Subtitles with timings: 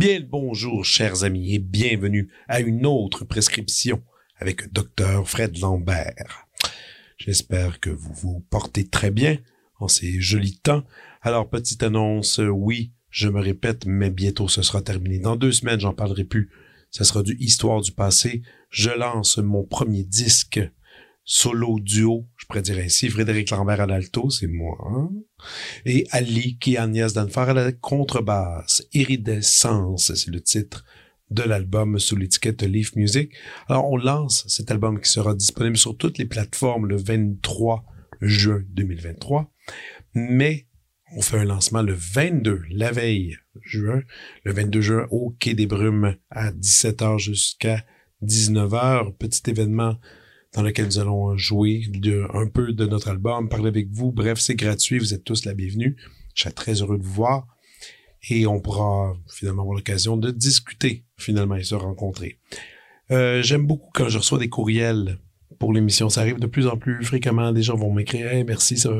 [0.00, 4.02] Bien le bonjour, chers amis, et bienvenue à une autre prescription
[4.38, 5.28] avec Dr.
[5.28, 6.48] Fred Lambert.
[7.20, 9.36] J'espère que vous vous portez très bien
[9.78, 10.84] en ces jolis temps.
[11.20, 15.18] Alors, petite annonce, oui, je me répète, mais bientôt ce sera terminé.
[15.18, 16.50] Dans deux semaines, j'en parlerai plus.
[16.90, 18.40] Ce sera du Histoire du passé.
[18.70, 20.60] Je lance mon premier disque
[21.22, 25.10] solo duo, je pourrais dire ainsi, Frédéric Lambert à l'alto, c'est moi, hein?
[25.84, 28.82] et Ali qui Agnès Danfar à la contrebasse.
[28.94, 30.84] Iridescence, c'est le titre
[31.30, 33.32] de l'album sous l'étiquette Leaf Music.
[33.68, 37.84] Alors, on lance cet album qui sera disponible sur toutes les plateformes le 23
[38.20, 39.52] juin 2023,
[40.14, 40.66] mais
[41.16, 44.02] on fait un lancement le 22, la veille juin,
[44.44, 47.84] le 22 juin au Quai des Brumes à 17h jusqu'à
[48.22, 49.16] 19h.
[49.16, 49.96] Petit événement
[50.54, 51.82] dans lequel nous allons jouer
[52.34, 54.12] un peu de notre album, parler avec vous.
[54.12, 55.96] Bref, c'est gratuit, vous êtes tous la bienvenue.
[56.34, 57.46] Je serais très heureux de vous voir
[58.28, 62.38] et on pourra finalement avoir l'occasion de discuter finalement et se rencontrer.
[63.10, 65.18] Euh, J'aime beaucoup quand je reçois des courriels
[65.58, 66.08] pour l'émission.
[66.08, 67.52] Ça arrive de plus en plus fréquemment.
[67.52, 68.90] Des gens vont m'écrire hey, merci, ça,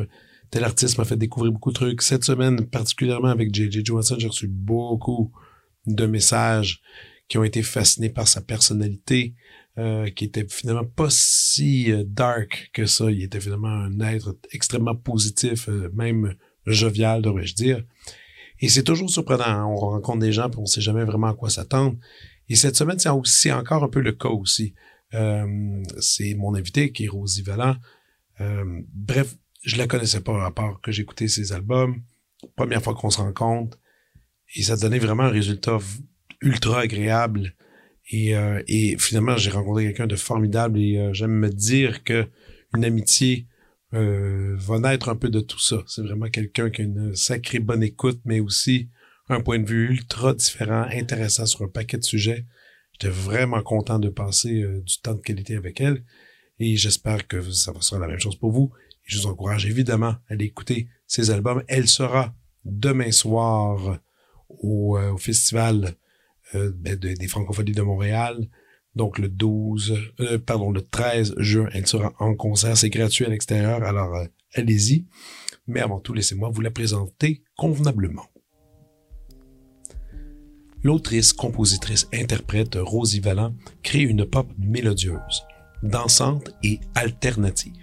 [0.50, 2.02] tel artiste m'a fait découvrir beaucoup de trucs.
[2.02, 3.84] Cette semaine, particulièrement avec J.J.
[3.84, 5.32] Johansson, j'ai reçu beaucoup
[5.86, 6.80] de messages
[7.28, 9.34] qui ont été fascinés par sa personnalité,
[9.78, 13.10] euh, qui était finalement pas si euh, dark que ça.
[13.10, 16.34] Il était finalement un être extrêmement positif, même
[16.66, 17.84] jovial, devrais-je dire.
[18.61, 19.44] Et c'est toujours surprenant.
[19.44, 19.64] Hein.
[19.66, 21.97] On rencontre des gens, puis on sait jamais vraiment à quoi s'attendre.
[22.48, 24.75] Et cette semaine, c'est encore un peu le cas aussi.
[26.00, 27.77] c'est mon invité qui est Rosie Vallant.
[28.92, 32.03] bref, je la connaissais pas à part que j'écoutais ses albums.
[32.56, 33.78] Première fois qu'on se rencontre.
[34.56, 35.78] Et ça donnait vraiment un résultat
[36.41, 37.54] ultra agréable.
[38.10, 42.28] Et, euh, et finalement, j'ai rencontré quelqu'un de formidable et euh, j'aime me dire que
[42.75, 43.47] une amitié
[43.95, 45.83] euh, va naître un peu de tout ça.
[45.87, 48.89] C'est vraiment quelqu'un qui a une sacrée bonne écoute, mais aussi
[49.28, 52.47] un point de vue ultra différent, intéressant sur un paquet de sujets.
[52.93, 56.05] J'étais vraiment content de passer du temps de qualité avec elle
[56.59, 58.73] et j'espère que ça sera la même chose pour vous.
[59.05, 61.62] je vous encourage évidemment à aller écouter ses albums.
[61.69, 62.34] Elle sera
[62.65, 64.01] demain soir
[64.49, 65.97] au, au festival
[66.57, 68.49] euh, ben, des Francophonies de Montréal.
[68.97, 72.77] Donc le 12, euh, le 13 juin, elle sera en concert.
[72.77, 74.25] C'est gratuit à l'extérieur, alors euh,
[74.55, 75.06] allez-y.
[75.67, 78.27] Mais avant tout, laissez-moi vous la présenter convenablement.
[80.83, 85.45] L'autrice, compositrice, interprète Rosie Vallant crée une pop mélodieuse,
[85.83, 87.75] dansante et alternative.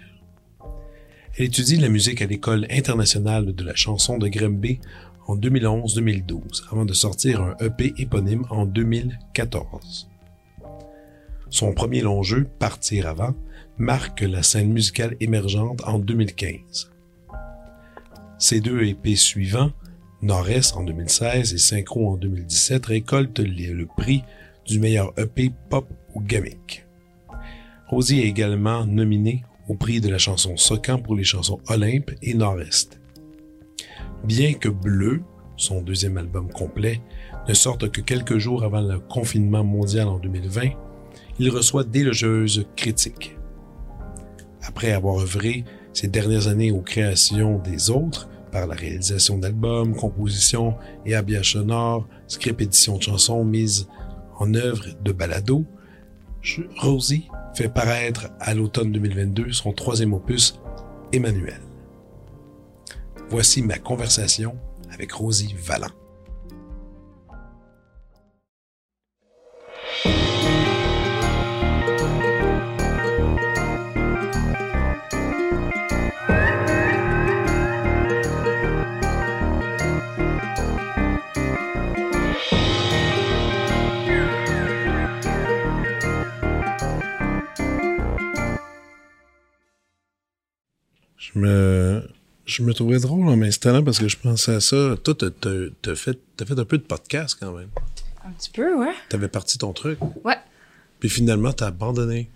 [1.36, 4.80] Elle étudie la musique à l'École internationale de la chanson de Grimby
[5.28, 10.08] en 2011-2012 avant de sortir un EP éponyme en 2014.
[11.50, 13.34] Son premier long jeu, Partir avant,
[13.78, 16.90] marque la scène musicale émergente en 2015.
[18.38, 19.72] Ses deux EP suivants,
[20.20, 24.22] Nord-Est en 2016 et Synchro en 2017, récoltent le prix
[24.66, 26.84] du meilleur EP pop ou gamique.
[27.88, 32.34] Rosie est également nominée au prix de la chanson Socan pour les chansons Olympe et
[32.34, 33.00] Nord-Est.
[34.24, 35.22] Bien que Bleu,
[35.56, 37.00] son deuxième album complet,
[37.48, 40.70] ne sorte que quelques jours avant le confinement mondial en 2020,
[41.38, 43.36] il reçoit d'élogieuses critiques.
[44.62, 50.74] Après avoir œuvré ces dernières années aux créations des autres, par la réalisation d'albums, compositions
[51.04, 53.88] et habillages sonores, script édition de chansons mises
[54.38, 55.64] en œuvre de balado,
[56.76, 60.60] Rosie fait paraître à l'automne 2022 son troisième opus,
[61.12, 61.60] Emmanuel.
[63.28, 64.56] Voici ma conversation
[64.90, 65.88] avec Rosie Vallant.
[91.34, 92.02] Je me
[92.48, 94.96] je me trouvais drôle en m'installant parce que je pensais à ça.
[95.04, 97.68] Toi, t'as fait, fait un peu de podcast quand même.
[98.24, 98.94] Un petit peu, ouais.
[99.10, 99.98] T'avais parti ton truc.
[100.24, 100.38] Ouais.
[100.98, 102.30] Puis finalement, t'as abandonné.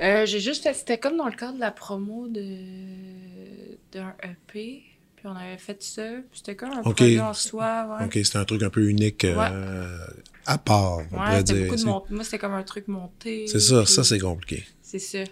[0.00, 0.72] Euh, j'ai juste fait.
[0.72, 2.42] C'était comme dans le cadre de la promo de
[3.92, 4.82] d'un EP.
[5.16, 6.02] Puis on avait fait ça.
[6.30, 7.98] Puis c'était comme un projet en soi.
[7.98, 8.06] Ouais.
[8.06, 9.24] OK, c'était un truc un peu unique.
[9.24, 9.98] Euh,
[10.46, 11.64] à part, on ouais, pourrait dire.
[11.64, 13.46] Beaucoup de Moi, c'était comme un truc monté.
[13.48, 14.64] C'est ça, ça c'est compliqué.
[14.80, 15.24] C'est ça.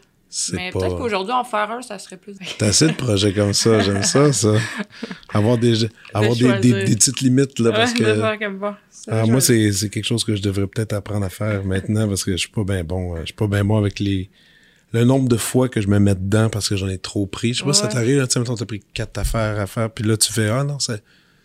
[0.52, 2.36] Mais peut-être qu'aujourd'hui, en faire un, ça serait plus.
[2.58, 4.54] T'as assez de projets comme ça, j'aime ça, ça.
[5.32, 8.20] Avoir des, avoir des, des, petites limites, là, parce que.
[9.10, 12.24] Ah, moi, c'est, c'est quelque chose que je devrais peut-être apprendre à faire maintenant, parce
[12.24, 14.30] que je suis pas bien bon, euh, je suis pas bien bon avec les,
[14.92, 17.54] le nombre de fois que je me mets dedans parce que j'en ai trop pris.
[17.54, 20.04] Je sais pas si ça t'arrive, tu sais, t'as pris quatre affaires à faire, puis
[20.04, 20.78] là, tu fais, ah non,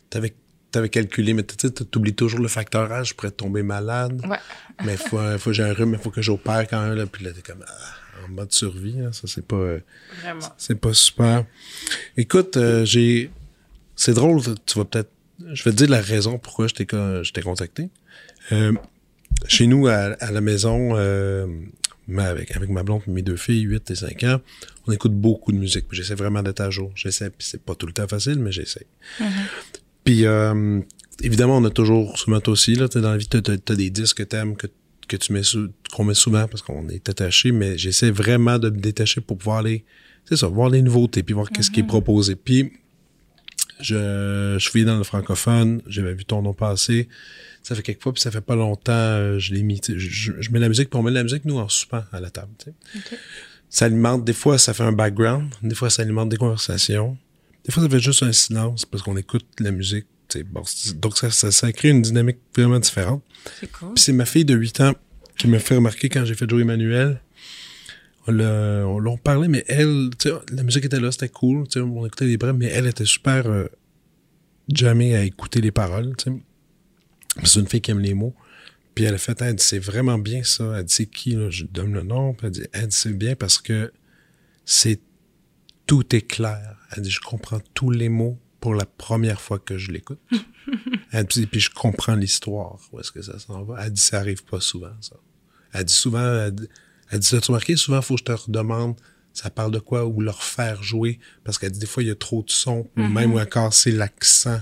[0.10, 0.34] t'avais,
[0.72, 4.22] t'avais calculé, mais tu sais, t'oublies toujours le facteur âge, je pourrais tomber malade.
[4.28, 4.38] Ouais.
[4.86, 7.24] mais faut, faut que j'ai un rhume, il faut que j'opère quand même, là, puis
[7.24, 9.80] là, t'es comme, ah, en mode survie, hein, ça, c'est pas, euh,
[10.58, 11.46] c'est pas super.
[12.18, 13.32] Écoute, euh, j'ai,
[13.96, 15.10] c'est drôle, tu vas peut-être,
[15.52, 17.90] je vais te dire la raison pourquoi je t'ai, je t'ai contacté.
[18.52, 18.74] Euh,
[19.48, 20.96] chez nous, à, à la maison,
[22.18, 24.42] avec, avec ma blonde et mes deux filles, 8 et 5 ans,
[24.88, 25.86] on écoute beaucoup de musique.
[25.92, 26.92] J'essaie vraiment d'être à jour.
[26.96, 28.86] J'essaie, puis c'est pas tout le temps facile, mais j'essaie.
[29.20, 29.26] Mm-hmm.
[30.04, 30.26] Puis
[31.22, 34.18] évidemment, on a toujours, souvent toi aussi, là, dans la vie, t'as, as, des disques
[34.18, 34.68] que t'aimes, que,
[35.08, 35.42] que tu mets
[35.92, 39.58] qu'on met souvent parce qu'on est attaché, mais j'essaie vraiment de me détacher pour pouvoir
[39.58, 39.86] aller,
[40.26, 41.88] c'est ça, voir les nouveautés, puis voir qu'est-ce qui est mm-hmm.
[41.88, 42.36] proposé.
[42.36, 42.74] Puis
[43.80, 47.08] je, je suis dans le francophone, j'avais vu ton nom passer
[47.64, 49.80] ça fait quelques fois, puis ça fait pas longtemps, euh, je l'ai mis.
[49.88, 52.30] Je, je, mets la musique, pour on met la musique, nous, en soupant à la
[52.30, 52.52] table.
[52.62, 53.18] Okay.
[53.70, 57.18] Ça alimente, des fois, ça fait un background, des fois, ça alimente des conversations.
[57.66, 60.06] Des fois, ça fait juste un silence parce qu'on écoute la musique.
[60.42, 60.64] Bon,
[60.96, 63.24] donc, ça, ça, ça, crée une dynamique vraiment différente.
[63.60, 63.94] C'est cool.
[63.94, 64.94] Puis c'est ma fille de 8 ans
[65.38, 67.22] qui m'a fait remarquer quand j'ai fait jouer Emmanuel.
[68.28, 70.10] On l'on parlait, mais elle,
[70.52, 73.66] la musique était là, c'était cool, on écoutait les brèves, mais elle était super euh,
[74.74, 76.14] jamais à écouter les paroles.
[77.44, 78.34] c'est une fille qui aime les mots.
[78.96, 80.76] Puis elle a fait, elle dit, c'est vraiment bien ça.
[80.78, 81.50] Elle dit, c'est qui, là?
[81.50, 82.34] Je donne le nom.
[82.34, 83.92] Puis elle dit, elle dit, c'est bien parce que
[84.66, 85.02] c'est,
[85.88, 86.78] tout est clair.
[86.96, 90.22] Elle dit, je comprends tous les mots pour la première fois que je l'écoute.
[91.30, 92.80] dit, puis je comprends l'histoire.
[92.94, 93.86] Où est-ce que ça s'en va?
[93.86, 95.18] Elle dit, ça arrive pas souvent, ça.
[95.74, 96.70] Elle dit souvent, elle dit,
[97.12, 97.76] elle dit as-tu remarqué?
[97.76, 98.96] Souvent, il faut que je te redemande
[99.36, 102.12] ça parle de quoi ou leur faire jouer parce qu'elle dit des fois il y
[102.12, 104.62] a trop de son ou même ou encore c'est l'accent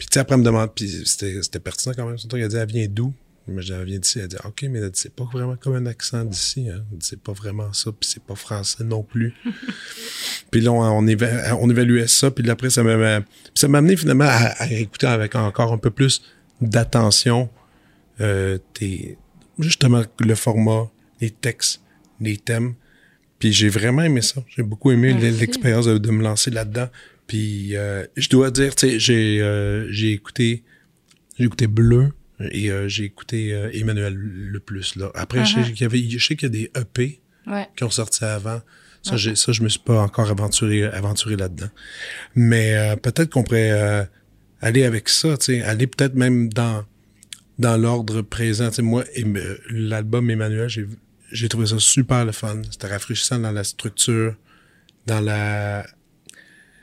[0.00, 2.16] puis tu sais, après, elle me demande, puis c'était pertinent quand même.
[2.16, 3.12] Son truc, elle dit, elle vient d'où?
[3.50, 4.20] Mais elle vient d'ici.
[4.20, 6.68] Elle dit, OK, mais c'est pas vraiment comme un accent d'ici.
[6.68, 6.84] Hein.
[7.00, 9.34] C'est pas vraiment ça, puis c'est pas français non plus.
[10.50, 13.20] puis là, on, on, évaluait ça, puis après, ça m'a
[13.54, 16.22] ça m'a amené finalement à, écouter avec encore un peu plus
[16.60, 17.48] d'attention
[18.20, 18.58] euh,
[19.58, 21.80] justement le format, les textes,
[22.20, 22.74] les thèmes.
[23.38, 24.42] Puis j'ai vraiment aimé ça.
[24.48, 26.88] J'ai beaucoup aimé l'expérience de, me lancer là-dedans.
[27.26, 30.62] Puis euh, je dois dire, tu sais, j'ai euh, écouté
[31.38, 32.12] j'ai écouté Bleu
[32.50, 35.10] et euh, j'ai écouté Emmanuel le plus là.
[35.14, 35.72] Après, je sais uh-huh.
[35.72, 37.20] qu'il y qu'il y a des EP
[37.76, 38.60] qui ont sorti avant.
[39.02, 41.70] Ça, j'ai, ça, je me suis pas encore aventuré, aventuré là-dedans.
[42.34, 44.08] Mais peut-être qu'on pourrait
[44.60, 46.84] aller avec ça, aller peut-être même dans
[47.58, 48.70] dans l'ordre présent.
[48.80, 49.04] Moi,
[49.70, 50.68] l'album Emmanuel,
[51.30, 52.62] j'ai trouvé ça super le fun.
[52.70, 54.34] C'était rafraîchissant dans la structure,
[55.06, 55.86] dans la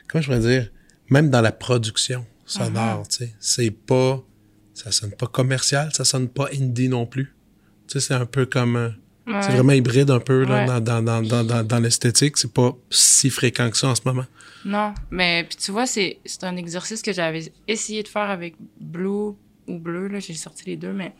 [0.08, 0.70] comment je pourrais dire,
[1.10, 4.24] même dans la production sonore, tu sais, c'est pas,
[4.78, 7.34] ça sonne pas commercial, ça sonne pas indie non plus.
[7.88, 8.94] Tu sais, c'est un peu comme,
[9.26, 12.38] c'est vraiment hybride un peu là, dans, dans, dans, dans, dans l'esthétique.
[12.38, 14.26] C'est pas si fréquent que ça en ce moment.
[14.66, 18.56] Non, mais puis tu vois, c'est, c'est un exercice que j'avais essayé de faire avec
[18.80, 19.34] Blue
[19.68, 21.14] ou Bleu, là, j'ai sorti les deux, mais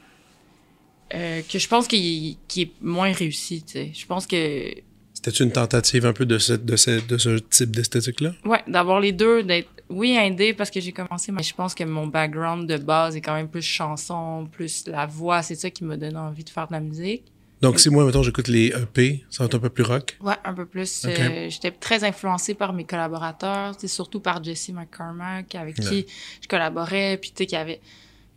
[1.16, 3.92] euh, que je pense qu'il, qu'il est moins réussi, tu sais.
[3.94, 4.72] Je pense que
[5.14, 8.34] c'était une tentative un peu de ce, de ce, de ce type d'esthétique-là?
[8.46, 11.84] Ouais, d'avoir les deux, d'être, oui, indé parce que j'ai commencé, mais je pense que
[11.84, 15.84] mon background de base est quand même plus chanson, plus la voix, c'est ça qui
[15.84, 17.24] m'a donné envie de faire de la musique.
[17.62, 20.18] Donc, si moi, mettons, j'écoute les EP, ça va être un peu plus rock?
[20.22, 21.06] Ouais, un peu plus.
[21.06, 26.06] Euh, j'étais très influencée par mes collaborateurs, surtout par Jesse McCormack, avec qui
[26.42, 27.82] je collaborais, puis tu sais, qui avait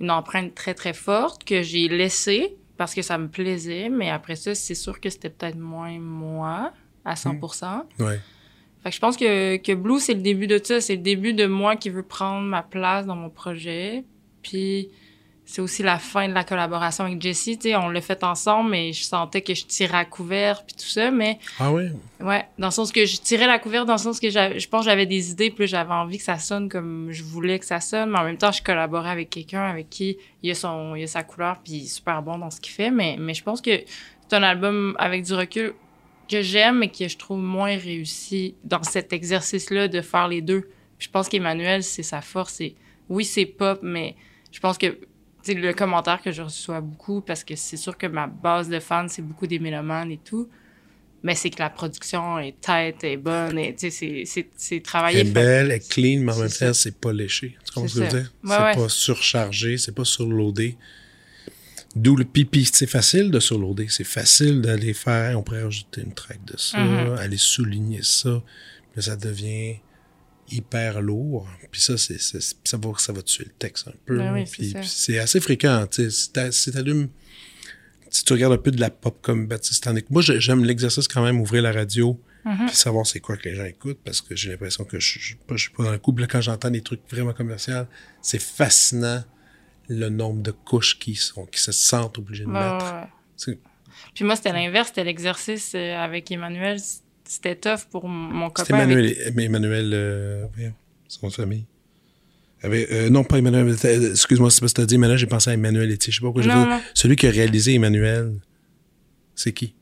[0.00, 4.36] une empreinte très, très forte que j'ai laissée parce que ça me plaisait, mais après
[4.36, 6.72] ça, c'est sûr que c'était peut-être moins moi
[7.04, 7.84] à 100%.
[7.98, 8.02] Hmm.
[8.02, 8.20] Ouais.
[8.82, 10.80] Fait que je pense que, que Blue, c'est le début de ça.
[10.80, 14.04] C'est le début de moi qui veut prendre ma place dans mon projet.
[14.42, 14.88] Puis
[15.50, 17.58] c'est aussi la fin de la collaboration avec Jessie.
[17.58, 20.76] Tu sais, on l'a fait ensemble, mais je sentais que je tirais à couvert puis
[20.76, 21.10] tout ça.
[21.10, 21.88] Mais ah oui?
[22.20, 24.84] Ouais, dans le sens que je tirais la couvert, dans le sens que je pense
[24.84, 27.80] que j'avais des idées, puis j'avais envie que ça sonne comme je voulais que ça
[27.80, 28.10] sonne.
[28.10, 31.06] Mais en même temps, je collaborais avec quelqu'un avec qui il a son, il a
[31.08, 32.92] sa couleur, puis il est super bon dans ce qu'il fait.
[32.92, 33.72] Mais mais je pense que
[34.28, 35.74] c'est un album avec du recul
[36.30, 40.68] que j'aime, mais que je trouve moins réussi dans cet exercice-là de faire les deux.
[40.98, 42.60] je pense qu'Emmanuel, c'est sa force.
[42.60, 42.76] Et
[43.08, 44.14] oui, c'est pop, mais
[44.52, 44.98] je pense que
[45.42, 48.78] c'est le commentaire que je reçois beaucoup parce que c'est sûr que ma base de
[48.78, 50.48] fans, c'est beaucoup des mélomanes et tout.
[51.22, 55.20] Mais c'est que la production est tête, est bonne, et c'est travaillé.
[55.20, 57.58] Elle est belle, elle est clean, mais en même temps, c'est pas léché.
[57.66, 58.32] Tu comprends ce que je veux dire?
[58.42, 60.78] c'est pas surchargé, c'est pas surloadé.
[61.96, 62.64] D'où le pipi.
[62.72, 63.88] C'est facile de surloader.
[63.88, 65.38] C'est facile d'aller faire.
[65.38, 67.14] On pourrait ajouter une track de ça, Mhm.
[67.18, 68.42] aller souligner ça.
[68.92, 69.76] Puis là, ça devient
[70.52, 71.48] hyper lourd.
[71.70, 74.18] Puis ça, c'est, ça, va, ça va tuer le texte un peu.
[74.18, 75.86] Ben oui, c'est puis, assez fréquent.
[75.90, 77.08] Si t'a- si t'allumes.
[78.08, 79.88] Si tu regardes un peu de la pop comme Baptiste.
[80.10, 82.20] Moi, j'ai- j'aime l'exercice quand même, ouvrir la radio.
[82.44, 82.66] Mhm.
[82.68, 85.24] Puis savoir c'est quoi que les gens écoutent parce que j'ai l'impression que je, je,
[85.26, 86.12] suis pas- je suis pas dans le coup.
[86.12, 87.84] Puis là, quand j'entends des trucs vraiment commerciaux,
[88.22, 89.22] c'est fascinant
[89.90, 92.94] le nombre de couches qui sont qui se sentent obligés de Ouais, mettre.
[93.48, 93.58] ouais.
[94.14, 94.88] Puis moi, c'était l'inverse.
[94.88, 96.78] C'était l'exercice euh, avec Emmanuel.
[97.24, 98.74] C'était tough pour mon copain.
[98.76, 100.46] Emmanuel, mais Emmanuel, euh,
[101.08, 101.64] son famille.
[102.62, 103.68] Avec- euh, non, pas Emmanuel.
[104.12, 106.12] Excuse-moi, c'est parce que t'as dit Emmanuel, j'ai pensé à Emmanuel Etier.
[106.12, 106.82] Je sais pas pourquoi j'ai.
[106.94, 108.34] Celui qui a réalisé Emmanuel,
[109.34, 109.74] c'est qui?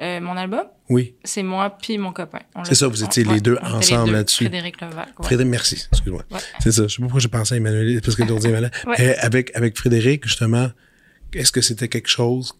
[0.00, 1.14] Euh, mon album, Oui.
[1.22, 2.40] c'est moi puis mon copain.
[2.64, 4.44] C'est ça, vous étiez les deux ensemble là-dessus.
[4.44, 4.88] Frédéric ouais.
[5.22, 5.84] Frédéric, merci.
[5.92, 6.24] Excuse-moi.
[6.30, 6.40] Ouais.
[6.60, 6.84] C'est ça.
[6.84, 8.70] Je sais pas pourquoi j'ai pensé à Emmanuel, parce que dit Emmanuel.
[8.98, 10.70] Euh, avec, avec Frédéric, justement,
[11.34, 12.54] est-ce que c'était quelque chose.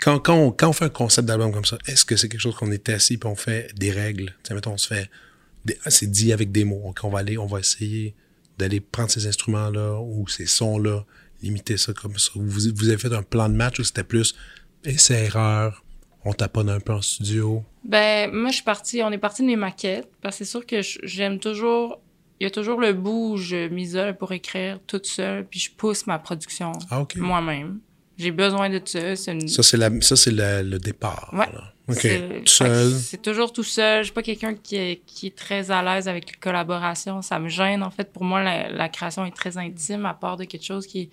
[0.00, 2.40] Quand, quand, on, quand on fait un concept d'album comme ça, est-ce que c'est quelque
[2.40, 4.26] chose qu'on est assis et on fait des règles?
[4.42, 5.10] Tu sais, mettons, on se fait.
[5.64, 6.82] des- ah, c'est dit avec des mots.
[6.84, 8.14] Donc, on va aller, on va essayer
[8.58, 11.04] d'aller prendre ces instruments-là ou ces sons-là,
[11.42, 12.30] limiter ça comme ça.
[12.34, 14.34] Vous, vous avez fait un plan de match ou c'était plus
[14.84, 15.82] essai-erreur,
[16.26, 17.62] on taponne un peu en studio?
[17.84, 20.66] Ben, moi, je suis partie, on est parti de mes maquettes, parce que c'est sûr
[20.66, 22.00] que j'aime toujours,
[22.40, 25.70] il y a toujours le bout où je m'isole pour écrire toute seule, puis je
[25.70, 27.78] pousse ma production Ah, moi-même.
[28.18, 29.30] J'ai besoin de ça.
[29.32, 29.46] Une...
[29.46, 31.30] Ça, c'est, la, ça, c'est la- le départ.
[31.34, 31.46] Ouais.
[31.52, 31.72] là.
[31.88, 31.98] OK.
[32.00, 32.92] c'est- Tout seul?
[32.94, 33.98] C'est toujours tout seul.
[34.00, 37.20] Je suis pas quelqu'un qui est, qui est très à l'aise avec les collaborations.
[37.20, 38.10] Ça me gêne, en fait.
[38.10, 41.10] Pour moi, la, la création est très intime, à part de quelque chose qui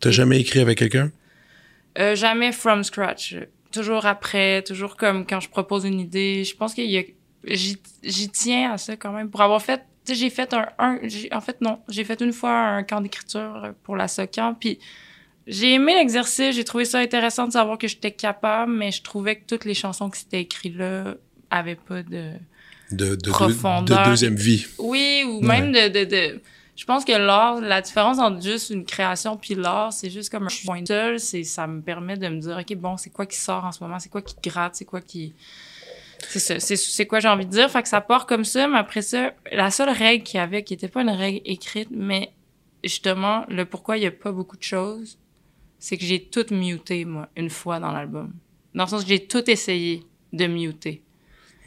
[0.00, 1.12] T'as jamais écrit avec quelqu'un?
[1.98, 3.36] Euh, jamais from scratch.
[3.72, 6.44] Toujours après, toujours comme quand je propose une idée.
[6.44, 7.02] Je pense qu'il y a,
[7.44, 9.30] j'y, tiens à ça quand même.
[9.30, 10.98] Pour avoir fait, tu sais, j'ai fait un,
[11.32, 14.78] en fait, non, j'ai fait une fois un camp d'écriture pour la SOCAN, puis
[15.46, 19.36] j'ai aimé l'exercice, j'ai trouvé ça intéressant de savoir que j'étais capable, mais je trouvais
[19.36, 21.14] que toutes les chansons qui s'étaient écrites là
[21.50, 22.30] avaient pas de,
[22.92, 24.04] De, de, de, Profondeur.
[24.04, 24.66] de deuxième vie.
[24.78, 26.40] oui, ou même de, de, de,
[26.82, 30.48] je pense que l'art, la différence entre juste une création puis l'art, c'est juste comme
[30.48, 33.36] un point seul, c'est, ça me permet de me dire, OK, bon, c'est quoi qui
[33.36, 34.00] sort en ce moment?
[34.00, 34.74] C'est quoi qui gratte?
[34.74, 35.32] C'est quoi qui,
[36.18, 37.70] c'est ça, c'est, quoi j'ai envie de dire?
[37.70, 40.64] Fait que ça part comme ça, mais après ça, la seule règle qu'il y avait,
[40.64, 42.32] qui était pas une règle écrite, mais
[42.82, 45.18] justement, le pourquoi il y a pas beaucoup de choses,
[45.78, 48.32] c'est que j'ai tout muté, moi, une fois dans l'album.
[48.74, 51.00] Dans le sens que j'ai tout essayé de muter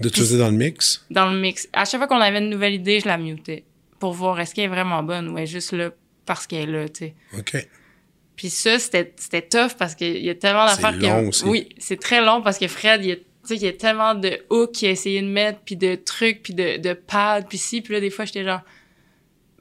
[0.01, 1.05] De tout dans le mix?
[1.10, 1.69] dans le mix.
[1.72, 3.63] À chaque fois qu'on avait une nouvelle idée, je la mutais
[4.05, 5.89] pour voir est-ce qu'elle est vraiment bonne ou elle est juste là
[6.27, 7.15] parce qu'elle est là, tu sais.
[7.39, 7.67] OK.
[8.35, 11.29] Puis ça, c'était c'était tough parce qu'il y a tellement C'est d'affaires long que...
[11.29, 11.45] aussi.
[11.45, 13.74] Oui, c'est très long parce que Fred, il y a, tu sais, il y a
[13.74, 17.47] tellement de hooks qu'il a essayé de mettre, puis de trucs, puis de, de pads,
[17.50, 18.62] puis si, puis là, des fois, j'étais genre...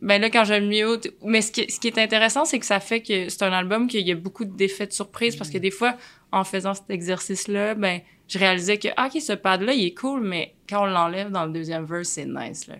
[0.02, 1.14] Ben là, quand je le mute...
[1.22, 3.88] Mais ce qui, ce qui est intéressant, c'est que ça fait que c'est un album
[3.88, 5.96] qu'il y a beaucoup d'effets de surprise parce que des fois,
[6.32, 10.20] en faisant cet exercice-là, ben, je réalisais que, ah, OK, ce pad-là, il est cool,
[10.20, 12.74] mais quand on l'enlève dans le deuxième verse, c'est nice, là.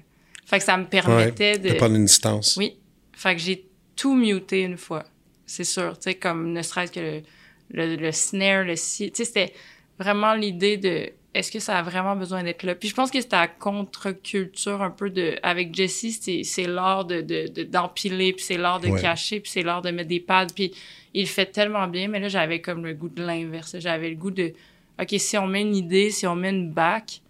[0.54, 1.74] Fait que ça me permettait De de...
[1.74, 2.56] prendre une distance.
[2.56, 2.76] Oui.
[3.12, 3.64] Fait que j'ai
[3.96, 5.04] tout muté une fois.
[5.46, 5.92] C'est sûr.
[5.98, 7.22] Tu sais, comme ne serait-ce que le,
[7.70, 9.10] le, le snare, le si.
[9.10, 9.52] Tu sais, c'était
[9.98, 12.74] vraiment l'idée de est-ce que ça a vraiment besoin d'être là?
[12.76, 15.36] Puis je pense que c'était à contre-culture un peu de.
[15.42, 19.00] Avec Jesse, c'est, l'art de, de, de- d'empiler, puis c'est l'art de Ouais.
[19.00, 20.46] cacher, puis c'est l'art de mettre des pads.
[20.54, 20.72] Puis
[21.12, 23.76] il fait tellement bien, mais là, j'avais comme le goût de l'inverse.
[23.78, 24.52] J'avais le goût de
[25.00, 27.20] OK, si on met une idée, si on met une back,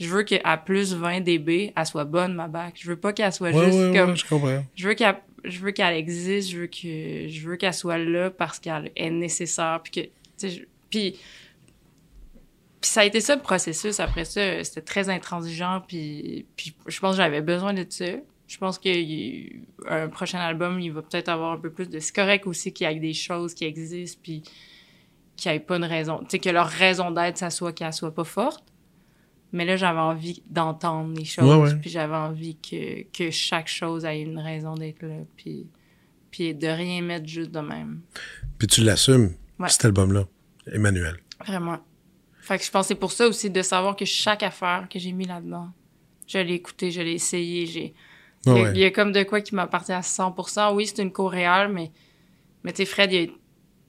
[0.00, 2.74] je veux qu'à plus 20 dB, elle soit bonne, ma back.
[2.80, 4.64] Je veux pas qu'elle soit Ouais, juste ouais, comme ouais, je comprends.
[4.74, 8.30] je veux qu'elle je veux qu'elle existe je veux que je veux qu'elle soit là
[8.30, 11.16] parce qu'elle est nécessaire puis que je- puis
[12.80, 16.98] puis ça a été ça le processus après ça c'était très intransigeant puis puis je
[17.00, 18.04] pense que j'avais besoin de ça
[18.48, 22.46] je pense qu'un prochain album il va peut-être avoir un peu plus de c'est correct
[22.46, 24.42] aussi qu'il y ait des choses qui existent puis
[25.36, 27.92] qu'il n'y ait pas une raison tu sais que leur raison d'être ça soit qu'elle
[27.92, 28.64] soit pas forte
[29.52, 31.76] mais là, j'avais envie d'entendre les choses, Ouais, ouais.
[31.80, 35.66] puis j'avais envie que, que chaque chose ait une raison d'être là, puis,
[36.30, 38.00] puis de rien mettre juste de même.
[38.58, 39.68] Puis tu l'assumes, Ouais.
[39.68, 40.24] cet album-là,
[40.72, 41.16] Emmanuel.
[41.46, 41.78] Vraiment.
[42.40, 45.26] Fait que je c'est pour ça aussi de savoir que chaque affaire que j'ai mis
[45.26, 45.68] là-dedans,
[46.26, 47.94] je l'ai écouté, je l'ai essayé, j'ai...
[48.46, 48.70] Il y, a, ouais.
[48.74, 50.74] il y a comme de quoi qui m'appartient à 100%.
[50.74, 51.90] Oui, c'est une co-réale, mais,
[52.64, 53.32] mais tu sais, Fred, il a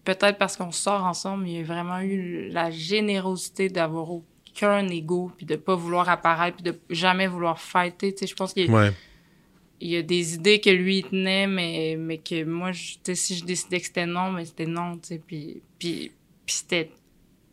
[0.03, 4.11] peut-être parce qu'on sort ensemble, il y a vraiment eu la générosité d'avoir
[4.55, 8.13] aucun ego, puis de pas vouloir apparaître, puis de jamais vouloir fighter.
[8.13, 8.91] Tu sais, je pense qu'il y a- Ouais.
[9.79, 13.35] il y a des idées que lui il tenait mais mais que moi je- si
[13.35, 16.11] je décidais que c'était non mais c'était non tu sais puis puis
[16.45, 16.91] puis c'était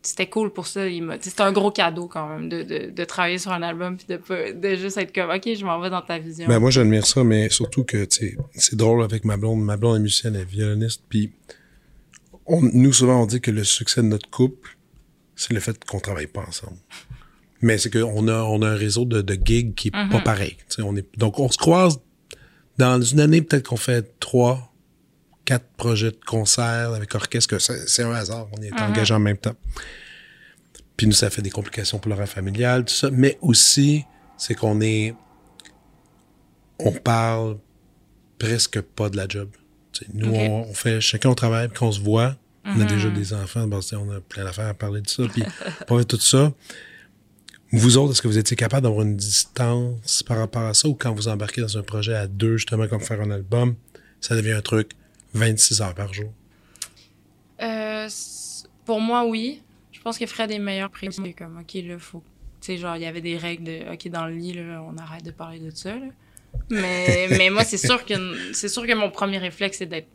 [0.02, 0.82] c'était cool pour ça
[1.20, 4.18] c'était un gros cadeau quand même de, de, de travailler sur un album puis de
[4.18, 7.06] pas de juste être comme ok je m'en vais dans ta vision Ben moi j'admire
[7.06, 8.36] ça, mais surtout que c'est
[8.76, 9.60] drôle avec ma blonde.
[9.62, 11.32] Ma blonde est musicienne, elle est violoniste, puis
[12.46, 14.77] on, nous, souvent, on dit que le succès de notre couple,
[15.38, 16.76] c'est le fait qu'on travaille pas ensemble.
[17.62, 20.22] Mais c'est qu'on a, on a un réseau de, de gigs qui est pas Mhm.
[20.22, 20.56] pareil.
[20.78, 21.98] On est, donc, on se croise
[22.76, 24.72] dans une année, peut-être qu'on fait trois,
[25.44, 27.56] quatre projets de concert avec orchestre.
[27.56, 28.48] que C'est un hasard.
[28.56, 28.78] On est Mhm.
[28.90, 29.56] engagés en même temps.
[30.96, 33.10] Puis nous, ça fait des complications pour l'horaire familial, tout ça.
[33.10, 34.04] Mais aussi,
[34.36, 35.14] c'est qu'on est...
[36.80, 37.58] On parle
[38.38, 39.48] presque pas de la job.
[40.14, 41.00] Nous, on, on fait...
[41.00, 42.36] Chacun, on travaille, puis qu'on se voit.
[42.68, 42.86] On a Mhm.
[42.86, 43.66] déjà des enfants.
[43.66, 45.22] Bon, sais, on a plein d'affaires à parler de ça.
[45.32, 45.42] Puis,
[45.88, 46.52] pas tout ça.
[47.72, 50.94] Vous autres, est-ce que vous étiez capable d'avoir une distance par rapport à ça ou
[50.94, 53.74] quand vous embarquez dans un projet à deux, justement, comme faire un album,
[54.20, 54.92] ça devient un truc
[55.34, 56.32] 26 heures par jour?
[57.62, 58.08] Euh,
[58.84, 59.62] pour moi, oui.
[59.92, 61.08] Je pense que Fred est meilleur pris.
[61.12, 62.22] C'est comme, OK, là, faut.
[62.60, 64.96] Tu sais, genre, il y avait des règles de, OK, dans le lit, là, on
[64.96, 66.06] arrête de parler de ça, là.
[66.70, 68.14] Mais, mais moi, c'est sûr que
[68.54, 70.08] c'est sûr que mon premier réflexe, c'est d'être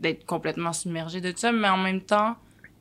[0.00, 1.52] d'être complètement submergé de ça.
[1.52, 2.36] Mais en même temps,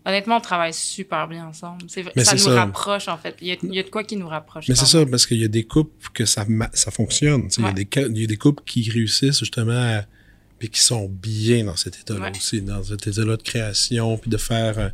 [0.05, 1.83] honnêtement, on travaille super bien ensemble.
[1.87, 2.55] C'est, ça nous ça.
[2.55, 3.35] rapproche, en fait.
[3.41, 4.67] Il y a, il y a de quoi qui nous rapproche.
[4.67, 7.47] Mais c'est ça, parce qu'il y a des couples que ça, ça fonctionne.
[7.57, 10.03] Il y a des il y, a des couples qui réussissent justement à-
[10.59, 12.31] puis qui sont bien dans cet état-là Ouais.
[12.37, 14.77] aussi, dans cet état-là de création, puis de faire...
[14.77, 14.89] euh,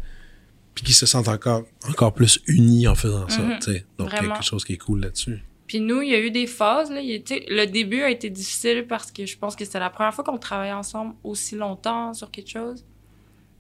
[0.74, 3.42] puis qui se sentent encore, encore plus unis en faisant ça.
[3.42, 3.60] Mhm.
[3.60, 3.86] tu sais.
[3.98, 4.34] Donc, il y a Vraiment.
[4.36, 5.44] quelque chose qui est cool là-dessus.
[5.68, 6.90] Puis nous, il y a eu des phases.
[6.90, 7.02] Là.
[7.02, 10.38] Le début a été difficile parce que je pense que c'était la première fois qu'on
[10.38, 12.86] travaillait ensemble aussi longtemps sur quelque chose.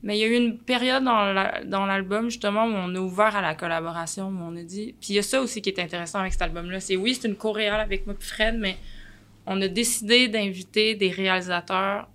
[0.03, 2.99] Mais il y a eu une période dans la- dans l'album, justement, où on a
[2.99, 4.95] ouvert à la collaboration, où on a dit...
[5.01, 6.79] Puis il y a ça aussi qui est intéressant avec cet album-là.
[6.79, 8.77] C'est oui, c'est une co-réal avec moi et Fred, mais
[9.45, 12.07] on a décidé d'inviter des réalisateurs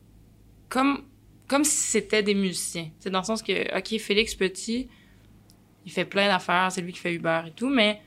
[0.68, 1.04] comme,
[1.48, 2.88] comme si c'était des musiciens.
[2.98, 4.88] C'est dans le sens que, OK, Félix Petit,
[5.84, 8.00] il fait plein d'affaires, c'est lui qui fait Uber et tout, mais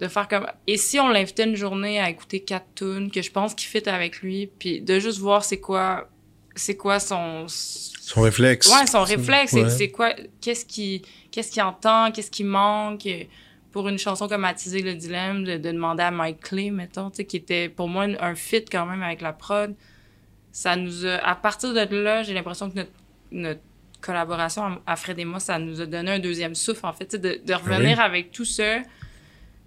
[0.00, 3.30] de faire comme et si on l'invitait une journée à écouter quatre tunes que je
[3.30, 6.08] pense qu'il fit avec lui puis de juste voir c'est quoi
[6.56, 8.68] c'est quoi son Son réflexe.
[8.68, 9.68] ouais son réflexe c'est- Ouais.
[9.70, 13.06] c'est quoi qu'est-ce qui qu'est-ce qu'il entend qu'est-ce qui manque
[13.72, 17.16] pour une chanson comme Attiser le dilemme de, de demander à Mike Clay mettons tu
[17.18, 19.74] sais qui était pour moi un- fit quand même avec la prod
[20.50, 22.90] ça nous a à partir de là j'ai l'impression que notre
[23.32, 23.60] notre
[24.00, 27.10] collaboration à- Fred et moi ça nous a donné un deuxième souffle en fait tu
[27.12, 28.02] sais, de, de revenir oui.
[28.04, 28.78] avec tout ça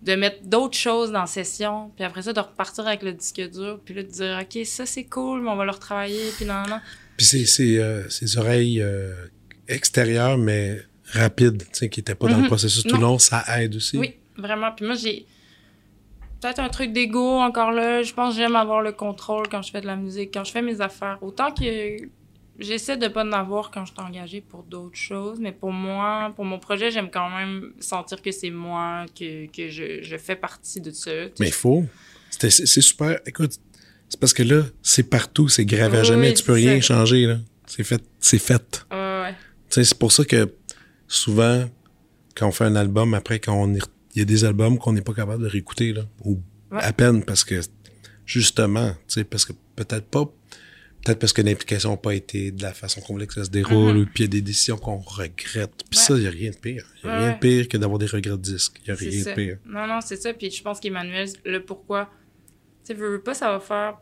[0.04, 3.42] de mettre d'autres choses dans la session, puis après ça, de repartir avec le disque
[3.50, 6.46] dur, puis là, de dire, OK, ça, c'est cool, mais on va le retravailler, puis
[6.46, 6.80] non, non.
[7.18, 9.14] Puis c'est euh, ces oreilles euh,
[9.68, 10.80] extérieures, mais
[11.12, 12.48] rapides, tu sais, qui n'étaient pas dans le Mhm.
[12.48, 13.02] processus tout Non.
[13.02, 13.98] long, ça aide aussi.
[13.98, 14.72] Oui, vraiment.
[14.76, 15.26] Puis moi, j'ai
[16.42, 18.02] peut-être un truc d'ego encore là.
[18.04, 20.52] Je pense que j'aime avoir le contrôle quand je fais de la musique, quand je
[20.52, 21.18] fais mes affaires.
[21.22, 21.98] Autant que
[22.64, 26.32] j'essaie de pas en avoir quand je suis engagée pour d'autres choses, mais pour moi,
[26.36, 30.36] pour mon projet, j'aime quand même sentir que c'est moi, que, que je, je fais
[30.36, 31.12] partie de ça.
[31.40, 31.86] Mais il faut.
[32.30, 32.50] C'est
[32.82, 33.20] super.
[33.26, 33.54] Écoute,
[34.10, 36.30] c'est parce que là, c'est partout, c'est gravé à jamais.
[36.30, 36.96] oui, tu peux rien ça.
[36.96, 37.38] changer, là.
[37.68, 38.04] C'est fait.
[38.20, 38.86] C'est fait.
[38.92, 39.34] Ouais.
[39.70, 40.54] C'est pour ça que
[41.08, 41.66] souvent,
[42.36, 43.74] quand on fait un album, après, quand on
[44.16, 46.40] il y a des albums qu'on n'est pas capable de réécouter, là, ou
[46.72, 46.82] Ouais.
[46.84, 47.62] à peine parce que,
[48.26, 50.26] justement, tu sais, parce que peut-être pas,
[51.04, 53.50] peut-être parce que l'implication n'a pas été de la façon qu'on voulait que ça se
[53.50, 55.72] déroule, ou puis il y a des décisions qu'on regrette.
[55.90, 56.04] Puis Ouais.
[56.06, 56.86] ça, il n'y a rien de pire.
[57.04, 58.80] Il n'y a Ouais, rien de pire que d'avoir des regrets de disques.
[58.86, 59.58] Il n'y a C'est rien de pire.
[59.66, 60.34] Non, non, c'est ça.
[60.34, 62.10] Puis je pense qu'Emmanuel, le pourquoi,
[62.86, 63.98] tu sais, veux, veux pas, ça va faire.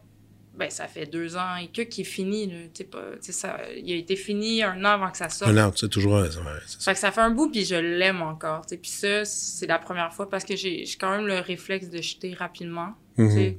[0.53, 2.57] Ben, ça fait deux ans et que qui est fini, là.
[2.91, 3.13] Pas.
[3.21, 3.57] Ça.
[3.77, 5.49] Il a été fini un an avant que ça sorte.
[5.49, 6.79] Un an, tu sais, toujours, ouais, c'est ça.
[6.83, 8.65] Fait que ça fait un bout, puis je l'aime encore.
[8.67, 12.33] Puis ça, c'est la première fois parce que j'ai quand même le réflexe de jeter
[12.33, 12.89] rapidement.
[13.17, 13.55] Mhm.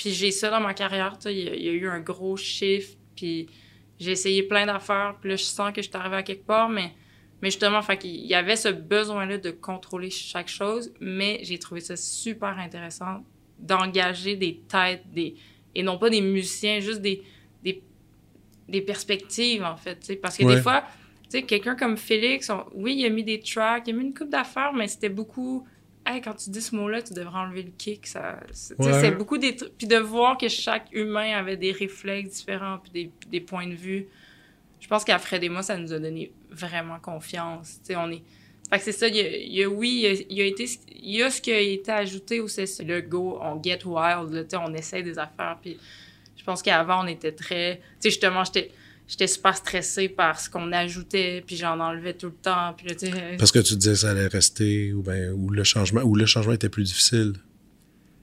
[0.00, 1.18] Puis j'ai ça dans ma carrière.
[1.26, 3.48] Il y, a- il y a eu un gros chiffre, puis
[3.98, 6.70] j'ai essayé plein d'affaires, puis là, je sens que je suis arrivée à quelque part,
[6.70, 6.94] mais,
[7.42, 11.82] mais justement, fait qu'il y avait ce besoin-là de contrôler chaque chose, mais j'ai trouvé
[11.82, 13.22] ça super intéressant
[13.58, 15.34] d'engager des têtes, des,
[15.74, 17.22] et non pas des musiciens, juste des,
[17.62, 17.82] des,
[18.70, 20.18] des perspectives, en fait.
[20.22, 20.54] Parce que Ouais.
[20.56, 20.82] des fois,
[21.24, 24.04] tu sais, quelqu'un comme Félix, on- oui, il a mis des tracks, il a mis
[24.06, 25.66] une coupe d'affaires, mais c'était beaucoup.
[26.12, 28.06] Hey, quand tu dis ce mot-là, tu devrais enlever le kick.
[28.06, 29.10] Ça, c'est, Ouais.
[29.12, 29.76] beaucoup des trucs.
[29.78, 33.74] Puis de voir que chaque humain avait des réflexes différents, puis des, des points de
[33.74, 34.08] vue.
[34.80, 37.80] Je pense qu'à Fred et moi, ça nous a donné vraiment confiance.
[37.90, 38.22] On est.
[38.70, 40.36] Fait que c'est ça, il y a, il y a- oui, il y a, il
[40.38, 42.84] y a été, il y a ce qui a été ajouté au CC.
[42.84, 45.58] Le go, on get wild, là, on essaie des affaires.
[45.60, 45.78] Puis
[46.36, 47.76] je pense qu'avant, on était très.
[47.76, 48.70] Tu sais, justement, j'étais,
[49.10, 52.72] j'étais super stressée par ce qu'on ajoutait, puis j'en enlevais tout le temps.
[52.76, 52.94] Puis là.
[53.38, 56.26] Parce que tu disais que ça allait rester, ou ben, ou le changement, ou le
[56.26, 57.32] changement était plus difficile.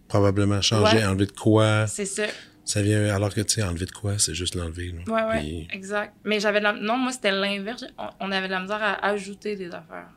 [0.08, 1.06] Probablement changer, Ouais.
[1.06, 1.86] enlever de quoi.
[1.88, 2.24] C'est ça.
[2.64, 4.94] Ça vient, alors que tu sais, enlever de quoi, c'est juste l'enlever.
[5.08, 6.14] ouais, Puis- exact.
[6.24, 6.74] Mais j'avais la...
[6.74, 7.86] Non, moi, c'était l'inverse.
[8.20, 10.10] On- avait de la misère à ajouter des affaires.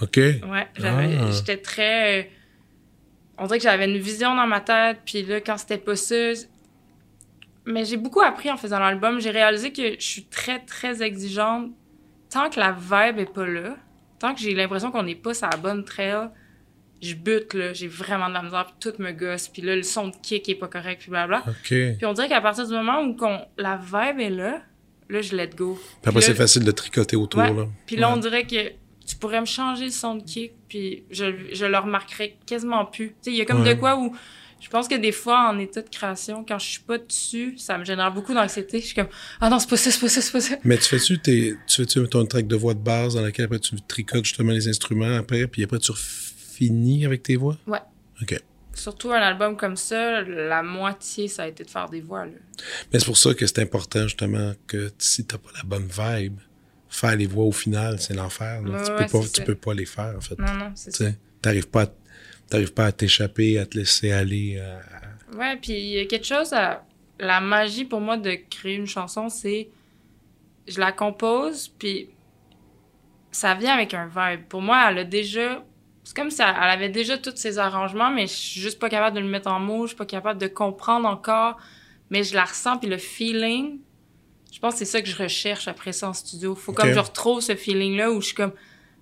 [0.00, 0.16] OK.
[0.16, 0.68] Ouais.
[0.82, 1.30] Ah.
[1.32, 2.30] J'étais très...
[3.38, 6.14] On dirait que j'avais une vision dans ma tête, puis là, quand c'était pas ça...
[7.64, 9.20] Mais j'ai beaucoup appris en faisant l'album.
[9.20, 11.70] J'ai réalisé que je suis très, très exigeante
[12.30, 13.76] tant que la vibe est pas là,
[14.18, 16.28] tant que j'ai l'impression qu'on n'est pas sur la bonne trail,
[17.02, 17.72] je bute, là.
[17.74, 19.48] J'ai vraiment de la misère, puis tout me gosse.
[19.48, 21.42] Puis là, le son de kick est pas correct, puis blabla.
[21.62, 23.16] Puis on dirait qu'à partir du moment où
[23.58, 24.62] la vibe est là,
[25.08, 25.78] là, je let go.
[26.00, 27.52] Puis après, c'est facile de tricoter autour, Ouais.
[27.52, 27.66] là.
[27.86, 28.70] Puis là, on dirait que
[29.06, 33.08] tu pourrais me changer le son de kick, puis je, je le remarquerais quasiment plus.
[33.08, 33.74] Tu sais, il y a comme Ouais.
[33.74, 34.16] de quoi où
[34.62, 37.76] je pense que des fois, en état de création, quand je suis pas dessus, ça
[37.78, 38.78] me génère beaucoup d'anxiété.
[38.80, 39.08] Je suis comme,
[39.40, 40.54] ah non, c'est pas ça, c'est pas ça, c'est pas ça.
[40.62, 43.58] Mais tu fais-tu tes, tu fais-tu ton track de voix de base dans laquelle après
[43.58, 47.58] tu tricotes justement les instruments après, puis après tu finis avec tes voix?
[47.66, 47.80] Ouais.
[48.22, 48.40] OK.
[48.72, 52.32] Surtout un album comme ça, la moitié, ça a été de faire des voix, là.
[52.92, 56.38] Mais c'est pour ça que c'est important justement que si t'as pas la bonne vibe,
[56.88, 58.62] faire les voix au final, c'est l'enfer.
[58.62, 60.38] Ouais, tu, ouais, peux pas, tu peux pas les faire, en fait.
[60.38, 61.06] Non, non, c'est ça.
[61.42, 61.92] t'arrives pas, à-
[62.52, 64.58] t'arrives pas à t'échapper, à te laisser aller.
[64.60, 66.84] à- Ouais, puis il y a quelque chose à...
[67.18, 69.68] La magie pour moi de créer une chanson, c'est...
[70.66, 72.08] Je la compose, puis
[73.30, 74.44] ça vient avec un vibe.
[74.48, 75.64] Pour moi, elle a déjà...
[76.04, 79.14] C'est comme si elle avait déjà tous ses arrangements, mais je suis juste pas capable
[79.16, 81.58] de le mettre en mots, je suis pas capable de comprendre encore,
[82.10, 83.78] mais je la ressens, puis le feeling,
[84.52, 86.56] je pense que c'est ça que je recherche après ça en studio.
[86.56, 88.52] Faut comme je retrouve ce feeling-là où je suis comme...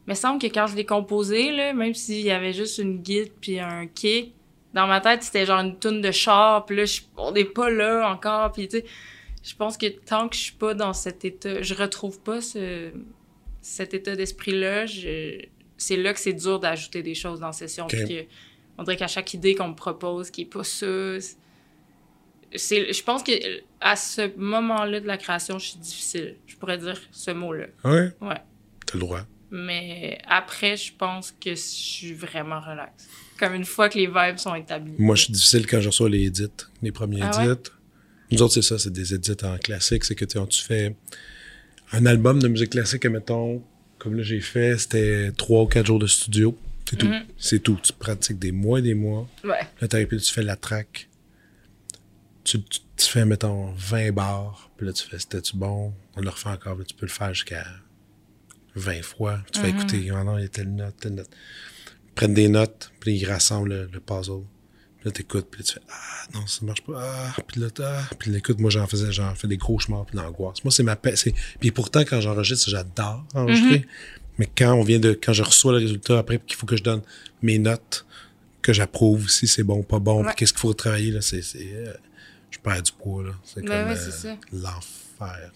[0.06, 3.32] Mais semble que quand je l'ai composé, là, même s'il y avait juste une guide
[3.40, 4.34] puis un kick,
[4.72, 7.70] dans ma tête, c'était genre une toune de char, puis là, je, on n'est pas
[7.70, 8.84] là encore, puis tu sais,
[9.42, 12.90] je pense que tant que je suis pas dans cet état, je retrouve pas ce,
[13.60, 14.86] cet état d'esprit-là,
[15.76, 18.24] c'est là que c'est dur d'ajouter des choses dans la session, puis que,
[18.78, 20.86] on dirait qu'à chaque idée qu'on me propose, qui est pas ça,
[22.54, 23.32] c'est, je pense que
[23.80, 28.12] à ce moment-là de la création, je suis difficile, je pourrais dire ce mot-là, Ouais,
[28.20, 28.40] ouais.
[28.86, 29.20] t'as le droit.
[29.50, 33.08] Mais après, je pense que je suis vraiment relax.
[33.38, 34.94] Comme une fois que les vibes sont établies.
[34.98, 36.48] Moi, je suis difficile quand je reçois les edits,
[36.82, 37.52] les premiers Ah ouais?
[37.52, 37.70] edits.
[38.30, 40.04] Nous autres, c'est ça, c'est des edits en classique.
[40.04, 40.94] C'est que tu tu fais
[41.92, 43.62] un album de musique classique, mettons,
[43.98, 46.56] comme là j'ai fait, c'était trois ou quatre jours de studio.
[46.88, 47.06] C'est tout.
[47.08, 47.22] Mhm.
[47.38, 47.78] C'est tout.
[47.82, 49.28] Tu pratiques des mois et des mois.
[49.44, 49.60] Ouais.
[49.80, 51.08] Là, t'arrives, tu fais la track.
[52.44, 54.70] Tu, tu, tu fais, mettons, 20 bars.
[54.76, 55.92] Puis là, tu fais, c'était-tu bon?
[56.16, 56.76] On le refait encore.
[56.76, 57.64] Là, tu peux le faire jusqu'à
[58.74, 59.40] 20 fois.
[59.52, 59.78] Tu fais Mhm.
[59.78, 61.30] écouter, oh non, il y a telle note, telle note.
[62.08, 64.42] Ils prennent des notes, puis ils rassemblent le, le puzzle.
[64.98, 67.00] Puis là, t'écoutes, puis là, tu fais, ah, non, ça marche pas.
[67.02, 68.02] Ah, puis là, ah.
[68.18, 70.62] Puis là, écoute, moi, j'en faisais, j'en fais des gros chemins, puis l'angoisse.
[70.62, 71.14] Moi, c'est ma paix.
[71.58, 73.86] Puis pourtant, quand j'enregistre, j'adore enregistrer.
[74.38, 76.76] Mais quand on vient de, quand je reçois le résultat après, puis qu'il faut que
[76.76, 77.02] je donne
[77.42, 78.04] mes notes,
[78.62, 81.40] que j'approuve si c'est bon ou pas bon, puis qu'est-ce qu'il faut travailler, là, c'est,
[81.56, 81.94] euh,
[82.50, 83.30] je perds du poids, là.
[83.42, 84.38] C'est Ben comme, ouais, euh, c'est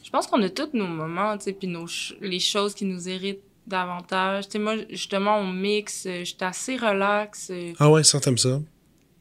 [0.02, 1.86] Je pense qu'on a tous nos moments, tu sais, puis nos
[2.20, 4.44] les choses qui nous irritent davantage.
[4.46, 7.48] Tu sais, moi, justement, on mixe, euh, j'étais assez relax.
[7.50, 7.72] euh.
[7.78, 8.60] Ah ouais, ça, t'aimes ça?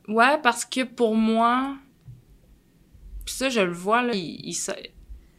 [0.07, 1.75] Ouais, parce que pour moi,
[3.25, 4.57] puis ça, je le vois, là, ils, ils,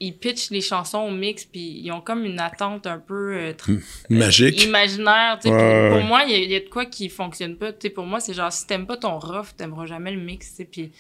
[0.01, 3.53] ils pitchent les chansons au mix, puis ils ont comme une attente un peu euh,
[3.53, 4.63] tr- Magique.
[4.65, 5.39] imaginaire.
[5.39, 7.57] tu sais, Ouais, pour moi, il y, a- il y a de quoi qui fonctionne
[7.57, 7.73] pas.
[7.73, 10.49] Tu sais, pour moi, c'est genre, si t'aimes pas ton rough, t'aimeras jamais le mix.
[10.51, 10.93] tu sais, Puis...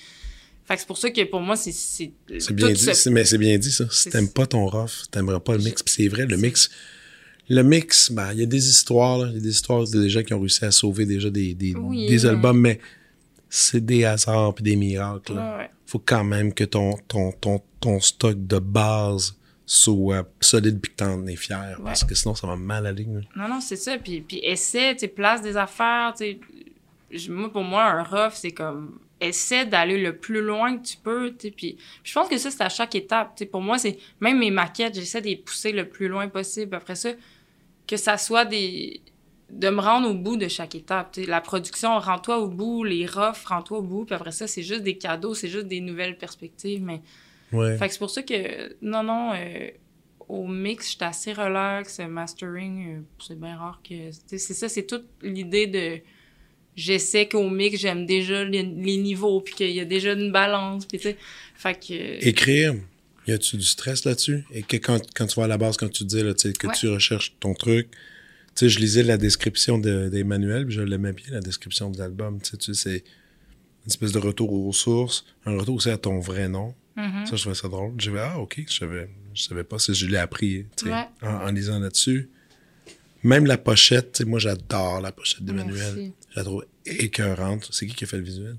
[0.66, 1.72] Fait que c'est pour ça que pour moi, c'est.
[1.72, 2.12] C'est
[2.52, 3.84] bien dit, ce- mais c'est bien dit, ça.
[3.90, 5.82] Si t'aimes pas ton rough, t'aimeras pas le mix.
[5.82, 6.70] Puis c'est vrai, le mix,
[7.48, 9.28] le mix, ben, il y a des histoires.
[9.28, 11.74] Il y a des histoires de gens qui ont réussi à sauver déjà des, des,
[11.74, 12.80] Oui, des albums, mais
[13.50, 15.58] c'est des hasards puis des miracles, là.
[15.58, 15.70] Ouais.
[15.86, 20.96] Faut quand même que ton, ton, ton, ton stock de base soit solide puis que
[20.96, 21.78] t'en es fier.
[21.84, 23.20] Parce que sinon, ça va mal aller, là.
[23.36, 23.98] Non, non, c'est ça.
[23.98, 26.38] Puis, puis essaie, tu place des affaires, tu
[27.30, 31.32] Moi, pour moi, un rough, c'est comme essaie d'aller le plus loin que tu peux.
[31.56, 33.42] Puis, je pense que ça, c'est à chaque étape.
[33.50, 36.74] Pour moi, c'est même mes maquettes, j'essaie de les pousser le plus loin possible.
[36.74, 37.10] Après ça,
[37.86, 39.00] que ça soit des
[39.50, 41.16] de me rendre au bout de chaque étape.
[41.28, 44.82] La production, rends-toi au bout, les roughs, rends-toi au bout, puis après ça, c'est juste
[44.82, 47.02] des cadeaux, c'est juste des nouvelles perspectives, mais
[47.52, 47.76] Ouais.
[47.78, 49.68] fait que c'est pour ça que, non, non, euh,
[50.28, 52.00] au mix, j'étais assez relax.
[52.00, 54.10] euh, Mastering, euh, c'est bien rare que.
[54.26, 56.00] C'est ça, c'est toute l'idée de.
[56.76, 60.86] J'essaie qu'au mix, j'aime déjà les, les niveaux, puis qu'il y a déjà une balance,
[60.86, 61.16] puis tu sais.
[61.54, 62.26] Fait que.
[62.26, 62.74] Écrire,
[63.26, 64.44] y a-tu du stress là-dessus?
[64.52, 66.74] Et que quand, quand tu vas à la base, quand tu dis là, que Ouais.
[66.78, 67.96] tu recherches ton truc, tu
[68.56, 72.40] sais, je lisais la description de- d'Emmanuel, puis je l'aimais bien, la description de l'album.
[72.42, 72.96] Tu sais, tu sais, c'est
[73.84, 76.74] une espèce de retour aux sources, un retour aussi à ton vrai nom.
[76.96, 77.26] Mhm.
[77.26, 77.92] Ça, je trouvais ça drôle.
[77.98, 80.92] J'ai dit, ah, OK, je savais, je savais pas si je l'ai appris, tu sais,
[80.92, 81.04] Ouais.
[81.22, 82.30] en, en lisant là-dessus.
[83.24, 86.12] Même la pochette, tu sais, moi, j'adore la pochette d'Emmanuel.
[86.30, 87.68] Je la trouve écœurante.
[87.72, 88.56] C'est qui qui a fait le visuel?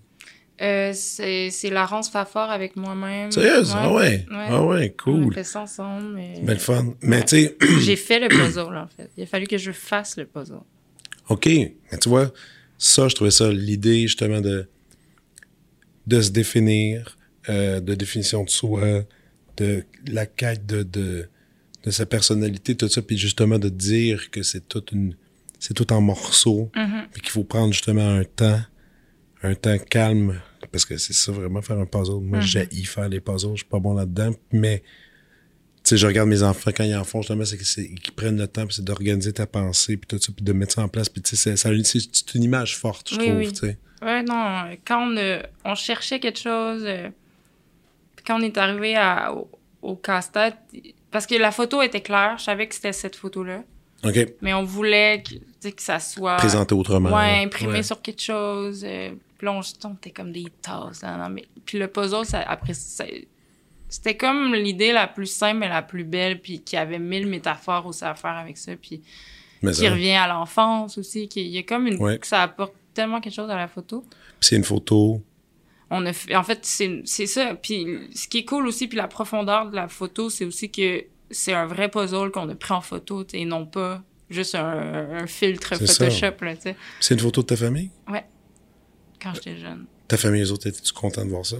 [0.61, 3.31] Euh, c'est Laurence Fafard avec moi-même.
[3.31, 3.63] Sérieux?
[3.73, 4.25] Ah ouais?
[4.31, 4.89] Ah ouais, On a
[5.23, 5.33] cool.
[5.33, 6.13] fait ça ensemble.
[6.15, 6.39] Mais...
[6.41, 6.93] Ben, le fun.
[7.01, 7.25] Mais Ouais.
[7.25, 9.09] tu sais, J'ai fait le puzzle, en fait.
[9.17, 10.59] Il a fallu que je fasse le puzzle.
[11.29, 11.45] OK.
[11.47, 12.31] Mais tu vois,
[12.77, 14.67] ça, je trouvais ça l'idée, justement, de,
[16.07, 17.17] de se définir,
[17.49, 19.03] euh, de définition de soi,
[19.57, 21.27] de la quête de, de,
[21.85, 25.15] de sa personnalité, tout ça, puis justement de dire que c'est toute une,
[25.59, 27.07] c'est tout en morceaux, Mhm.
[27.13, 28.59] puis qu'il faut prendre justement un temps,
[29.43, 32.19] un temps calme, parce que c'est ça vraiment faire un puzzle.
[32.21, 32.43] Moi, Mhm.
[32.43, 34.81] j'ai faire les puzzles, je suis pas bon là-dedans, mais
[35.83, 38.47] tu sais, je regarde mes enfants quand ils en font, justement, c'est qu'ils prennent le
[38.47, 41.09] temps, puis c'est d'organiser ta pensée, puis tout ça, puis de mettre ça en place,
[41.09, 43.47] puis tu sais, c'est- une image forte, je Oui, trouve, oui.
[43.49, 43.77] tu sais.
[44.01, 47.09] Ouais, non, quand on, euh, on cherchait quelque chose, euh,
[48.15, 49.47] puis quand on est arrivé à, au,
[49.83, 50.55] au casse-tête,
[51.15, 53.63] parce que la photo était claire, je savais que c'était cette photo-là,
[54.03, 54.33] OK.
[54.41, 56.35] mais on voulait que, ça soit...
[56.35, 57.07] Présenté autrement.
[57.07, 57.41] Ouais, là.
[57.43, 57.83] imprimé Ouais.
[57.83, 58.83] sur quelque chose.
[58.85, 59.75] Euh, puis là, on se
[60.13, 61.05] comme des tasses.
[61.05, 61.45] hein, non, mais...
[61.65, 63.05] Puis le puzzle, ça, après, ça-
[63.87, 67.85] c'était comme l'idée la plus simple et la plus belle, puis qui avait mille métaphores
[67.85, 69.01] aussi à faire avec ça, puis
[69.61, 71.29] Mais qui ça, revient à l'enfance aussi.
[71.29, 71.95] Qui, il y a comme une...
[71.95, 72.19] Ouais.
[72.19, 74.01] que ça apporte tellement quelque chose à la photo.
[74.01, 75.21] Puis c'est une photo.
[75.91, 77.55] On a fait, en fait, c'est ça.
[77.55, 81.03] Puis ce qui est cool aussi, puis la profondeur de la photo, c'est aussi que
[81.29, 85.19] c'est un vrai puzzle qu'on a pris en photo, tu et non pas juste un,
[85.21, 85.75] un filtre.
[85.75, 87.89] Photoshop, tu C'est une photo de ta famille?
[89.21, 89.85] quand j'étais jeune.
[90.07, 91.57] Ta famille, eux autres, étais-tu content de voir ça?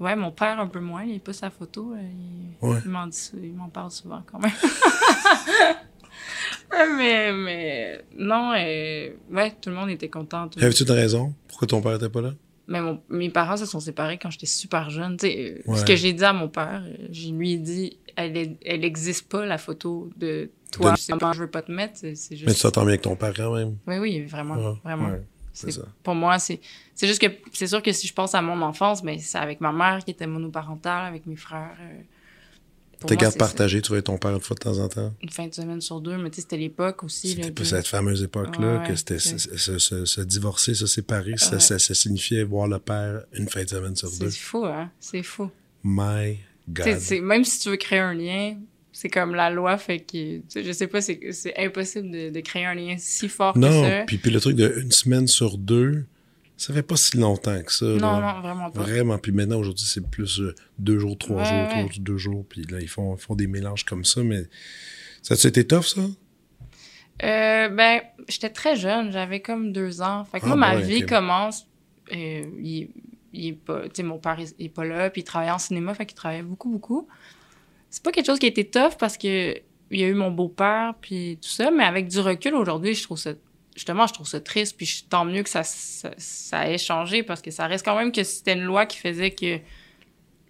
[0.00, 1.92] Ouais, mon père un peu moins, il pas sa photo.
[1.94, 2.78] euh, Il, Ouais.
[2.84, 4.50] il m'en dit, il m'en parle souvent quand même.
[6.98, 10.48] mais, mais non, euh, ouais, tout le monde était content.
[10.56, 11.34] Avais-tu une raison?
[11.48, 12.34] Pourquoi ton père était pas là?
[12.68, 15.16] Mais mon- mes parents se sont séparés quand j'étais super jeune.
[15.16, 15.78] Tu sais, euh, Ouais.
[15.78, 18.84] Ce que j'ai dit à mon père, euh, je lui ai dit, elle, est- elle
[18.84, 20.92] existe pas la photo de toi.
[20.92, 21.94] De- C'est comment je veux pas te mettre.
[21.96, 22.48] C'est c'est juste.
[22.48, 23.76] Mais tu t'entends bien avec ton père quand même.
[23.86, 25.10] Oui, oui, vraiment, Ouais, vraiment.
[25.10, 25.86] ouais, c'est C'est- ça.
[26.02, 26.60] Pour moi, c'est
[26.94, 29.60] c'est juste que c'est sûr que si je pense à mon enfance, mais c'est avec
[29.60, 31.76] ma mère qui était monoparentale, avec mes frères.
[31.80, 32.00] euh,
[33.06, 35.12] Tes gardes partagées, tu vois ton père une fois de temps en temps.
[35.22, 37.32] Une fin de semaine sur deux, mais tu sais, c'était l'époque aussi.
[37.40, 41.60] C'était cette fameuse époque-là Ouais, que c'était se, divorcer, se séparer, ça, Ouais.
[41.60, 44.30] ça, ça signifiait voir le père une fin de semaine sur deux.
[44.30, 44.90] C'est fou, hein?
[44.98, 45.50] C'est fou.
[45.84, 46.86] My God.
[47.22, 48.56] Même si tu veux créer un lien,
[48.92, 50.38] c'est comme la loi fait que.
[50.38, 53.52] tu sais, Je sais pas, c'est c'est impossible de, de créer un lien si fort
[53.54, 54.04] que Non, ça.
[54.06, 56.06] puis, puis le truc de une semaine sur deux,
[56.56, 57.84] ça fait pas si longtemps que ça.
[57.84, 58.34] Non, là.
[58.34, 58.80] non, vraiment pas.
[58.80, 59.18] Vraiment.
[59.18, 61.68] Puis maintenant, aujourd'hui, c'est plus euh, deux jours, trois Ouais, jours, ouais.
[61.88, 62.44] trois deux jours.
[62.48, 64.22] Puis là, ils font, font des mélanges comme ça.
[64.22, 64.42] Mais
[65.22, 66.00] ça a été tough, ça?
[67.22, 70.24] Euh, ben, j'étais très jeune, j'avais comme deux ans.
[70.24, 71.66] Fait que Ah, moi, ma ouais, vie commence.
[72.12, 72.88] euh, il,
[73.32, 73.82] il est pas.
[73.84, 76.16] Tu sais, mon père est, est pas là, puis il travaillait en cinéma, fait qu'il
[76.16, 77.08] travaillait beaucoup, beaucoup.
[77.90, 79.54] C'est pas quelque chose qui a été tough parce que
[79.90, 83.02] il y a eu mon beau-père, puis tout ça, mais avec du recul aujourd'hui, je
[83.04, 83.32] trouve ça.
[83.76, 87.22] Justement, je trouve ça triste, puis je- tant mieux que ça, ça, ça ait changé
[87.22, 89.58] parce que ça reste quand même que c'était une loi qui faisait que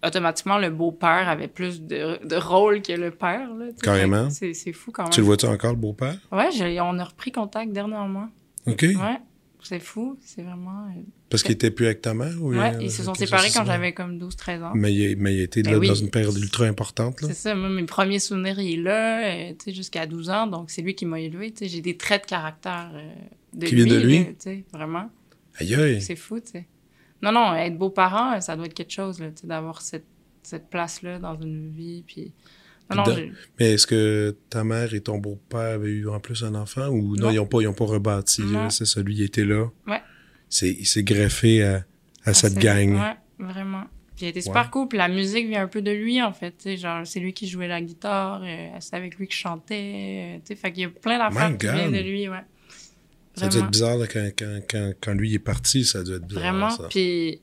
[0.03, 3.53] automatiquement le beau-père avait plus de, de rôle que le père.
[3.53, 3.65] Là.
[3.81, 4.29] Carrément.
[4.29, 5.11] C'est fou quand même.
[5.11, 6.15] Tu le vois-tu encore, le beau-père?
[6.31, 8.29] Ouais, on a repris contact dernièrement.
[8.65, 8.81] OK.
[8.83, 9.19] Ouais,
[9.63, 10.17] c'est fou.
[10.21, 10.85] C'est vraiment.
[10.87, 12.33] euh, Parce qu'il était plus avec ta mère?
[12.41, 14.71] Ou Ouais, ils se sont séparés quand j'avais comme 12-13 ans.
[14.75, 15.87] Mais il, mais il était là oui.
[15.87, 17.21] dans une période ultra importante.
[17.21, 17.27] Là.
[17.29, 20.47] C'est ça, moi, mes premiers souvenirs, il est là, euh, tu sais, jusqu'à 12 ans,
[20.47, 23.11] donc c'est lui qui m'a élevé, tu sais, j'ai des traits de caractère euh,
[23.53, 23.83] de Qui lui.
[23.83, 24.25] viennent de lui?
[24.25, 25.09] tu sais, vraiment.
[25.59, 26.01] Aïe aïe.
[26.01, 26.67] C'est fou, tu sais.
[27.21, 30.05] Non, non, être beau-parent, ça doit être quelque chose, tu sais, d'avoir cette,
[30.43, 32.31] cette place-là dans une vie, puis...
[32.89, 36.19] Non, non, Puis j'ai- Mais est-ce que ta mère et ton beau-père avaient eu en
[36.19, 37.31] plus un enfant ou non, Non.
[37.31, 38.43] ils n'ont pas, ils ont pas rebâti?
[38.69, 39.65] C'est ça, lui, il était là.
[39.87, 40.01] Ouais.
[40.49, 41.85] C'est, il s'est greffé à,
[42.23, 42.95] à cette c'est- gang.
[42.95, 43.83] Ouais, vraiment.
[44.15, 44.69] Puis il a été super Ouais.
[44.71, 44.87] cool.
[44.87, 46.75] Puis la musique vient un peu de lui, en fait.
[46.77, 48.41] Genre, c'est lui qui jouait la guitare.
[48.43, 49.75] euh, c'est avec lui que je chantais.
[49.75, 52.37] euh, tu sais, fait qu'il y a plein d'affaires qui viennent de lui, ouais.
[53.35, 56.25] Ça doit être bizarre là, quand, quand, quand, quand lui est parti, ça doit être
[56.25, 56.41] bizarre.
[56.43, 56.69] Vraiment.
[56.71, 56.87] ça.
[56.89, 57.39] Puis,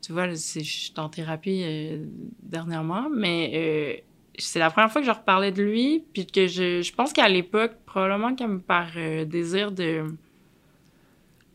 [0.00, 2.04] tu vois, je suis en thérapie euh,
[2.44, 4.00] dernièrement, mais euh,
[4.38, 6.04] c'est la première fois que je reparlais de lui.
[6.12, 10.04] Puis que je, je pense qu'à l'époque, probablement comme par euh, désir de.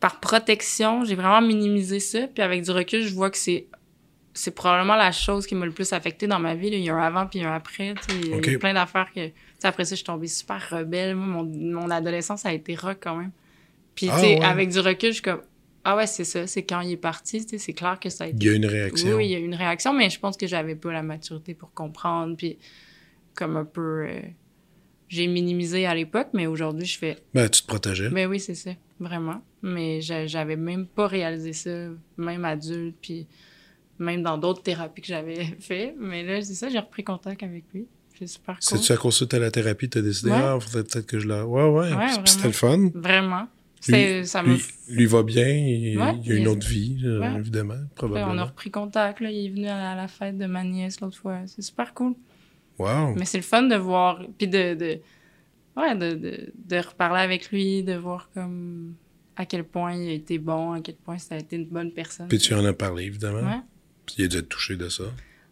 [0.00, 2.26] par protection, j'ai vraiment minimisé ça.
[2.28, 3.66] Puis avec du recul, je vois que c'est.
[4.34, 6.68] C'est probablement la chose qui m'a le plus affectée dans ma vie.
[6.70, 6.76] là.
[6.76, 7.94] Il y a un avant puis un après.
[8.10, 8.58] Il y a- il y a Ok.
[8.60, 9.28] plein d'affaires que.
[9.28, 11.14] tu sais, après ça, je suis tombée super rebelle.
[11.16, 13.30] Moi, mon, mon adolescence a été rock quand même.
[13.94, 14.42] Puis, tu Ah, ouais.
[14.44, 15.40] avec du recul, je suis comme,
[15.88, 18.36] ah ouais, c'est ça, c'est quand il est parti, c'est clair que ça a été.
[18.40, 19.16] Il y a une réaction.
[19.16, 21.54] oui, il y a eu une réaction, mais je pense que j'avais pas la maturité
[21.54, 22.58] pour comprendre, puis
[23.34, 24.06] comme un peu.
[24.08, 24.20] euh,
[25.08, 27.16] j'ai minimisé à l'époque, mais aujourd'hui, je fais.
[27.32, 28.10] Ben, tu te protégeais.
[28.10, 29.40] Ben oui, c'est ça, vraiment.
[29.62, 31.70] Mais j'a- j'avais même pas réalisé ça,
[32.16, 33.26] même adulte, puis
[34.00, 35.94] même dans d'autres thérapies que j'avais fait.
[35.98, 37.86] Mais là, c'est ça, j'ai repris contact avec lui.
[38.18, 38.62] C'est super cool.
[38.78, 40.36] C'est-tu à cause de la thérapie, tu as décidé, Ouais.
[40.40, 41.46] ah, faudrait peut-être que je la.
[41.46, 41.92] Ouais, ouais.
[41.94, 42.90] Ouais, c'était le fun.
[42.94, 43.46] Vraiment.
[43.80, 46.98] C'est- ça me Lui, lui va bien, il, Ouais, il y a une autre vie,
[47.04, 47.34] Ouais.
[47.38, 48.32] évidemment, probablement.
[48.32, 49.30] on a repris contact, là.
[49.30, 51.40] Il est venu à la fête de ma nièce l'autre fois.
[51.46, 52.14] C'est super cool.
[52.78, 53.14] Wow.
[53.14, 54.98] Mais c'est le fun de voir, puis de, de,
[55.76, 58.94] ouais, de, de, de reparler avec lui, de voir comme
[59.36, 61.92] à quel point il a été bon, à quel point ça a été une bonne
[61.92, 62.28] personne.
[62.28, 63.40] Puis tu en as parlé, évidemment.
[63.48, 63.60] Ouais.
[64.06, 65.04] Puis il a dû être touché de ça.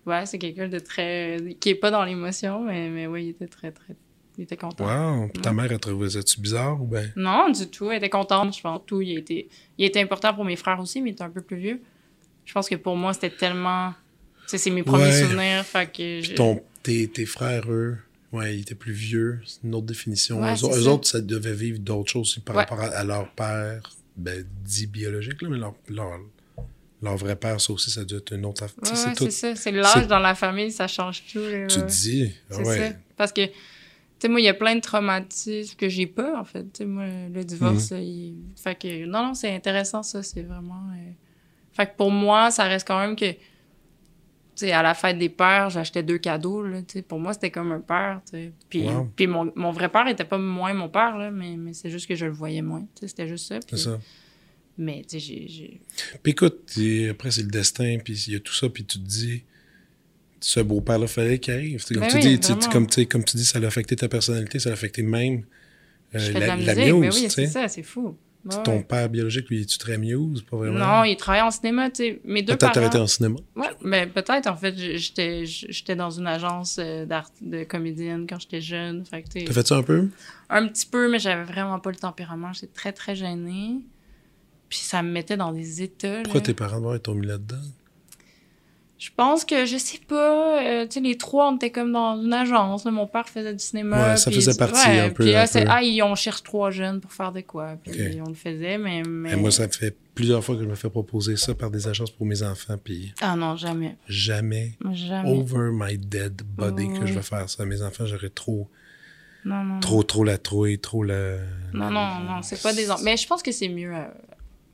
[0.06, 1.56] Ouais, c'est quelqu'un de très.
[1.60, 3.96] qui est pas dans l'émotion, mais, mais oui, il était très, très.
[4.36, 4.84] Il était content.
[4.84, 5.28] Wow.
[5.42, 7.12] Ta mère, elle trouvait ça-tu bizarre ou ben?
[7.16, 7.90] Non, du tout.
[7.90, 8.80] Elle était contente, je pense.
[8.84, 11.40] Tout, il était, il était important pour mes frères aussi, mais il était un peu
[11.40, 11.80] plus vieux.
[12.44, 13.92] Je pense que pour moi, c'était tellement.
[14.42, 15.22] Tu sais, c'est mes premiers Ouais.
[15.22, 16.20] souvenirs, fait que.
[16.20, 17.96] je- Puis ton, tes, tes frères, eux,
[18.32, 19.40] ouais, ils étaient plus vieux.
[19.46, 20.42] C'est une autre définition.
[20.42, 20.90] Ouais, eux, ça.
[20.90, 22.62] autres, ça devait vivre d'autres choses par Ouais.
[22.62, 23.80] rapport à, à leur père,
[24.16, 26.18] ben, dit biologique, là, mais leur, leur,
[27.02, 28.82] leur vrai père, ça aussi, ça doit être une autre affaire.
[28.82, 29.30] Ouais, c'est tout.
[29.30, 29.54] ça.
[29.56, 31.38] C'est l'âge dans la famille, ça change tout.
[31.38, 32.64] là, Tu te dis, ouais.
[32.90, 32.96] ça.
[33.16, 33.42] Parce que,
[34.26, 36.62] sais, moi, il y a plein de traumatismes que j'ai pas, en fait.
[36.64, 37.98] Tu sais, moi, le divorce, Mhm.
[38.02, 38.34] il...
[38.56, 40.22] Fait que, non, non, c'est intéressant, ça.
[40.22, 40.82] C'est vraiment...
[40.92, 41.10] euh,
[41.72, 43.32] Fait que pour moi, ça reste quand même que...
[44.56, 47.02] Tu sais, à la fête des pères, j'achetais deux cadeaux, là, tu sais.
[47.02, 48.52] Pour moi, c'était comme un père, tu sais.
[48.68, 49.10] Puis, Wow.
[49.16, 52.06] puis mon, mon vrai père était pas moins mon père, là, mais, mais c'est juste
[52.06, 53.08] que je le voyais moins, tu sais.
[53.08, 53.58] C'était juste ça.
[53.68, 53.98] C'est ça.
[54.78, 55.80] Mais, tu sais, j'ai-.
[56.22, 56.70] Puis écoute,
[57.10, 59.42] après, c'est le destin, puis il y a tout ça, puis tu te dis,
[60.46, 61.82] ce beau-père-là, fallait qu'il arrive.
[61.82, 63.62] C'est Comme, Ben tu oui, dis, tu- tu- comme, tu comme tu dis, ça a
[63.66, 65.44] affecté ta personnalité, ça a affecté même
[66.14, 68.16] euh, la, la la mais muse, oui, tu c'est ça, c'est fou.
[68.44, 70.42] Ouais, Ton père biologique, lui, es-tu très muse?
[70.42, 70.78] Pas vraiment?
[70.78, 72.20] Non, il travaillait en cinéma, tu sais.
[72.26, 72.86] Mes deux Peut-être parents...
[72.86, 73.36] arrêté en cinéma.
[73.56, 78.60] Ouais, mais peut-être, en fait, j'étais dans une agence euh, d'art de comédienne quand j'étais
[78.60, 79.02] jeune.
[79.06, 80.08] Fait que, tu sais, T'as fait ça un peu?
[80.50, 82.52] un petit peu, mais j'avais vraiment pas le tempérament.
[82.52, 83.76] J'étais très, très gênée.
[84.68, 86.20] Puis ça me mettait dans des états.
[86.24, 86.46] Pourquoi là.
[86.46, 87.56] tes parents doivent être mis là-dedans?
[88.96, 92.16] Je pense que, je sais pas, euh, tu sais, les trois, on était comme dans
[92.22, 92.84] une agence.
[92.84, 92.90] là.
[92.92, 94.10] Mon père faisait du cinéma.
[94.10, 96.70] Ouais, ça puis- faisait partie ouais, un peu, Puis là, c'est, ah, on cherche trois
[96.70, 97.76] jeunes pour faire de quoi.
[97.82, 99.02] Puis on le faisait, mais...
[99.02, 99.32] mais...
[99.32, 102.12] Et moi, ça fait plusieurs fois que je me fais proposer ça par des agences
[102.12, 103.96] pour mes enfants, puis Ah non, jamais.
[104.06, 105.28] jamais, Jamais.
[105.28, 107.64] over my dead body, que je vais faire ça.
[107.66, 108.70] Mes enfants, j'aurais trop,
[109.44, 111.38] Non, non, trop, trop la trouille, trop la...
[111.72, 112.86] Non, non, non, c'est pas des...
[113.02, 113.92] Mais je pense que c'est mieux...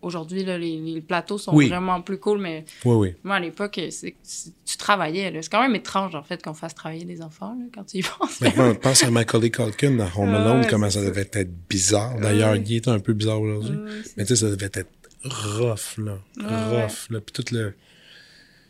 [0.02, 1.68] Aujourd'hui, les, les plateaux sont Oui.
[1.68, 3.14] vraiment plus cool, mais Oui, oui.
[3.22, 5.30] moi, à l'époque, tu travaillais.
[5.42, 8.02] C'est quand même étrange, en fait, qu'on fasse travailler des enfants, là, quand tu y
[8.02, 8.40] penses.
[8.40, 11.06] Maintenant, pense à Macaulay Culkin dans Home Ah Alone, comment ça ça.
[11.06, 12.18] devait être bizarre.
[12.18, 12.60] D'ailleurs, Ouais.
[12.60, 13.76] Guy est un peu bizarre aujourd'hui.
[14.04, 14.88] C'est Mais tu sais, ça devait être
[15.24, 16.14] rough, là.
[16.38, 17.20] Rough, là.
[17.20, 17.74] Puis tout le...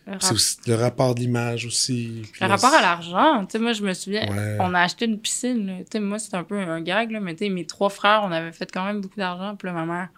[0.09, 2.23] le c'est rap- aussi le rapport de l'image aussi.
[2.41, 4.57] Le là, rapport à l'argent, tu sais, moi, je me souviens, Ouais.
[4.59, 5.77] on a acheté une piscine.
[5.83, 8.23] Tu sais, moi, c'était un peu un gag, là, mais tu sais, mes trois frères,
[8.25, 10.09] on avait fait quand même beaucoup d'argent, puis là, ma mère,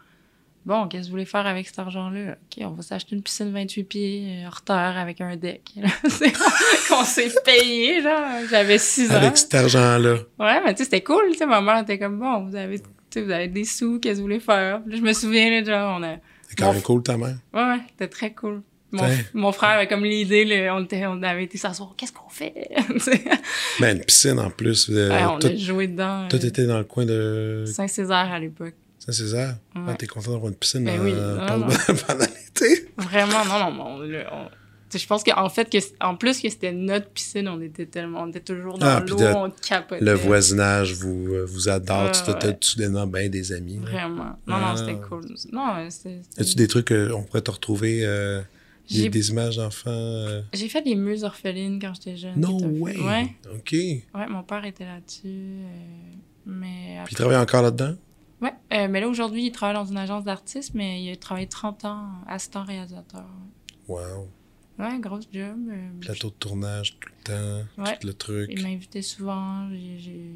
[0.65, 2.33] bon, qu'est-ce que vous voulez faire avec cet argent-là?
[2.33, 5.63] OK, on va s'acheter une piscine 28 pieds, euh, hors terre, avec un deck.
[6.09, 6.33] C'est
[6.89, 8.21] qu'on s'est payé, genre,
[8.51, 9.15] j'avais 6 ans.
[9.15, 10.15] Avec cet argent-là.
[10.39, 12.79] Ouais, mais tu sais, c'était cool, tu sais, ma mère était comme, bon, vous avez,
[12.81, 14.81] tu sais, vous avez des sous, qu'est-ce que vous voulez faire?
[14.83, 16.17] Puis là, je me souviens, là, genre, on a...
[16.49, 17.37] C'est quand même f- cool, ta mère.
[17.55, 18.63] Ouais, ouais, c'était très cool.
[19.33, 22.69] Mon, frère avait comme l'idée, on, était, on avait été s'asseoir, qu'est-ce qu'on fait?
[23.81, 24.91] Ben, une piscine en plus.
[24.91, 26.27] euh, Ouais, on tout, a joué dedans.
[26.29, 28.75] tout euh, était dans le coin de Saint-Césaire à l'époque.
[29.05, 29.57] Saint-Césaire.
[29.75, 29.83] Ouais.
[29.89, 31.75] Ah, T'es content d'avoir une piscine Ben oui, pendant, non,
[32.07, 32.89] pendant l'été?
[32.99, 34.49] Vraiment, non, non, on, on-
[34.95, 38.29] je pense qu'en fait, que, en plus que c'était notre piscine, on était tellement, on
[38.29, 40.05] était toujours dans Ah, puis l'eau, on capotait.
[40.05, 42.05] Le voisinage vous, euh, vous adore.
[42.05, 42.59] Ouais, tu t'as ouais.
[42.61, 43.79] soudainement bien des amis.
[43.79, 44.37] Vraiment.
[44.47, 44.73] Non, Ah.
[44.73, 45.25] non, c'était cool.
[45.51, 46.21] Non, c'était...
[46.37, 48.05] As-tu des trucs qu'on pourrait te retrouver?
[48.05, 48.43] euh,
[48.91, 49.89] des, des images d'enfants?
[49.91, 50.43] euh?
[50.53, 52.39] j'ai fait des muses orphelines quand j'étais jeune.
[52.39, 52.99] No way!
[53.01, 53.63] Ouais, OK.
[53.65, 55.23] Puis ouais, mon père était là-dessus.
[55.25, 55.67] euh,
[56.45, 57.95] mais il travaille encore là-dedans?
[58.43, 61.47] Ouais, euh, mais là, aujourd'hui, il travaille dans une agence d'artistes, mais il a travaillé
[61.47, 63.25] 30 ans assistant réalisateur.
[63.89, 64.29] Wow.
[64.79, 65.57] Ouais, grosse job.
[65.71, 67.97] euh, Plateau de tournage tout le temps, Ouais.
[68.01, 68.51] tout le truc.
[68.53, 69.69] Il m'a invité souvent.
[69.71, 70.35] j'ai-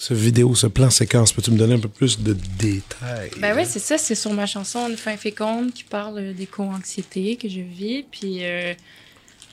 [0.00, 3.30] Ce vidéo, ce plan séquence, peux-tu me donner un peu plus de détails?
[3.40, 7.34] Ben oui, c'est ça, c'est sur ma chanson Une fin féconde qui parle des co-anxiétés
[7.36, 8.04] que je vis.
[8.08, 8.74] Puis euh,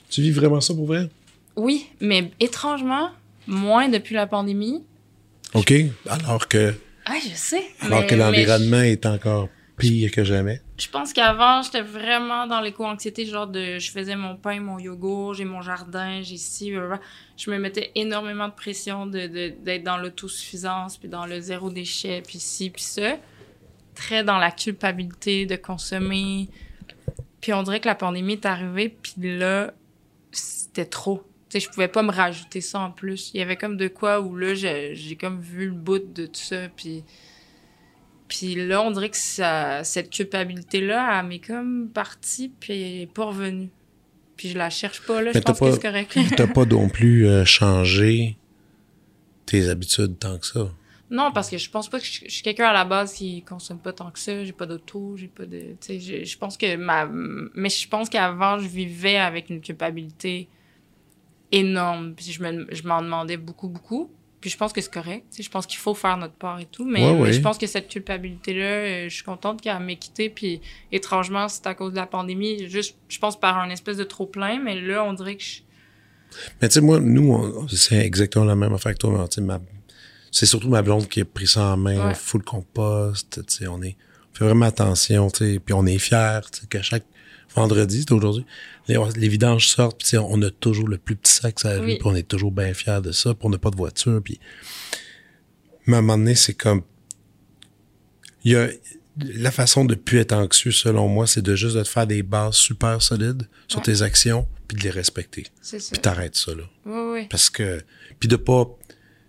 [0.08, 1.10] Tu vis vraiment ça pour vrai?
[1.56, 3.10] oui, mais étrangement,
[3.48, 4.84] moins depuis la pandémie.
[5.54, 5.72] OK.
[6.08, 6.74] Alors que,
[7.06, 7.64] Ah, je sais.
[7.80, 10.60] alors mais- que l'environnement est encore pire que jamais.
[10.78, 15.34] Je, pense qu'avant, j'étais vraiment dans l'éco-anxiété, genre de je faisais mon pain, mon yogourt,
[15.34, 19.98] j'ai mon jardin, j'ai ci, je me mettais énormément de pression de, de- d'être dans
[19.98, 23.16] l'autosuffisance, puis dans le zéro déchet, puis ci, puis ça.
[23.94, 26.48] Très dans la culpabilité de consommer.
[27.40, 29.72] Puis on dirait que la pandémie est arrivée, puis là,
[30.32, 31.22] c'était trop.
[31.48, 33.30] Tu sais, je pouvais pas me rajouter ça en plus.
[33.34, 36.26] Il y avait comme de quoi où là, j'ai j'ai comme vu le bout de
[36.26, 37.04] tout ça, puis...
[38.28, 43.06] Puis là, on dirait que ça, cette culpabilité-là, elle m'est comme partie, puis elle est
[43.12, 43.70] pas revenue.
[44.36, 45.30] Puis je la cherche pas, là.
[45.32, 46.18] Mais Je pense pas- que c'est correct.
[46.36, 48.36] T'as pas non plus euh, changé
[49.46, 50.68] tes habitudes tant que ça?
[51.08, 53.40] non, parce que je pense pas que je, je suis quelqu'un à la base qui
[53.42, 54.42] consomme pas tant que ça.
[54.44, 55.60] J'ai pas d'auto, j'ai pas de...
[55.60, 57.06] Tu sais, je, je pense que ma...
[57.54, 60.48] Mais je pense qu'avant, je vivais avec une culpabilité
[61.52, 62.14] énorme.
[62.14, 64.10] Puis je me- je m'en demandais beaucoup, beaucoup.
[64.40, 65.24] Puis je pense que c'est correct.
[65.30, 66.84] Tu sais, je pense qu'il faut faire notre part et tout.
[66.84, 67.32] Mais, Ouais, mais ouais.
[67.32, 70.28] je pense que cette culpabilité-là, euh, je suis contente qu'elle m'ait quittée.
[70.30, 70.60] Puis
[70.92, 72.68] étrangement, c'est à cause de la pandémie.
[72.68, 74.60] Juste, je pense par un espèce de trop-plein.
[74.62, 75.60] Mais là, on dirait que je,
[76.60, 79.10] Mais tu sais, moi, nous, on- c'est exactement la même affaire que toi.
[79.18, 79.60] mais tu sais, ma-
[80.32, 82.14] C'est surtout ma blonde qui a pris ça en main, Ouais.
[82.14, 83.96] full compost, tu sais, on est,
[84.32, 87.04] on fait vraiment attention, tu sais, puis on est fiers, tu sais, qu'à chaque
[87.56, 88.44] vendredi, c'est aujourd'hui,
[88.88, 91.94] les, les vidanges sortent, puis on a toujours le plus petit sac rue, Oui.
[91.98, 94.38] puis on est toujours bien fiers de ça, puis on n'a pas de voiture, puis...
[95.86, 96.82] Mais à un moment donné, c'est comme...
[98.44, 98.68] Il y a...
[99.18, 102.22] La façon de plus être anxieux, selon moi, c'est de juste de te faire des
[102.22, 103.84] bases super solides sur Ouais.
[103.84, 105.46] tes actions, puis de les respecter.
[105.62, 105.92] C'est ça.
[105.92, 106.64] Puis t'arrêtes ça, là.
[106.84, 107.26] Oui, oui.
[107.30, 107.80] Parce que.
[108.20, 108.66] Puis de pas.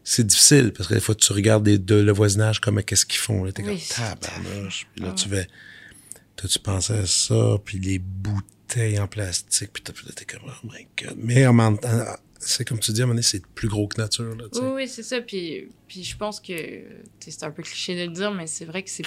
[0.03, 3.19] C'est difficile, parce que des fois, tu regardes des- de, le voisinage, comme qu'est-ce qu'ils
[3.21, 3.45] font.
[3.45, 4.87] Là, t'es Oui, comme tabarnouche.
[4.93, 5.47] Puis là, Ah tu fais.
[6.37, 11.17] Tu pensais à ça, puis les bouteilles en plastique, puis t'es comme, oh my god.
[11.17, 11.45] Mais
[12.39, 14.45] c'est comme tu dis, à un moment donné, c'est plus gros que nature, là.
[14.53, 15.21] Oui, oui, c'est ça.
[15.21, 16.53] Puis, puis je pense que
[17.19, 19.05] c'est un peu cliché de le dire, mais c'est vrai que c'est.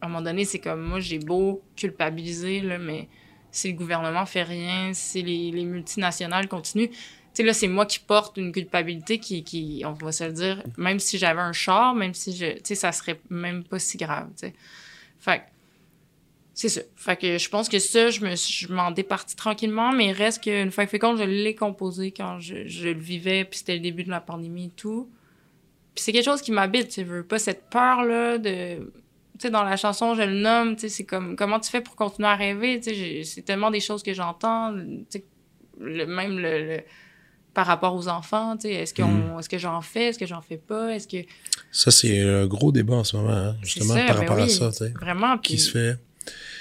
[0.00, 3.08] À un moment donné, c'est comme moi, j'ai beau culpabiliser, là, mais
[3.50, 6.88] si le gouvernement fait rien, si les, les multinationales continuent.
[6.88, 6.96] Tu
[7.34, 10.62] sais, là, c'est moi qui porte une culpabilité qui, qui, on va se le dire,
[10.76, 12.54] même si j'avais un char, même si je.
[12.54, 14.54] Tu sais, ça serait même pas si grave, tu sais.
[15.20, 15.42] Fait
[16.54, 16.80] c'est ça.
[16.96, 20.42] Fait que je pense que ça, je me je m'en départis tranquillement, mais il reste
[20.44, 23.80] qu'une fois fait compte, je l'ai composé quand je, je le vivais, puis c'était le
[23.80, 25.10] début de la pandémie et tout.
[25.94, 28.76] Puis c'est quelque chose qui m'habite, tu veux pas cette peur-là de...
[29.36, 31.80] Tu sais, dans la chanson, je le nomme, tu sais, c'est comme, comment tu fais
[31.80, 35.24] pour continuer à rêver, tu sais, c'est tellement des choses que j'entends, tu sais,
[35.80, 36.80] le, même le, le-
[37.52, 40.40] par rapport aux enfants, tu sais, est-ce qu'on, est-ce que j'en fais, est-ce que j'en
[40.40, 41.26] fais pas, est-ce que...
[41.72, 44.48] Ça, c'est un gros débat en ce moment, hein, justement, ça, par ben rapport à
[44.48, 44.92] ça, tu sais.
[45.00, 45.98] Vraiment, Qui puis- se fait?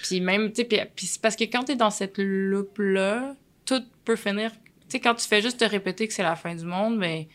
[0.04, 3.36] Puis même, tu sais, puis, puis c'est parce que quand t'es dans cette loupe-là,
[3.66, 4.52] tout peut finir.
[4.52, 4.58] Tu
[4.90, 7.26] sais, quand tu fais juste te répéter que c'est la fin du monde, ben,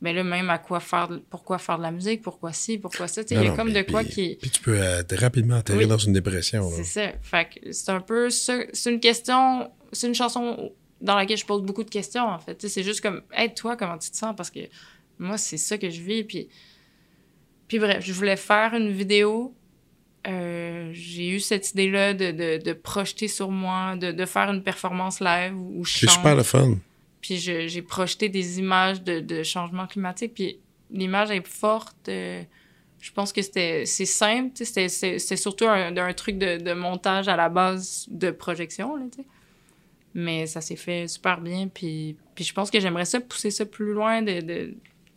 [0.00, 3.08] ben là, même à quoi faire, de- pourquoi faire de la musique, pourquoi ci, pourquoi
[3.08, 4.36] ça, tu sais, il y a non, comme mais de quoi puis- qui.
[4.40, 5.86] Puis tu peux euh, rapidement atterrir Oui.
[5.88, 6.70] dans une dépression.
[6.70, 7.12] C'est ça.
[7.20, 8.60] Fait que c'est un peu ça.
[8.72, 12.64] C'est une question, c'est une chanson dans laquelle je pose beaucoup de questions, en fait.
[12.68, 14.34] C'est juste comme, hey, toi, comment tu te sens?
[14.36, 14.60] Parce que
[15.18, 16.22] moi, c'est ça que je vis.
[16.24, 16.48] Puis,
[17.66, 19.52] puis bref, je voulais faire une vidéo.
[20.26, 24.62] Euh, j'ai eu cette idée-là de, de, de projeter sur moi, de, de faire une
[24.62, 26.16] performance live où je C'est chante.
[26.16, 26.76] super le fun.
[27.20, 30.34] Puis j'ai projeté des images de, de changement climatique.
[30.34, 30.58] Puis
[30.90, 32.08] l'image est forte.
[32.08, 32.42] euh,
[33.00, 34.50] je pense que c'était c'est simple.
[34.56, 38.96] C'était surtout un, un truc de, montage à la base de projection.
[38.96, 39.04] Là.
[40.14, 41.68] Mais ça s'est fait super bien.
[41.68, 44.20] Puis, puis je pense que j'aimerais ça pousser ça plus loin.
[44.22, 44.74] De,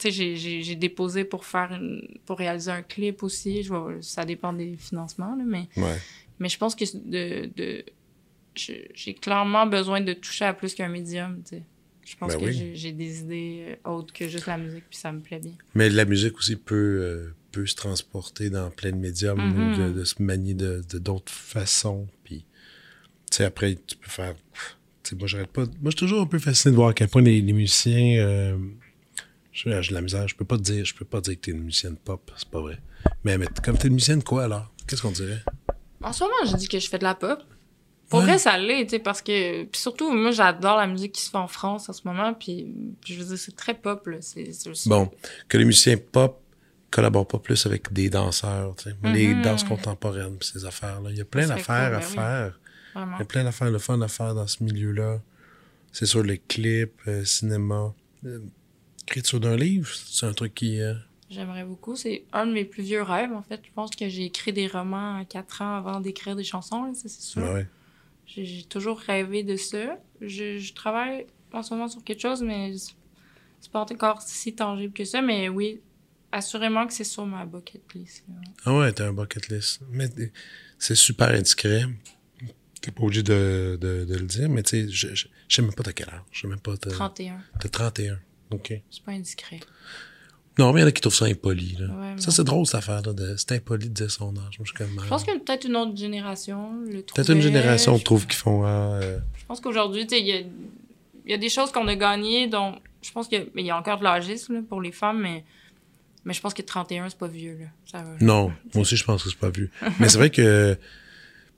[0.10, 3.62] j'ai- déposé pour faire une, pour réaliser un clip aussi.
[3.62, 5.98] Je vais- ça dépend des financements, là, mais Ouais.
[6.40, 7.86] mais je pense que de, de
[8.56, 11.64] j'ai clairement besoin de toucher à plus qu'un médium, tu sais.
[12.04, 12.72] Je pense Ben que oui.
[12.74, 15.54] j'ai- des idées euh, autres que juste la musique, puis ça me plaît bien.
[15.76, 19.92] Mais la musique aussi peut, euh, peut se transporter dans plein de médiums ou de,
[19.94, 22.08] de se manier de d'autres façons.
[22.24, 22.40] Puis,
[23.30, 24.34] tu sais, après, tu peux faire.
[25.18, 25.66] Moi, j'arrête pas.
[25.66, 28.18] Moi, je suis toujours un peu fasciné de voir à quel point les, les musiciens.
[28.26, 28.58] euh,
[29.52, 30.28] j'ai de la misère.
[30.28, 32.32] Je peux pas te dire, je peux pas dire que t'es une musicienne pop.
[32.38, 32.80] C'est pas vrai.
[33.24, 34.72] Mais, mais comme t'es une musicienne quoi alors?
[34.88, 35.42] Qu'est-ce qu'on dirait?
[36.02, 37.40] En ce moment, je dis que je fais de la pop.
[38.10, 38.26] Pour Ouais.
[38.26, 39.64] vrai, ça l'est, tu sais, parce que...
[39.64, 42.68] Puis surtout, moi, j'adore la musique qui se fait en France en ce moment, puis,
[43.00, 44.18] puis je veux dire, c'est très pop, là.
[44.20, 45.10] C'est, c'est- Bon,
[45.48, 46.42] que les musiciens pop
[46.90, 48.96] collaborent pas plus avec des danseurs, tu sais.
[49.04, 49.42] Les Mhm.
[49.44, 51.10] danses contemporaines, ces affaires-là.
[51.12, 52.14] Il y a plein Ça d'affaires cool, à ben oui.
[52.14, 52.60] faire.
[52.96, 53.16] Vraiment.
[53.16, 55.22] Il y a plein d'affaires, le fun à faire dans ce milieu-là.
[55.94, 57.94] C'est sur les clips, euh, cinéma.
[58.26, 58.40] Euh,
[59.08, 60.80] écriture d'un livre, c'est un truc qui...
[60.82, 60.94] euh,
[61.30, 61.96] J'aimerais beaucoup.
[61.96, 63.62] C'est un de mes plus vieux rêves, en fait.
[63.64, 67.10] Je pense que j'ai écrit des romans à 4 ans avant d'écrire des chansons, c'est
[67.10, 67.42] sûr.
[67.44, 67.68] ouais, ouais.
[68.28, 69.98] J'ai toujours rêvé de ça.
[70.22, 72.94] Je, je travaille en ce moment sur quelque chose, mais c'est-
[73.72, 75.22] pas encore si tangible que ça.
[75.22, 75.80] Mais oui,
[76.32, 78.24] assurément que c'est sur ma bucket list.
[78.28, 78.36] là.
[78.66, 79.82] Ah ouais, t'as un bucket list.
[79.90, 80.28] Mais euh,
[80.80, 81.84] c'est super indiscret.
[82.82, 85.62] T'es pas obligé de, de, de le dire, mais tu sais, je, je, je sais
[85.62, 86.22] même pas t'as quel âge.
[86.32, 86.90] Je sais même pas t'as...
[86.90, 87.40] 31.
[87.60, 88.20] T'as 31.
[88.52, 88.74] OK.
[88.90, 89.60] C'est pas indiscret.
[90.60, 91.88] Non, mais il y en a qui trouvent ça impoli, là.
[91.88, 93.14] Ouais, ça, c'est drôle, cette affaire-là.
[93.14, 93.36] De...
[93.38, 94.60] C'est impoli de dire son âge.
[94.60, 95.02] Moi, je suis comme...
[95.02, 98.64] Je pense que peut-être une autre génération le Peut-être une génération Je- trouve qu'ils font...
[98.66, 100.42] ah, euh, Je pense qu'aujourd'hui, il y a,
[101.26, 104.04] y a des choses qu'on a gagnées, dont je pense qu'il y a encore de
[104.04, 105.46] l'âgisme là, pour les femmes, mais,
[106.26, 107.58] mais je pense que 31, c'est pas vieux.
[107.58, 107.68] Là.
[107.90, 108.12] Ça va.
[108.20, 109.72] Non, moi aussi, je pense que c'est pas vu.
[110.00, 110.78] Mais c'est vrai que...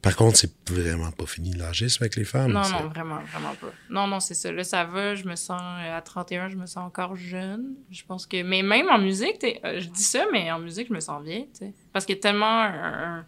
[0.03, 2.51] Par contre, c'est vraiment pas fini l'agisme avec les femmes.
[2.51, 3.71] Non, non, vraiment, vraiment pas.
[3.89, 4.51] Non, non, c'est ça.
[4.51, 5.15] Là, ça va.
[5.15, 7.75] Je me sens, euh, à 31, je me sens encore jeune.
[7.89, 8.43] Je pense que.
[8.43, 11.47] Mais même en musique, euh, je dis ça, mais en musique, je me sens vieille,
[11.53, 11.73] tu sais.
[11.93, 13.19] Parce qu'il y a tellement un.
[13.19, 13.25] un,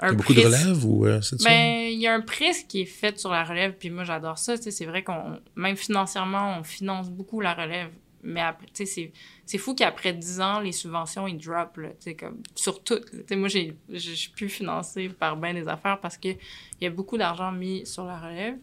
[0.00, 1.42] Il y un a beaucoup de relève ou euh, c'est?
[1.42, 4.38] Ben, il y a un prisme qui est fait sur la relève, puis moi, j'adore
[4.38, 4.56] ça.
[4.56, 7.90] tu sais, C'est vrai qu'on, même financièrement, on finance beaucoup la relève.
[8.28, 9.12] Mais après, tu sais, c'est,
[9.46, 12.94] c'est fou qu'après 10 ans, les subventions, ils drop, là, tu sais, comme, sur tout.
[12.94, 13.00] là.
[13.20, 16.82] Tu sais, moi, j'ai, je suis plus financée par bien des affaires parce que il
[16.82, 18.56] y a beaucoup d'argent mis sur la relève.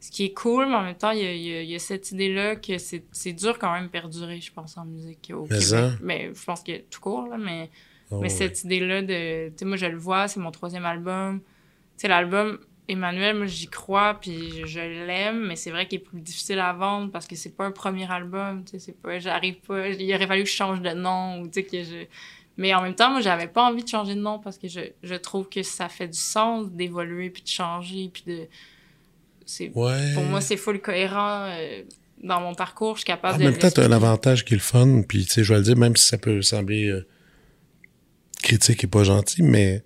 [0.00, 1.70] ce qui est cool, mais en même temps, il y a, il y a- il
[1.70, 5.32] y a cette idée-là que c'est c'est dur quand même perdurer, je pense, en musique
[5.34, 5.62] au Mais Québec.
[5.62, 5.92] ça.
[6.02, 7.70] Mais je pense que tout court, là, mais,
[8.10, 9.48] Oh, mais cette idée-là de...
[9.48, 11.40] Tu sais, moi, je le vois, c'est mon troisième album.
[11.40, 11.46] Tu
[12.02, 16.02] sais, l'album Emmanuel, moi, j'y crois, puis je, je l'aime, mais c'est vrai qu'il est
[16.04, 19.18] plus difficile à vendre parce que c'est pas un premier album, tu sais, c'est pas...
[19.18, 19.88] J'arrive pas...
[19.88, 22.04] Il aurait fallu que je change de nom, ou tu sais, que je...
[22.58, 24.80] Mais en même temps, moi, j'avais pas envie de changer de nom parce que je,
[25.02, 28.46] je trouve que ça fait du sens d'évoluer, puis de changer, puis de...
[29.46, 30.12] C'est Ouais.
[30.14, 31.82] pour moi, c'est full cohérent euh,
[32.22, 32.94] dans mon parcours.
[32.96, 33.44] Je suis capable En de.
[33.44, 35.64] même temps, t'as un avantage qui est le fun, puis tu sais, je vais le
[35.64, 37.06] dire, même si ça peut sembler euh,
[38.42, 39.82] critique et pas gentil, mais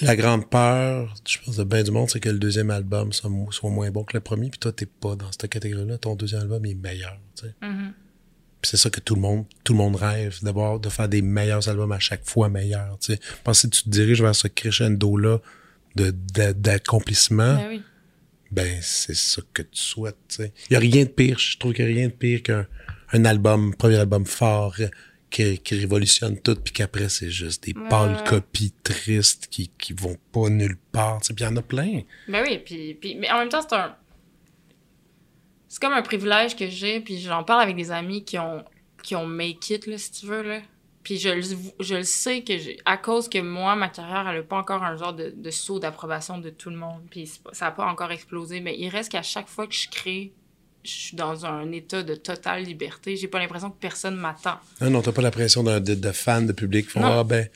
[0.00, 3.28] la grande peur, je pense, de bien du monde, c'est que le deuxième album soit,
[3.30, 5.98] mo- soit moins bon que le premier, puis toi, t'es pas dans cette catégorie-là.
[5.98, 7.54] Ton deuxième album est meilleur, tu sais.
[7.62, 7.92] Mhm.
[8.60, 11.20] Puis c'est ça que tout le monde, tout le monde rêve, d'avoir, de faire des
[11.20, 13.20] meilleurs albums à chaque fois meilleurs, tu sais.
[13.44, 15.38] Que si tu te diriges vers ce crescendo-là
[15.96, 17.82] de, de- d'accomplissement, Ben oui.
[18.52, 20.16] ben c'est ça que tu souhaites.
[20.28, 20.52] tu sais.
[20.70, 22.66] Il y a rien de pire, je trouve qu'il y a rien de pire qu'un
[23.14, 24.76] un album, premier album fort
[25.32, 29.94] qui, qui révolutionne tout, puis qu'après c'est juste des Ouais, pâles copies tristes qui, qui
[29.94, 31.20] vont pas nulle part.
[31.20, 32.02] Puis il y en a plein.
[32.28, 33.96] Ben oui, puis, puis, mais en même temps, c'est un.
[35.68, 38.62] C'est comme un privilège que j'ai, puis j'en parle avec des amis qui ont,
[39.02, 40.60] qui ont make it, là, si tu veux, là.
[41.02, 41.42] Puis je le,
[41.80, 44.84] je le sais que j'ai, à cause que moi, ma carrière, elle a pas encore
[44.84, 48.12] un genre de, de saut d'approbation de tout le monde, puis ça a pas encore
[48.12, 50.32] explosé, mais il reste qu'à chaque fois que je crée,
[50.84, 53.16] je suis dans un état de totale liberté.
[53.16, 54.58] J'ai pas l'impression que personne m'attend.
[54.80, 57.04] Non, non, t'as pas la pression d'un- de, de fans, de public qui font.
[57.04, 57.48] Ah ben,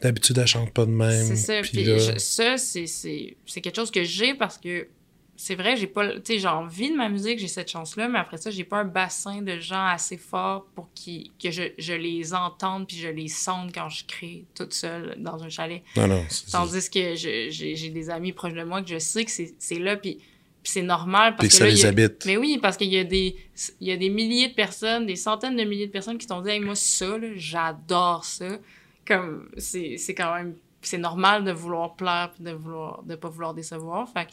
[0.00, 1.26] d'habitude elle chante pas de même.
[1.26, 1.60] C'est ça.
[1.62, 4.88] Puis Puis là, je- ça, c'est- quelque chose que j'ai parce que
[5.34, 6.08] c'est vrai, j'ai pas.
[6.16, 8.78] Tu sais, j'ai envie de ma musique, j'ai cette chance-là, mais après ça, j'ai pas
[8.78, 13.08] un bassin de gens assez fort pour qui, que je, je les entende puis je
[13.08, 15.82] les sente quand je crée toute seule dans un chalet.
[15.96, 16.24] non, non.
[16.52, 19.96] Tandis que j'ai des amis proches de moi que je sais que c'est c'est là,
[19.96, 20.18] puis,
[20.62, 22.24] puis c'est normal parce que que, ça là, les a- habite.
[22.26, 23.36] Mais oui, parce qu'il y a des
[23.80, 26.40] il y a des milliers de personnes, des centaines de milliers de personnes qui t'ont
[26.40, 28.58] dit hey, moi ça là, j'adore ça.
[29.06, 33.28] Comme c'est c'est quand même c'est normal de vouloir plaire puis de vouloir de pas
[33.28, 34.08] vouloir décevoir.
[34.12, 34.30] Fait que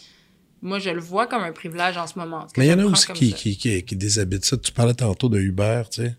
[0.61, 2.45] moi je le vois comme un privilège en ce moment.
[2.57, 4.57] Mais il y en a aussi qui, qui, qui, qui déshabitent ça.
[4.57, 6.15] Tu parlais tantôt de Hubert, tu sais.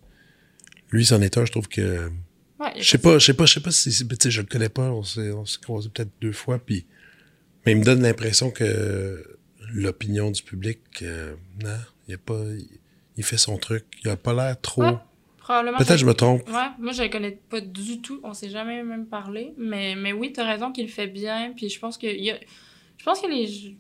[0.91, 2.11] Lui, est un, je trouve que.
[2.59, 4.41] Ouais, Je sais pas, je sais pas, je sais pas si c'est- tu sais, je
[4.41, 6.85] le connais pas, on s'est, on s'est croisés peut-être deux fois, puis.
[7.65, 9.39] Mais il me donne l'impression que
[9.73, 11.77] l'opinion du public, euh, non,
[12.09, 12.41] il a pas.
[13.17, 13.85] Il, fait son truc.
[14.03, 14.83] Il a pas l'air trop.
[14.83, 14.97] Ouais,
[15.39, 15.79] probablement.
[15.79, 16.49] Peut-être je me trompe.
[16.49, 20.13] Ouais, moi je le connais pas du tout, on s'est jamais même parlé, mais mais
[20.13, 22.39] oui, tu as raison qu'il le fait bien, puis je pense que il y a
[22.97, 23.77] je pense que les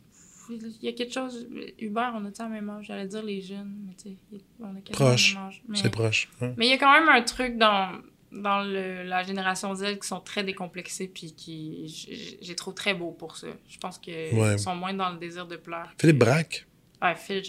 [0.50, 1.46] il y a quelque chose
[1.78, 4.80] Hubert, on a tu même âge, j'allais dire les jeunes, mais tu sais, on a
[4.92, 5.36] Proche.
[5.74, 6.28] C'est proche.
[6.40, 6.52] hein.
[6.56, 7.92] mais il y a quand même un truc dans
[8.32, 13.10] dans le, la génération Z qui sont très décomplexés puis qui j'ai trouve très beau
[13.10, 13.48] pour ça.
[13.68, 14.52] Je pense que Ouais.
[14.54, 15.92] ils sont moins dans le désir de plaire.
[15.98, 16.66] Philippe Braque,
[17.02, 17.42] Ouais, Phil,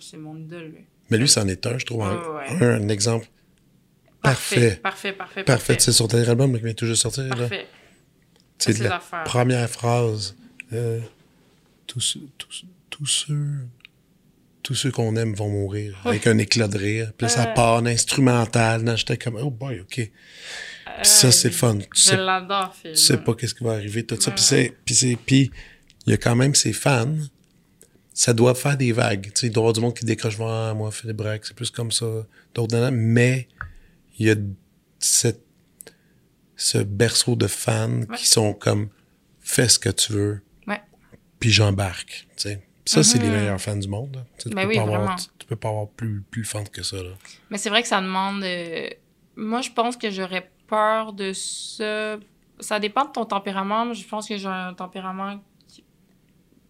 [0.00, 0.68] c'est mon idole.
[0.70, 0.84] lui.
[1.10, 3.26] mais lui, c'en est un, je trouve, un, Ouais, un, un exemple
[4.22, 4.80] Parfait, Parfait.
[4.80, 5.44] parfait, parfait.
[5.44, 5.76] parfait.
[5.78, 7.28] C'est son dernier album qui vient tout juste sortir.
[7.28, 7.66] Parfait.
[8.58, 9.24] C'est la affaires.
[9.24, 10.34] première phrase.
[10.72, 11.00] Euh,
[11.86, 13.66] tous, tous, tous ceux,
[14.64, 16.00] tous ceux qu'on aime vont mourir.
[16.04, 17.12] Avec un éclat de rire.
[17.16, 17.54] Puis là, ça Ouais.
[17.54, 18.96] part en instrumental.
[18.96, 19.94] J'étais comme, oh boy, OK.
[19.94, 20.10] Puis
[21.02, 21.78] ça, Euh, c'est le fun.
[21.78, 24.30] Tu Je sais, l'adore, tu sais pas qu'est-ce qui va arriver, tout ça.
[24.30, 24.74] Ouais.
[24.84, 25.50] Puis c'est, puis
[26.06, 27.14] il y a quand même ses fans.
[28.14, 29.24] Ça doit faire des vagues.
[29.26, 31.54] Tu sais, il doit y avoir du monde qui décroche, ah, moi, Philippe Braque, c'est
[31.56, 32.06] plus comme ça.
[32.54, 32.90] D'autres.
[32.90, 33.48] Mais
[34.18, 34.36] il y a
[34.98, 35.42] cette,
[36.56, 38.16] ce berceau de fans Ouais.
[38.16, 38.88] qui sont comme,
[39.40, 40.40] fais ce que tu veux.
[40.66, 40.80] Ouais.
[41.40, 42.26] Puis j'embarque.
[42.36, 42.62] Tu sais.
[42.86, 43.34] Ça, c'est les Mhm.
[43.34, 44.24] meilleurs fans du monde.
[44.38, 45.16] Tu Ben peux oui, pas avoir- vraiment.
[45.16, 46.96] tu, tu peux pas avoir plus, plus fun que ça.
[46.98, 47.10] Là.
[47.50, 48.42] Mais c'est vrai que ça demande.
[48.42, 48.88] euh,
[49.36, 52.18] Moi, je pense que j'aurais peur de ça.
[52.60, 53.92] Ça dépend de ton tempérament.
[53.92, 55.82] Je pense que j'ai un tempérament qui...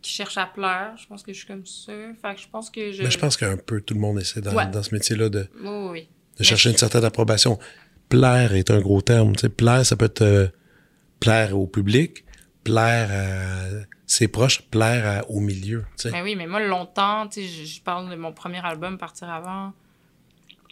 [0.01, 0.95] qui cherche à plaire.
[0.97, 1.93] Je pense que je suis comme ça.
[2.23, 3.03] Fait que je pense que je.
[3.03, 4.67] Mais je pense qu'un peu tout le monde essaie dans, Ouais.
[4.69, 6.09] dans ce métier-là de, Oui,
[6.39, 7.59] de chercher une certaine approbation.
[8.09, 9.35] Plaire est un gros terme.
[9.37, 10.49] Tu sais, plaire, ça peut être euh,
[11.21, 12.25] plaire au public,
[12.63, 13.85] plaire à
[14.17, 15.85] ses proches, plaire à- au milieu.
[16.05, 19.73] Ben oui, mais moi, longtemps, tu sais, je, parle de mon premier album, Partir avant.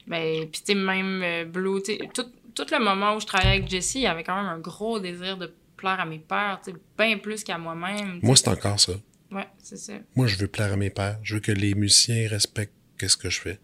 [0.07, 3.57] Ben, puis tu même euh, Blue, tu sais, tout, tout le moment où je travaillais
[3.59, 6.61] avec Jessie, il y avait quand même un gros désir de plaire à mes pères,
[6.65, 8.21] tu sais, bien plus qu'à moi-même.
[8.23, 8.93] Moi, c'est encore ça.
[9.31, 9.95] Ouais, c'est ça.
[10.15, 11.19] Moi, je veux plaire à mes pères.
[11.23, 13.59] Je veux que les musiciens respectent qu'est-ce que je fais.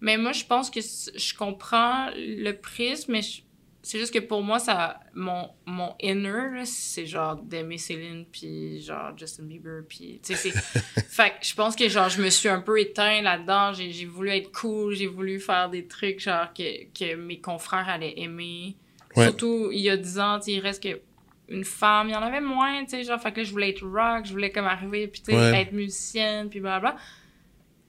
[0.00, 3.40] Mais moi, je pense que je comprends le prisme, mais je-
[3.86, 9.16] c'est juste que pour moi, ça, mon, mon inner, c'est genre d'aimer Céline, puis genre
[9.16, 11.00] Justin Bieber, puis tu sais, c'est...
[11.08, 14.30] fait que je pense que genre, je me suis un peu éteint là-dedans, j'ai, voulu
[14.30, 18.74] être cool, j'ai voulu faire des trucs genre que, que mes confrères allaient aimer.
[19.14, 19.26] Ouais.
[19.26, 21.00] Surtout, il y a 10 ans, il reste que
[21.48, 22.08] une femme.
[22.08, 24.24] Il y en avait moins, tu sais, genre, fait que là, je voulais être rock,
[24.24, 25.60] je voulais comme arriver, puis tu sais, Ouais.
[25.60, 26.96] être musicienne, puis blablabla.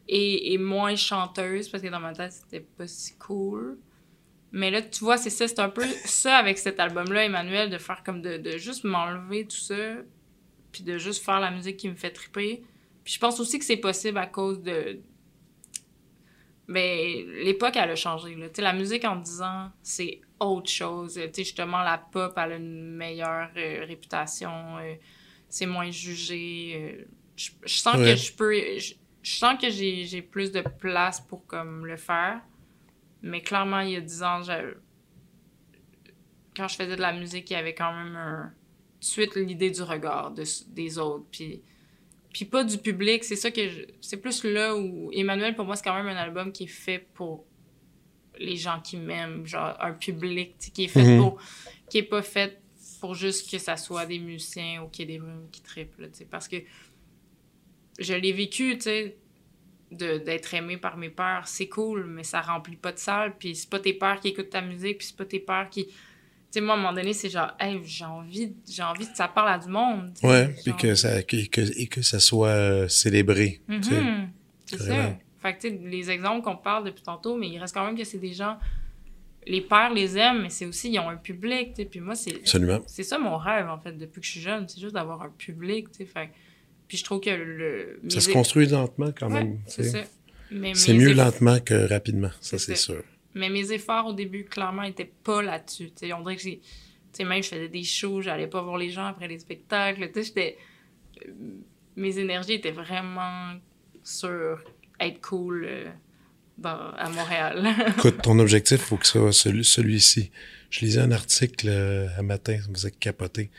[0.07, 3.79] Et, et moins chanteuse, parce que dans ma tête, c'était pas si cool.
[4.57, 7.77] Mais là, tu vois, c'est ça, c'est un peu ça avec cet album-là, Emmanuel, de
[7.77, 9.75] faire comme de, de juste m'enlever tout ça,
[10.71, 12.63] puis de juste faire la musique qui me fait triper.
[13.03, 14.99] Puis je pense aussi que c'est possible à cause de.
[16.67, 18.35] Ben, l'époque, elle a changé.
[18.35, 18.47] Là.
[18.57, 21.13] La musique en 10 ans, c'est autre chose.
[21.13, 24.77] Tu sais, justement, la pop, elle a une meilleure euh, réputation.
[24.79, 24.95] euh,
[25.47, 26.97] c'est moins jugé.
[26.99, 27.05] euh,
[27.37, 28.11] je, je sens Ouais.
[28.11, 28.53] que je peux.
[28.79, 32.41] Je, je sens que j'ai j'ai plus de place pour comme le faire.
[33.27, 34.41] Mais clairement, il y a 10 ans,
[36.55, 38.53] quand je faisais de la musique, il y avait quand même un...
[38.95, 41.25] tout de suite l'idée du regard de- des autres.
[41.31, 41.61] Puis,
[42.33, 43.23] puis pas du public.
[43.23, 46.19] C'est ça que je- C'est plus là où Emmanuel, pour moi, c'est quand même un
[46.19, 47.45] album qui est fait pour
[48.39, 49.45] les gens qui m'aiment.
[49.45, 51.19] Genre un public qui est fait Mhm.
[51.21, 51.39] pour.
[51.89, 52.61] qui est pas fait
[52.99, 55.61] pour juste que ça soit des musiciens ou qu'il y ait des rooms qui
[56.13, 56.57] sais, Parce que
[57.99, 59.17] je l'ai vécu, tu sais
[59.91, 63.69] d'être aimé par mes pères, c'est cool, mais ça remplit pas de salle, puis c'est
[63.69, 65.85] pas tes pères qui écoutent ta musique, puis c'est pas tes pères qui...
[65.87, 65.93] Tu
[66.51, 69.27] sais, moi, à un moment donné, c'est genre, hey, j'ai envie, j'ai envie que ça
[69.27, 70.13] parle à du monde.
[70.23, 73.61] Ouais, puis que ça, que, que- et que ça soit euh, célébré.
[73.81, 74.01] sais.
[74.01, 74.29] Mhm,
[74.65, 75.17] C'est ça.
[75.41, 77.97] Fait que, tu sais, les exemples qu'on parle depuis tantôt, mais il reste quand même
[77.97, 78.57] que c'est des gens...
[79.45, 82.15] Les pères les aiment, mais c'est aussi, ils ont un public, tu sais, puis moi,
[82.15, 82.35] c'est...
[82.35, 82.79] Absolument.
[82.85, 85.29] C'est ça mon rêve, en fait, depuis que je suis jeune, c'est juste d'avoir un
[85.29, 86.29] public, tu sais, fait...
[86.87, 87.99] Puis je trouve que le...
[88.09, 89.59] Ça se construit lentement quand même.
[89.67, 89.99] c'est ça.
[90.51, 93.03] Mieux lentement que rapidement, ça C'est sûr.
[93.35, 95.91] Mais mes efforts au début, clairement, étaient pas là-dessus.
[96.15, 96.57] On dirait que j'ai.
[96.59, 96.63] Tu
[97.13, 100.07] sais, même je faisais des shows, j'allais pas voir les gens après les spectacles.
[100.07, 100.57] Tu sais, j'étais.
[101.27, 101.31] euh,
[101.97, 103.53] Mes énergies étaient vraiment
[104.03, 104.59] sur
[104.99, 105.85] être cool euh,
[106.57, 107.67] dans, à Montréal.
[107.97, 110.31] Écoute, ton objectif, faut que ce soit celui- celui-ci.
[110.69, 113.49] Je lisais un article euh, un matin, ça me faisait capoter,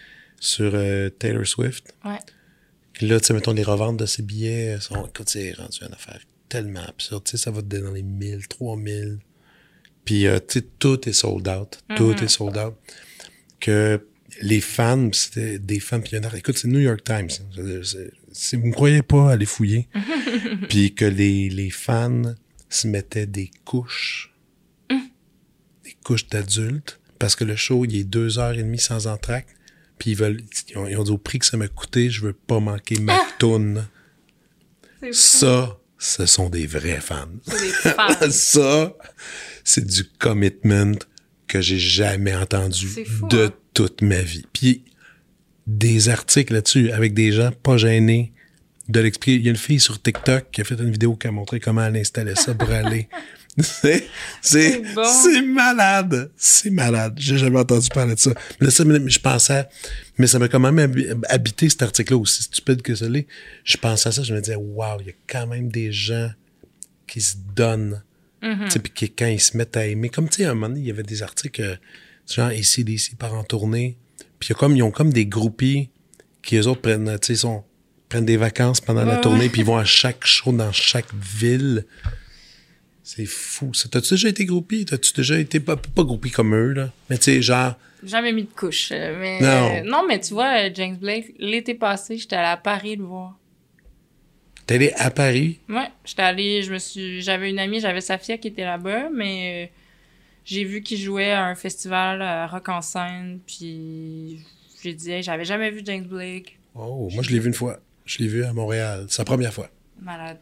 [0.41, 1.95] sur euh, Taylor Swift.
[2.05, 2.18] Ouais.
[2.99, 5.92] Puis Là, tu sais, mettons, les reventes de ses billets sont, écoute, c'est rendu une
[5.94, 7.22] affaire tellement absurde.
[7.24, 9.18] Tu sais, ça va te donner dans les 1000, 3000.
[10.05, 11.78] Puis, euh, tu sais, tout est sold out.
[11.96, 12.24] Tout Mhm.
[12.24, 12.74] est sold out.
[13.61, 14.05] Que
[14.42, 17.28] les fans, c'était des fans, article- écoute, c'est New York Times.
[18.32, 19.88] Si vous ne croyez pas, allez fouiller.
[20.68, 22.34] puis que les, les fans
[22.68, 24.34] se mettaient des couches,
[24.90, 29.51] des couches d'adultes, parce que le show, il est deux heures et demie sans entracte.
[29.99, 32.22] Puis ils veulent, ils ont, ils ont dit au prix que ça m'a coûté, je
[32.22, 33.86] veux pas manquer ma toune.
[35.01, 35.12] Fou.
[35.12, 37.28] Ça, ce sont des vrais fans.
[37.46, 38.14] C'est des fans.
[38.30, 38.96] ça,
[39.64, 40.99] c'est du commitment
[41.46, 43.53] que j'ai jamais entendu fou, de hein?
[43.74, 44.44] toute ma vie.
[44.53, 44.84] Puis
[45.66, 48.32] des articles là-dessus avec des gens pas gênés
[48.88, 49.36] de l'expliquer.
[49.36, 51.61] Il y a une fille sur TikTok qui a fait une vidéo qui a montré
[51.61, 53.09] comment elle installait ça pour aller.
[53.63, 54.07] C'est,
[54.41, 55.03] c'est, C'est bon.
[55.05, 56.31] c'est malade.
[56.37, 57.15] C'est malade.
[57.19, 58.31] J'ai jamais entendu parler de ça.
[58.61, 59.67] Mais là, ça, mais je pensais,
[60.17, 63.27] mais ça m'a quand même habi- habité cet article-là, aussi stupide que ça l'est.
[63.65, 66.31] Je pensais à ça, je me disais, waouh, il y a quand même des gens
[67.07, 68.03] qui se donnent.
[68.43, 68.65] Mhm.
[68.67, 70.55] Tu sais, puis qui, quand ils se mettent à aimer, comme tu sais, à un
[70.55, 71.75] moment donné, il y avait des articles, euh,
[72.33, 73.97] genre ici, d'ici, par en tournée.
[74.39, 75.91] Puis comme, ils ont comme des groupies
[76.43, 77.65] qui, eux autres, prennent, tu sais, sont,
[78.09, 81.85] prennent des vacances pendant la tournée, puis ils vont à chaque show dans chaque ville.
[83.11, 83.73] C'est fou.
[83.91, 84.85] T'as-tu déjà été groupie?
[84.85, 86.91] T'as-tu déjà été, pas, pas groupie comme eux, là?
[87.09, 88.91] Mais tu sais, genre, Jamais mis de couche.
[88.93, 89.77] euh, Mais, Non.
[89.77, 93.05] euh, non, mais tu vois, euh, James Blake, l'été passé, j'étais allée à Paris le
[93.05, 93.39] voir.
[94.67, 98.37] t'es allé à Paris, Ouais, j'étais allée, je me suis, j'avais une amie, j'avais Safia
[98.37, 99.73] qui était là-bas, mais
[100.45, 104.45] j'ai vu qu'il jouait à un festival à Rock en scène, puis
[104.83, 107.81] j'ai dit, hey, j'avais jamais vu James Blake, Oh, moi, je l'ai vu une fois.
[108.05, 109.07] Je l'ai vu à Montréal.
[109.09, 109.71] C'est la première fois.
[110.01, 110.39] malade.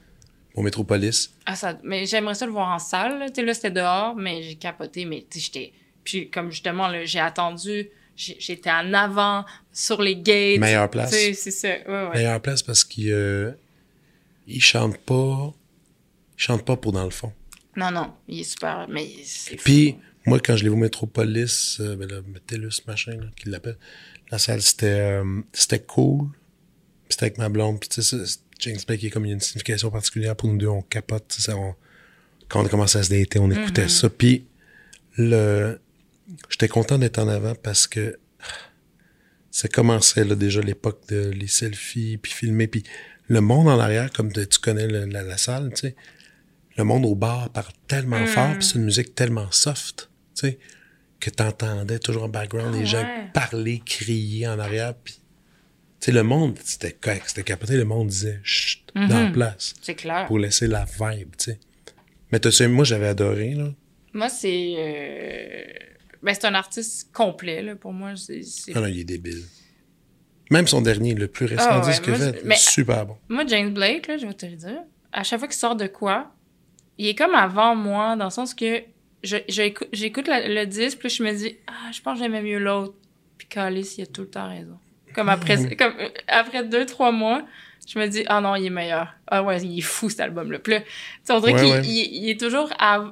[0.57, 1.35] Au Métropolis.
[1.45, 3.29] Ah, ça, mais j'aimerais ça le voir en salle, là.
[3.29, 6.91] tu sais, là, c'était dehors, mais j'ai capoté, mais tu sais, j'étais, puis comme justement,
[7.05, 10.59] j'ai attendu, j'étais en avant, sur les gates.
[10.59, 11.11] Meilleure place.
[11.11, 12.15] C'est ça, ouais, ouais.
[12.15, 13.53] Meilleure place parce qu'il euh,
[14.47, 15.53] il chante pas.
[16.39, 17.33] Il chante pas pour dans le fond.
[17.77, 19.07] Non, non, il est super, mais
[19.63, 19.99] Puis, fou.
[20.25, 23.77] moi, quand je l'ai vu au Métropolis, euh, ben là, Metellus, machin, là, qu'il l'appelle,
[24.31, 26.29] la salle, c'était euh, c'était cool.
[27.09, 27.79] C'était avec ma blonde.
[27.79, 28.17] Puis, tu sais,
[28.61, 30.69] James Blake, il y a comme il y a une signification particulière pour nous deux.
[30.69, 31.75] On capote, ça, on-
[32.49, 33.89] quand on a commencé à se dater, on écoutait Mhm.
[33.89, 34.09] ça.
[34.11, 34.47] Puis,
[35.19, 35.81] le,
[36.51, 38.19] j'étais content d'être en avant parce que
[39.51, 42.83] ça commençait là, déjà l'époque de les selfies, puis filmer, puis
[43.29, 45.97] le monde en arrière, comme de- tu connais le- la, la salle, tu sais,
[46.77, 48.27] le monde au bar parle tellement Mm.
[48.27, 50.59] fort, puis c'est une musique tellement soft, tu sais,
[51.21, 55.19] que t'entendais toujours en background les Ah gens parler, crier en arrière, puis
[56.01, 59.33] sais, le monde, c'était c'était capoté, le monde disait chut, dans la Mhm.
[59.33, 60.27] place, C'est clair.
[60.27, 61.59] pour laisser la vibe, tu sais.
[62.33, 63.69] Mais t'as su, moi j'avais adoré, là.
[64.13, 64.75] Moi, c'est.
[64.79, 65.65] euh,
[66.23, 68.17] Ben, c'est un artiste complet, là, pour moi.
[68.17, 69.43] C'est, c'est- Ah non, il est débile.
[70.51, 73.17] Même son dernier, le plus récent Ah ouais, disque moi, fait, mais- super bon.
[73.29, 74.81] Moi, James Blake, là, je vais te le dire,
[75.13, 76.33] à chaque fois qu'il sort de quoi,
[76.99, 78.83] il est comme avant moi, dans le sens que
[79.23, 82.43] je, je écou- j'écoute le disque, puis je me dis, ah, je pense que j'aimais
[82.43, 82.95] mieux l'autre.
[83.39, 84.79] Puis Calis, il a tout le temps raison.
[85.17, 85.77] Comme après, Mhm.
[85.77, 85.95] comme,
[86.29, 87.45] après deux, trois mois,
[87.89, 89.15] je me dis, ah non, il est meilleur.
[89.27, 90.59] Ah ouais, il est fou, cet album-là.
[90.61, 90.87] Puis là, tu
[91.25, 91.83] sais, on dirait Ouais, qu'il ouais.
[91.85, 93.11] il- il est toujours à-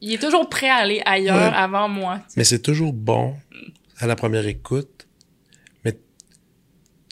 [0.00, 1.56] il est toujours prêt à aller ailleurs Ouais.
[1.56, 2.20] avant moi.
[2.36, 3.36] Mais c'est toujours bon
[3.98, 5.06] à la première écoute.
[5.84, 5.96] Mais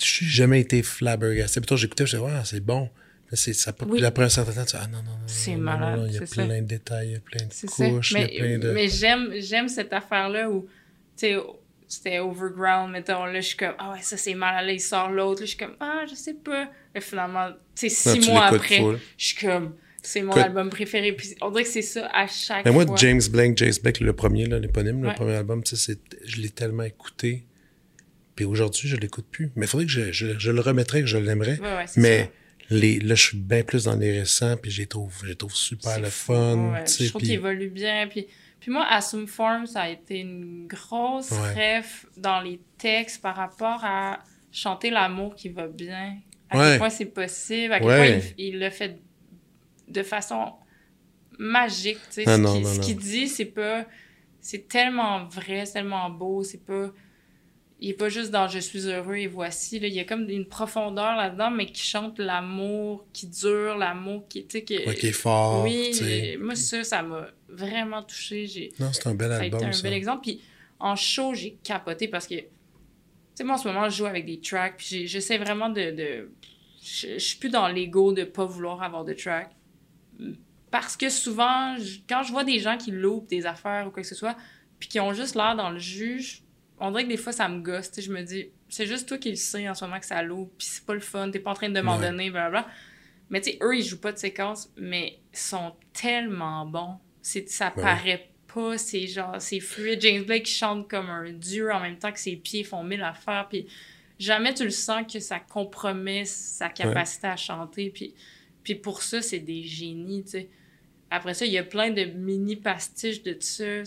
[0.03, 1.61] je n'ai jamais été flabbergasté.
[1.61, 2.91] Plutôt, j'écoutais, je disais, ouais, c'est bon.
[3.31, 3.99] Mais c'est, ça, Oui.
[3.99, 5.17] puis après un certain temps, tu dis, ah non, non, non.
[5.27, 6.61] C'est non, malade, non, Il y a plein ça.
[6.61, 8.71] de détails, il y a plein de couches, il y Mais, a plein de.
[8.73, 10.63] mais j'aime, j'aime cette affaire-là où,
[11.17, 11.37] tu sais,
[11.89, 15.11] c'était overground, mettons, là, je suis comme, ah ouais, ça c'est mal, là, il sort
[15.11, 16.71] l'autre, là, je suis comme, ah, je sais pas.
[16.95, 18.99] Et finalement, tu sais, six mois après, full.
[19.19, 21.13] je suis comme, c'est mon Écoute- album préféré.
[21.13, 22.97] Puis on dirait que c'est ça à chaque Mais moi, fois.
[22.97, 26.83] James Blank, James Blake, le premier, là, l'éponyme, le premier album, c'est- je l'ai tellement
[26.85, 27.45] écouté.
[28.37, 29.51] Puis aujourd'hui, je l'écoute plus.
[29.57, 31.59] Mais il faudrait que je, je- je le remettrais, que je l'aimerais.
[31.61, 32.31] Ouais, ouais, c'est Mais ça.
[32.71, 35.37] les, là, je suis bien plus dans les récents, puis je les trouve, je les
[35.37, 36.73] trouve super le fun.
[36.73, 36.85] ouais.
[36.87, 38.07] Je trouve puis- qu'il évolue bien.
[38.09, 38.27] Puis,
[38.65, 41.81] puis moi, Assume Form, ça a été une grosse Ouais.
[41.81, 46.17] ref dans les textes par rapport à chanter l'amour qui va bien.
[46.49, 46.65] À Ouais.
[46.71, 48.19] quel point c'est possible, à quel Ouais.
[48.21, 49.03] point il, il le fait
[49.87, 50.55] de façon
[51.39, 51.99] magique.
[52.09, 52.25] tu sais.
[52.27, 53.85] Ah ce qu'il- ce dit, c'est pas...
[54.41, 56.91] C'est tellement vrai, c'est tellement beau, c'est pas...
[57.85, 59.89] Il est pas juste dans «je suis heureux et voici», là.
[59.89, 64.47] il y a comme une profondeur là-dedans, mais qui chante l'amour qui dure, l'amour qui...
[64.47, 64.57] Tu.
[64.57, 65.63] Ouais, qui est fort.
[65.65, 68.47] Oui, moi, ça, ça m'a vraiment touché.
[68.47, 68.73] J'ai...
[68.81, 69.83] Non, c'est un bel Ça a été un ça.
[69.83, 70.23] bel exemple.
[70.23, 70.41] Puis
[70.79, 72.47] en show, j'ai capoté parce que, tu
[73.35, 74.79] sais, moi, en ce moment, je joue avec des tracks.
[74.79, 75.91] Puis j'essaie vraiment de.
[75.91, 76.31] de...
[76.83, 79.51] Je, suis plus dans l'ego de pas vouloir avoir de tracks.
[80.71, 81.77] Parce que souvent,
[82.09, 84.39] quand je vois des gens qui loupent des affaires ou quoi que ce soit,
[84.79, 86.44] puis qui ont juste l'air dans le juge,
[86.85, 87.91] on dirait que des fois, ça me gosse.
[87.91, 90.07] Tu sais, je me dis, c'est juste toi qui le sais en ce moment que
[90.07, 92.07] ça loupe, puis c'est pas le fun, t'es pas en train de m'en Ouais.
[92.11, 92.69] donner, blablabla.
[93.31, 96.97] Mais tu sais, eux, ils jouent pas de séquence, mais ils sont tellement bons.
[97.23, 97.83] C'est, ça Ouais.
[97.83, 100.01] paraît pas, c'est genre, c'est fluide.
[100.03, 103.47] James Blake chante comme un dieu en même temps que ses pieds font mille affaires,
[103.49, 103.67] puis
[104.19, 108.15] jamais tu le sens que ça compromet sa capacité à chanter, puis,
[108.63, 110.49] puis pour ça, c'est des génies, tu sais.
[111.11, 113.85] Après ça, il y a plein de mini pastiches de ça,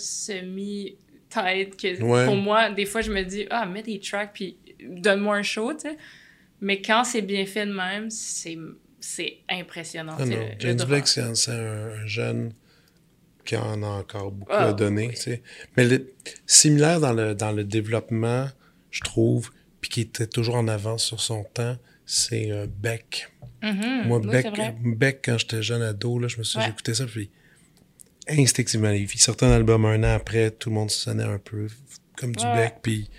[1.30, 2.26] semi-tête, que Ouais.
[2.26, 5.74] pour moi, des fois, je me dis, ah, mets des tracks, puis donne-moi un show,
[5.74, 5.98] tu sais.
[6.62, 8.58] Mais quand c'est bien fait de même, c'est,
[9.00, 10.16] c'est impressionnant.
[10.20, 10.78] Ah non, le- James.
[10.88, 12.54] Blake, c'est un, jeune
[13.46, 15.08] qui en a encore beaucoup Ah, à donner.
[15.08, 15.14] oui.
[15.14, 15.44] tu sais.
[15.78, 16.14] Mais le-
[16.46, 18.48] similaire dans le, dans le développement,
[18.92, 19.52] je trouve,
[19.82, 23.30] puis qui était toujours en avance sur son temps, c'est euh, Beck.
[23.62, 24.48] Mhm, Moi, oui, Beck.
[24.84, 26.66] Beck, quand j'étais jeune ado, là, je me suis Ouais.
[26.66, 27.30] j'écoutais ça, puis
[28.30, 31.68] instinctivement, il sortait un album un an après, tout le monde sonnait un peu
[32.16, 32.74] comme du Ouais.
[32.82, 33.10] Puis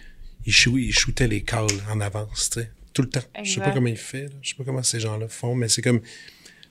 [0.46, 3.20] il, shoo- il shootait les calls en avance, tu sais, tout le temps.
[3.42, 3.74] Je sais pas Exact.
[3.74, 4.34] comment il fait, là.
[4.42, 6.00] je sais pas comment ces gens-là font, mais c'est comme,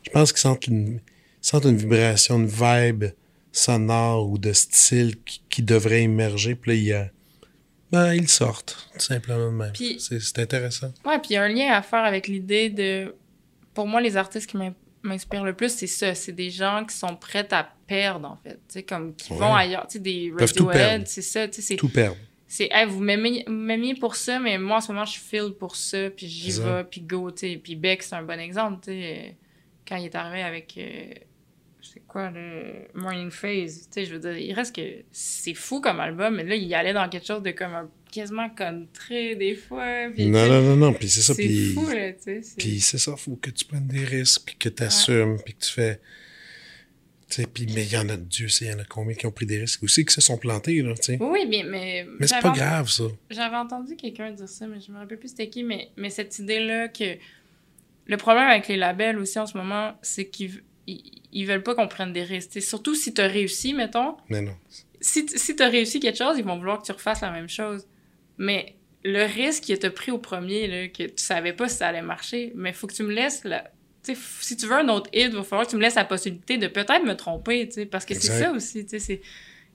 [0.05, 0.99] je pense qu'ils sentent une,
[1.41, 3.05] sentent une vibration, une vibe
[3.51, 7.09] sonore ou de style qui, qui devrait émerger, puis là, il y a,
[7.91, 9.73] ben, ils sortent, tout simplement même.
[9.99, 10.93] C'est intéressant.
[11.05, 13.15] Ouais, puis il y a un lien à faire avec l'idée de.
[13.73, 14.73] Pour moi, les artistes qui m'in-
[15.03, 16.13] m'inspirent le plus, c'est ça.
[16.13, 18.55] C'est des gens qui sont prêts à perdre, en fait.
[18.55, 19.39] Tu sais, comme qui Ouais.
[19.39, 19.88] vont ailleurs.
[19.88, 21.05] Tu sais, des Radiohead, perdre.
[21.07, 21.47] c'est ça.
[21.47, 21.75] Tu sais, c'est.
[21.77, 22.17] Tout perdre.
[22.49, 26.09] C'est, hey, vous m'aimiez pour ça, mais moi, en ce moment, je feel pour ça,
[26.09, 27.59] puis j'y vais, puis go, tu sais.
[27.61, 29.35] Puis Beck, c'est un bon exemple, tu sais.
[29.88, 30.73] Quand il est arrivé avec.
[30.77, 31.13] euh,
[31.81, 33.88] c'est quoi, le Morning Phase?
[33.88, 34.81] Tu sais, je veux dire, il reste que.
[35.11, 38.49] C'est fou comme album, mais là, il allait dans quelque chose de comme un quasiment
[38.49, 40.07] country, des fois.
[40.13, 42.41] Puis, Non, non, non, non, puis c'est ça, c'est fou, là, tu sais.
[42.41, 45.53] c'est- Puis c'est ça, faut que tu prennes des risques, puis que tu assumes, puis
[45.53, 45.99] que tu fais.
[47.30, 49.32] Puis mais il y en a, Dieu sait, il y en a combien qui ont
[49.32, 51.17] pris des risques aussi, qui se sont plantés, là, tu sais.
[51.19, 51.63] Oui, mais.
[51.63, 53.03] Mais, Mais c'est pas grave, ça.
[53.30, 56.39] J'avais entendu quelqu'un dire ça, mais je me rappelle plus c'était qui, mais, mais cette
[56.39, 57.17] idée-là que.
[58.09, 61.03] Le problème avec les labels aussi en ce moment, c'est qu'ils ils,
[61.34, 62.51] ils veulent pas qu'on prenne des risques.
[62.51, 64.15] T'sais, surtout si tu as réussi, mettons.
[64.30, 64.55] Mais non.
[65.01, 67.49] Si, si tu as réussi quelque chose, ils vont vouloir que tu refasses la même
[67.49, 67.86] chose.
[68.38, 71.78] Mais le risque que tu as pris au premier, là, que tu savais pas si
[71.78, 73.69] ça allait marcher, mais faut que tu me laisses la.
[74.16, 76.58] Si tu veux un autre hit, il va falloir que tu me laisses la possibilité
[76.58, 78.86] de peut-être me tromper, parce que c'est ça aussi.
[78.88, 79.22] C'est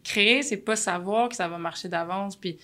[0.05, 2.37] créer, c'est pas savoir que ça va marcher d'avance.
[2.37, 2.59] Puis,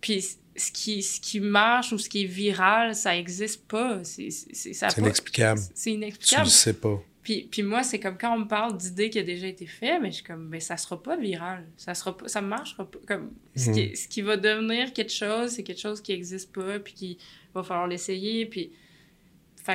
[0.00, 0.22] puis
[0.56, 4.02] ce, qui, ce qui marche ou ce qui est viral, ça existe pas.
[4.04, 5.60] C'est a C'est inexplicable.
[5.80, 6.44] Tu inexplicable.
[6.44, 7.02] le sais pas.
[7.22, 10.00] Puis, puis moi, c'est comme quand on me parle d'idées qui a déjà été fait,
[10.00, 11.66] mais je suis comme, ben ça sera pas viral.
[11.76, 12.98] Ça sera pas, ça marchera pas.
[13.06, 13.74] Comme, ce, Mhm.
[13.76, 17.16] qui, ce qui va devenir quelque chose, c'est quelque chose qui existe pas, puis qu'il
[17.54, 18.46] va falloir l'essayer.
[18.46, 18.70] Puis,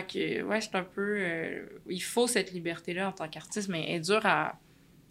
[0.04, 1.16] fait que, ouais, suis un peu.
[1.20, 4.60] euh, il faut cette liberté-là en tant qu'artiste, mais elle est dure à,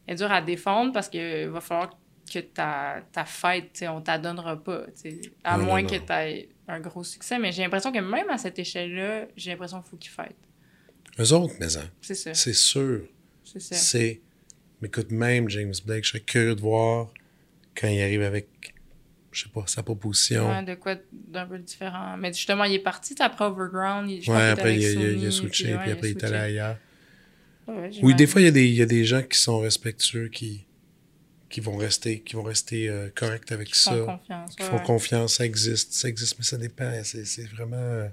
[0.06, 1.98] elle est dure à défendre parce que va falloir
[2.32, 4.86] que ta, ta fête, on t'adonnera pas,
[5.44, 5.88] à Non, moins non.
[5.88, 7.38] que tu aies un gros succès.
[7.38, 10.36] Mais j'ai l'impression que même à cette échelle-là, j'ai l'impression qu'il faut qu'ils fêtent.
[11.20, 12.34] Eux autres, mais hein, C'est ça.
[12.34, 13.02] c'est sûr.
[13.44, 13.74] C'est ça.
[13.74, 14.20] C'est.
[14.80, 17.08] Mais écoute, même James Blake, je serais curieux de voir
[17.76, 18.73] quand il arrive avec,
[19.34, 20.48] je sais pas, sa proposition.
[20.48, 22.16] Ouais, de quoi d'un peu différent.
[22.16, 24.08] Mais justement, il est parti après Overground.
[24.10, 26.16] Il, je Ouais, après, il il a- il a Sony, switché, ouais, puis après, il
[26.16, 26.78] est allé ailleurs.
[27.66, 29.58] Ouais, Oui, des fois, il y, a des, il y a des gens qui sont
[29.58, 30.64] respectueux, qui,
[31.48, 34.12] qui vont rester, qui vont rester euh, corrects avec Qui font ça.
[34.18, 34.54] confiance.
[34.56, 36.92] qui ouais, font confiance, ça existe, ça existe, mais ça dépend.
[37.04, 38.08] C'est, c'est vraiment.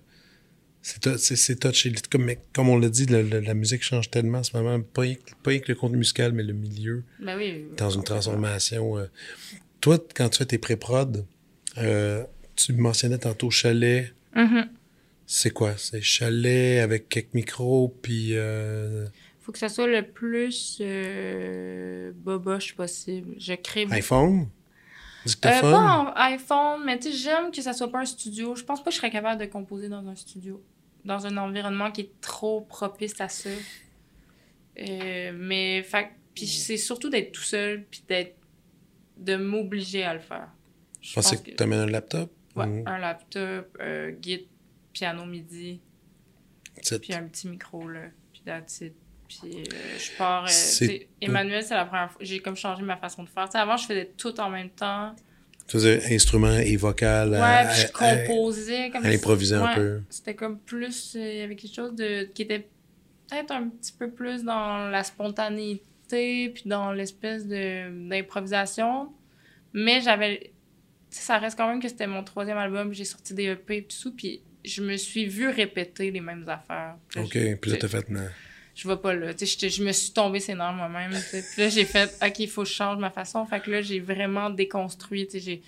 [0.84, 1.94] C'est, tou- c'est, c'est touché.
[2.10, 4.80] Comme, mais comme on l'a dit, la musique change tellement en ce moment.
[4.82, 5.04] Pas
[5.44, 7.66] pas rien que le contenu musical, mais le milieu, Ben oui.
[7.78, 8.98] dans une transformation.
[8.98, 9.06] euh.
[9.82, 11.26] Toi, quand tu fais tes pré-prod,
[11.78, 12.24] euh,
[12.56, 14.14] tu mentionnais tantôt chalet.
[14.36, 14.70] Mhm.
[15.26, 15.76] C'est quoi?
[15.78, 18.30] C'est chalet avec quelques micros, puis.
[18.34, 19.08] euh,
[19.42, 23.36] Faut que ça soit le plus euh, boboche possible.
[23.40, 24.50] Je crée iPhone?
[25.28, 28.56] Euh, pas en iPhone, mais tu sais, j'aime que ça soit pas un studio.
[28.56, 30.64] Je pense pas que je serais capable de composer dans un studio.
[31.06, 33.50] Dans un environnement qui est trop propice à ça.
[34.80, 38.36] Euh, mais, fait, puis c'est surtout d'être tout seul, puis d'être.
[39.22, 40.50] De m'obliger à le faire.
[41.02, 42.32] Je pensais que tu amènes un laptop.
[42.56, 44.46] Ouais, Ou- un laptop, euh, guide,
[44.92, 45.80] piano midi,
[46.76, 48.02] puis un petit micro, là.
[48.34, 48.94] Puis that's it.
[49.28, 50.46] Puis euh, je pars.
[50.46, 52.20] euh, Emmanuel, c'est la première fois.
[52.22, 53.46] J'ai comme changé ma façon de faire.
[53.46, 55.16] Tu sais, avant, je faisais tout en même temps.
[55.68, 57.30] Tu faisais instrument et vocal.
[57.32, 60.02] Ouais, à- puis je à- à- composais comme à improviser un ouais, peu.
[60.10, 61.16] C'était comme plus.
[61.16, 62.68] euh, Il y avait quelque chose de qui était
[63.30, 65.86] peut-être un petit peu plus dans la spontanéité,
[66.54, 69.12] puis dans l'espèce d'improvisation.
[69.74, 70.52] Mais j'avais.
[71.10, 73.96] Ça reste quand même que c'était mon troisième album, j'ai sorti des EP et tout
[73.96, 76.96] ça, puis je me suis vue répéter les mêmes affaires.
[77.10, 78.28] Puis OK, puis là, t'as fait, non.
[78.76, 79.34] je vais pas là.
[79.34, 81.12] Tu sais, je, je me suis tombée ses nerfs moi-même.
[81.12, 83.46] Puis là, j'ai fait, OK, il faut que je change ma façon.
[83.46, 85.28] Fait que là, j'ai vraiment déconstruit.
[85.28, 85.62] Tu sais, j'ai,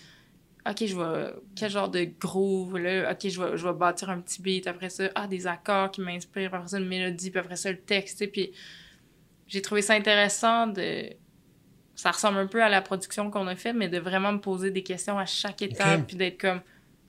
[0.69, 3.11] OK, je vais, quel genre de groove, là?
[3.11, 4.67] OK, je vais, je vais bâtir un petit beat.
[4.67, 6.53] Après ça, ah, des accords qui m'inspirent.
[6.53, 7.31] Après ça, une mélodie.
[7.31, 8.31] Puis après ça, le texte, tu sais.
[8.31, 8.51] Puis
[9.47, 11.09] j'ai trouvé ça intéressant de...
[11.95, 14.71] Ça ressemble un peu à la production qu'on a faite, mais de vraiment me poser
[14.71, 16.07] des questions à chaque étape.
[16.07, 16.61] Puis d'être comme,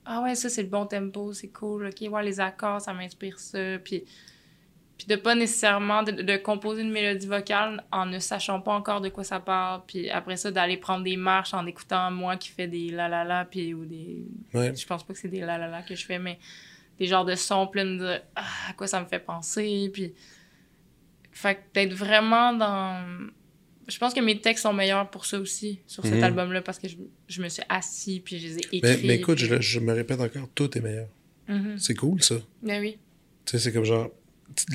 [0.05, 1.87] ah ouais, ça, c'est le bon tempo, c'est cool.
[1.87, 3.78] OK, ouais, les accords, ça m'inspire ça.
[3.82, 4.05] Puis
[4.97, 9.01] puis de pas nécessairement de, de composer une mélodie vocale en ne sachant pas encore
[9.01, 12.51] de quoi ça parle puis après ça d'aller prendre des marches en écoutant moi qui
[12.51, 14.24] fais des la la la puis ou des
[14.55, 14.72] Ouais.
[14.74, 16.39] je pense pas que c'est des la la la que je fais mais
[16.99, 20.14] des genres de sons pleins de ah, à quoi ça me fait penser puis
[21.35, 23.28] fait que d'être vraiment dans
[23.87, 26.24] je pense que mes textes sont meilleurs pour ça aussi sur cet Mhm.
[26.24, 26.97] album là parce que je,
[27.28, 29.78] je me suis assis puis je les ai écrits Mais, mais écoute, puis- je, je
[29.80, 31.09] me répète encore, tout est meilleur.
[31.49, 31.76] Mhm.
[31.78, 32.37] C'est cool, ça.
[32.62, 32.97] Ben oui
[33.45, 34.11] Tu sais, c'est comme genre,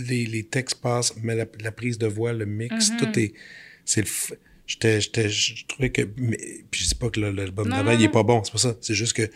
[0.08, 2.98] les, les textes passent, mais la, la prise de voix, le mix, Mhm.
[2.98, 3.34] tout est.
[3.86, 4.08] C'est le.
[4.08, 4.34] f-
[4.68, 6.04] J'étais, j'étais, je trouvais que.
[6.18, 6.38] mais-
[6.70, 8.76] puis je dis pas que l'album d'avant, il est pas bon, c'est pas ça.
[8.82, 9.28] C'est juste que.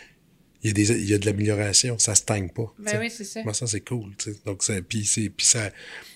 [0.64, 2.74] Il y a, des, il y a de l'amélioration, ça stagne pas.
[2.78, 3.00] tu ben sais.
[3.00, 4.16] oui c'est ça Moi, ça, c'est cool.
[4.18, 4.40] tu sais.
[4.46, 5.72] Donc, ça, puis, c'est, puis ça.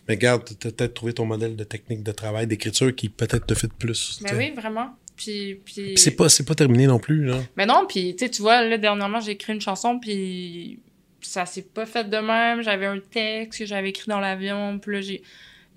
[0.07, 3.53] Mais regarde, t'as peut-être trouvé ton modèle de technique de travail, d'écriture qui peut-être te
[3.53, 4.17] fait plus.
[4.17, 7.39] tu ben oui vraiment puis puis Puis c'est pas, c'est pas terminé non plus, là.
[7.57, 10.79] Mais non, puis tu tu vois, là, dernièrement, j'ai écrit une chanson, puis
[11.21, 12.61] ça s'est pas fait de même.
[12.61, 15.23] J'avais un texte que j'avais écrit dans l'avion, puis là, j'ai...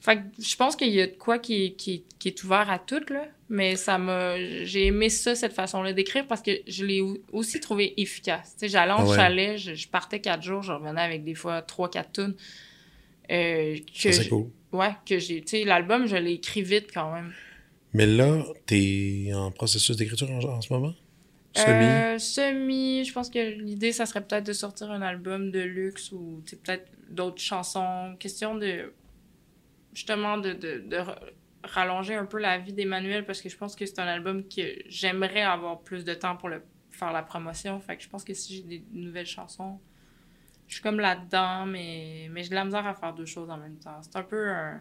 [0.00, 2.78] Fait que je pense qu'il y a de quoi qui, qui, qui est ouvert à
[2.78, 3.26] tout, là.
[3.50, 4.38] Mais ça m'a...
[4.64, 8.54] J'ai aimé ça, cette façon-là d'écrire, parce que je l'ai au- aussi trouvé efficace.
[8.54, 9.16] Tu sais, j'allais en ouais.
[9.16, 12.34] chalet, je, je partais quatre jours, je revenais avec des fois trois, quatre tunes.
[13.30, 14.50] Euh, c'est cool.
[14.72, 15.42] Ouais, que j'ai...
[15.42, 17.32] Tu sais, l'album, je l'ai écrit vite, quand même.
[17.92, 20.94] Mais là, t'es en processus d'écriture en, en ce moment?
[21.52, 21.84] Semi?
[21.84, 26.12] Euh, semi, je pense que l'idée, ça serait peut-être de sortir un album de luxe
[26.12, 28.14] ou peut-être d'autres chansons.
[28.20, 28.92] Question de.
[29.92, 31.20] Justement, de, de, de ra-
[31.64, 34.62] rallonger un peu la vie d'Emmanuel parce que je pense que c'est un album que
[34.88, 37.80] j'aimerais avoir plus de temps pour le, faire la promotion.
[37.80, 39.80] Fait que je pense que si j'ai des nouvelles chansons,
[40.68, 43.56] je suis comme là-dedans, mais, mais j'ai de la misère à faire deux choses en
[43.56, 44.00] même temps.
[44.02, 44.80] C'est un peu un.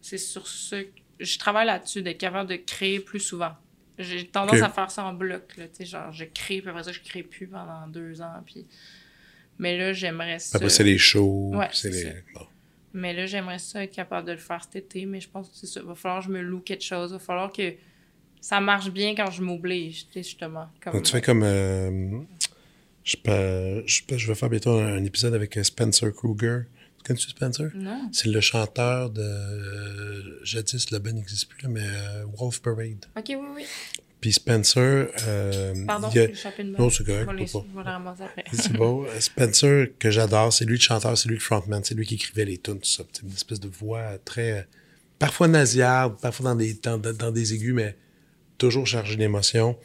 [0.00, 0.86] C'est sur ce.
[1.20, 3.52] Je travaille là-dessus, d'être capable de créer plus souvent.
[3.98, 6.84] J'ai tendance à faire ça en bloc, là, tu sais, genre je crée, puis après
[6.84, 8.64] ça, je crée plus pendant deux ans, puis...
[9.58, 10.56] Mais là, j'aimerais ça...
[10.56, 11.50] Après, c'est les shows.
[11.52, 12.22] Ouais, c'est les...
[12.32, 12.46] bon.
[12.98, 15.56] Mais là, j'aimerais ça être capable de le faire cet été, mais je pense que
[15.56, 15.80] c'est ça.
[15.82, 17.74] Va falloir que je me loue quelque chose, va falloir que
[18.40, 20.68] ça marche bien quand je m'oblige, tu sais, justement.
[20.80, 20.92] Comme...
[20.94, 21.42] Donc, tu fais comme.
[21.42, 22.20] euh,
[23.04, 26.62] je, peux, je, peux- je vais faire bientôt un, un épisode avec euh, Spencer Kruger.
[26.98, 27.70] Tu connais-tu Spencer?
[27.74, 28.08] Non?
[28.12, 29.20] C'est le chanteur de.
[29.22, 33.06] euh, jadis, le band n'existe plus, là, mais euh, Wolf Parade.
[33.16, 33.64] Ok, oui, oui.
[34.20, 35.08] Puis Spencer.
[35.26, 36.26] euh, Pardon, il a-
[36.78, 37.46] Non, c'est correct, les-.
[38.52, 39.06] C'est beau.
[39.20, 42.44] Spencer, que j'adore, c'est lui le chanteur, c'est lui le frontman, c'est lui qui écrivait
[42.44, 43.04] les tunes, tout ça.
[43.12, 44.66] C'est une espèce de voix très.
[45.20, 47.96] parfois nasillarde, parfois dans des, dans, dans- des aigus, mais
[48.58, 49.78] toujours chargé d'émotions.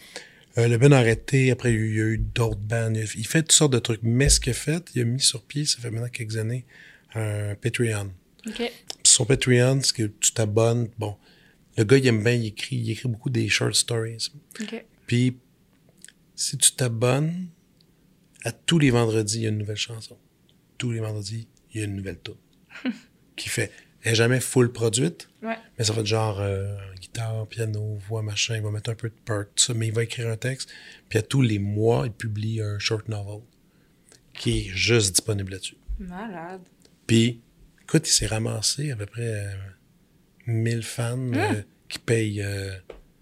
[0.57, 2.91] Euh, le Ben a arrêté, après il y a eu, d'autres bands.
[2.93, 4.01] Il, il fait toutes sortes de trucs.
[4.03, 6.65] Mais ce qu'il a fait, il a mis sur pied, ça fait maintenant quelques années,
[7.15, 8.11] un Patreon.
[8.47, 8.55] OK.
[8.57, 8.71] Puis
[9.03, 10.89] son Patreon, c'est que tu t'abonnes.
[10.97, 11.15] Bon,
[11.77, 14.31] le gars, il aime bien, il écrit, il écrit beaucoup des short stories.
[15.07, 15.37] Puis,
[16.35, 17.47] si tu t'abonnes,
[18.43, 20.17] à tous les vendredis, il y a une nouvelle chanson.
[20.77, 22.35] Tous les vendredis, il y a une nouvelle tune
[23.35, 23.71] qui fait.
[24.01, 25.55] Elle n'est jamais full produite, Ouais.
[25.77, 28.57] mais ça va être genre euh, guitare, piano, voix, machin.
[28.57, 30.69] Il va mettre un peu de perk, tout ça, mais il va écrire un texte.
[31.07, 33.41] Puis à tous les mois, il publie un short novel
[34.33, 35.77] qui est juste disponible là-dessus.
[35.99, 36.61] Malade.
[37.07, 37.39] Puis,
[37.83, 39.55] écoute, il s'est ramassé à peu près euh,
[40.47, 42.71] 1000 fans euh, qui payent euh,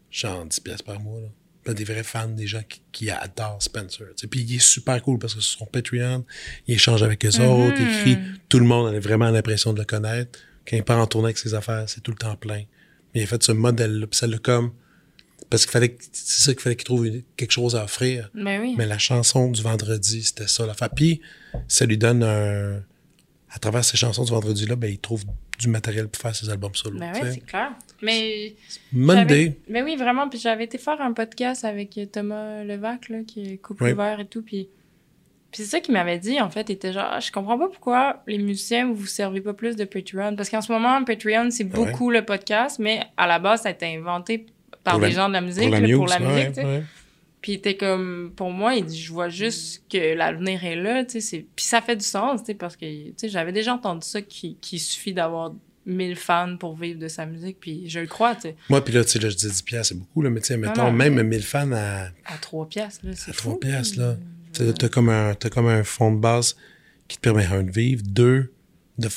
[0.09, 1.19] genre 10 pièces par mois.
[1.22, 1.74] Là.
[1.74, 4.07] Des vrais fans, des gens qui, qui adorent Spencer.
[4.15, 4.28] tu sais.
[4.28, 6.26] Puis il est super cool parce que sur son Patreon,
[6.67, 8.17] il échange avec eux autres, il écrit.
[8.49, 10.39] Tout le monde a vraiment l'impression de le connaître.
[10.67, 12.63] Quand il part en tournée avec ses affaires, c'est tout le temps plein.
[13.13, 14.72] Mais il a fait ce modèle-là, puis ça l'a comme...
[15.51, 15.97] Parce qu'il fallait...
[16.13, 18.32] C'est ça qu'il fallait qu'il trouve une- quelque chose à offrir.
[18.34, 18.74] Ben oui.
[18.78, 20.89] Mais la chanson du vendredi, c'était ça l'affaire.
[20.89, 21.22] Puis,
[21.67, 22.82] ça lui donne un...
[23.54, 25.24] À travers ces chansons du vendredi-là, ben, il trouve
[25.60, 26.97] du matériel pour faire ses albums solo.
[26.99, 27.32] Ben sais.
[27.34, 27.72] c'est clair.
[28.02, 28.56] Mais.
[28.93, 29.58] Monday.
[29.68, 30.30] Mais oui, vraiment.
[30.30, 33.91] Puis j'avais été faire un podcast avec Thomas Levac, là, qui est couple Oui.
[33.91, 34.41] ouvert et tout.
[34.41, 34.70] Puis.
[35.52, 36.70] Puis c'est ça qu'il m'avait dit, en fait.
[36.70, 39.76] Il était genre, Ah, je comprends pas pourquoi les musiciens, vous vous servez pas plus
[39.76, 40.36] de Patreon.
[40.38, 41.70] Parce qu'en ce moment, Patreon, c'est ouais.
[41.70, 44.45] beaucoup le podcast, mais à la base, ça a été inventé
[44.86, 46.54] par Pour des la- gens de la musique, Pour la là, pour la musique, tu
[46.54, 46.64] sais.
[46.66, 46.84] ouais.
[47.42, 51.14] Puis t'es comme, pour moi, il dit, je vois juste que l'avenir est là, tu
[51.14, 51.22] sais.
[51.22, 54.06] c'est- Puis ça fait du sens, tu sais, parce que, tu sais, j'avais déjà entendu
[54.08, 55.54] ça qu'il qu'il suffit d'avoir
[55.88, 58.56] 1000 fans pour vivre de sa musique, puis je le crois, tu sais.
[58.70, 60.48] Moi, puis là, tu sais, là, je dis 10 piastres, c'est beaucoup, là, mais tu
[60.48, 63.42] sais, mettons, non, même 1000 fans à, À 3 piastres, là, c'est à fou.
[63.50, 64.18] 3 piastres, là.
[64.54, 66.56] Tu sais, T'as comme, un, t'as comme un fond de base
[67.08, 68.54] qui te permet, un, de vivre, deux,
[69.00, 69.08] de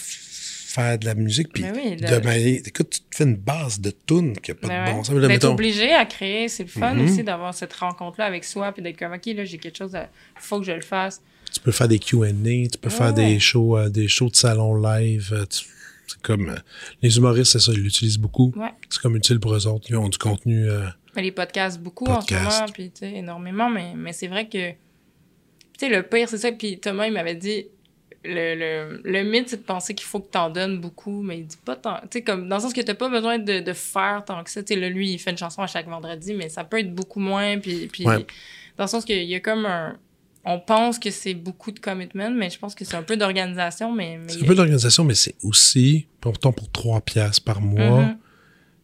[0.75, 3.91] faire de la musique, puis Mais oui, de Écoute, tu te fais une base de
[4.07, 5.05] tunes qui n'a pas Ben de bon ouais.
[5.05, 5.15] sens.
[5.15, 7.05] Là, D'être mettons, obligé à créer, c'est le fun Mhm.
[7.05, 10.09] aussi d'avoir cette rencontre-là avec soi, puis d'être comme, OK, là, j'ai quelque chose, à...
[10.37, 11.23] faut que je le fasse.
[11.53, 12.33] tu peux faire des Q&A,
[12.69, 15.31] tu peux faire des shows, euh, des shows de salon live.
[15.33, 15.67] euh, tu-
[16.09, 16.57] c'est comme euh,
[17.01, 18.53] les humoristes, c'est ça, ils l'utilisent beaucoup.
[18.57, 18.73] Ouais.
[18.91, 19.87] C'est comme utile pour eux autres.
[19.89, 20.67] Ils ont du contenu.
[21.15, 22.47] Mais les podcasts, beaucoup Podcast.
[22.47, 24.77] en ce moment, puis énormément, mais, mais c'est vrai que, tu
[25.79, 27.67] sais, le pire, c'est ça, puis Thomas, il m'avait dit,
[28.25, 31.47] le, le, le mythe, c'est de penser qu'il faut que t'en donnes beaucoup, mais il
[31.47, 33.73] dit pas tant, tu sais, comme, dans le sens que t'as pas besoin de, de
[33.73, 36.33] faire tant que ça, tu sais, là, lui, il fait une chanson à chaque vendredi,
[36.35, 38.27] mais ça peut être beaucoup moins, puis, puis Ouais.
[38.77, 39.99] dans le sens qu'il y a comme un,
[40.45, 43.93] on pense que c'est beaucoup de commitment, mais je pense que c'est un peu d'organisation,
[43.93, 44.19] mais...
[44.19, 48.19] mais c'est un peu d'organisation, mais c'est aussi, pourtant pour 3 piastres par mois, Mhm.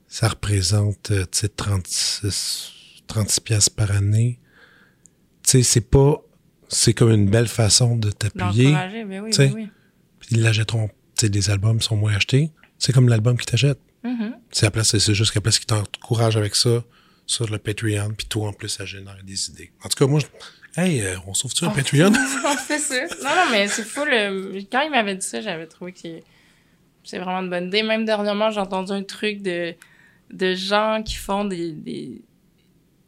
[0.06, 2.72] ça représente, euh, tu sais, 36,
[3.06, 4.38] 36 piastres par année.
[5.42, 6.20] Tu sais, c'est pas...
[6.72, 8.72] C'est comme une belle façon de t'appuyer.
[8.72, 9.22] Ben oui, ben
[9.54, 9.68] oui.
[10.20, 10.88] Puis Ils l'achèteront.
[11.18, 12.50] Tu sais, les albums sont moins achetés.
[12.78, 13.80] C'est comme l'album qu'ils t'achètent.
[14.04, 14.34] Mhm.
[14.50, 16.82] C'est à place, c'est- c'est juste qu'à place qu'ils t'encouragent avec ça
[17.26, 19.70] sur le Patreon, puis toi en plus ça génère des idées.
[19.84, 20.80] En tout cas, moi, je...
[20.80, 21.70] hey, euh, on sauve-tu un.
[21.70, 22.12] Patreon?
[22.46, 23.02] on fait ça.
[23.22, 24.04] Non, non, mais c'est fou.
[24.06, 24.60] Le...
[24.72, 26.24] Quand il m'avait dit ça, j'avais trouvé que c'est-
[27.04, 27.82] c'est vraiment une bonne idée.
[27.82, 29.74] Même dernièrement, j'ai entendu un truc de,
[30.32, 31.72] de gens qui font des.
[31.72, 32.22] des...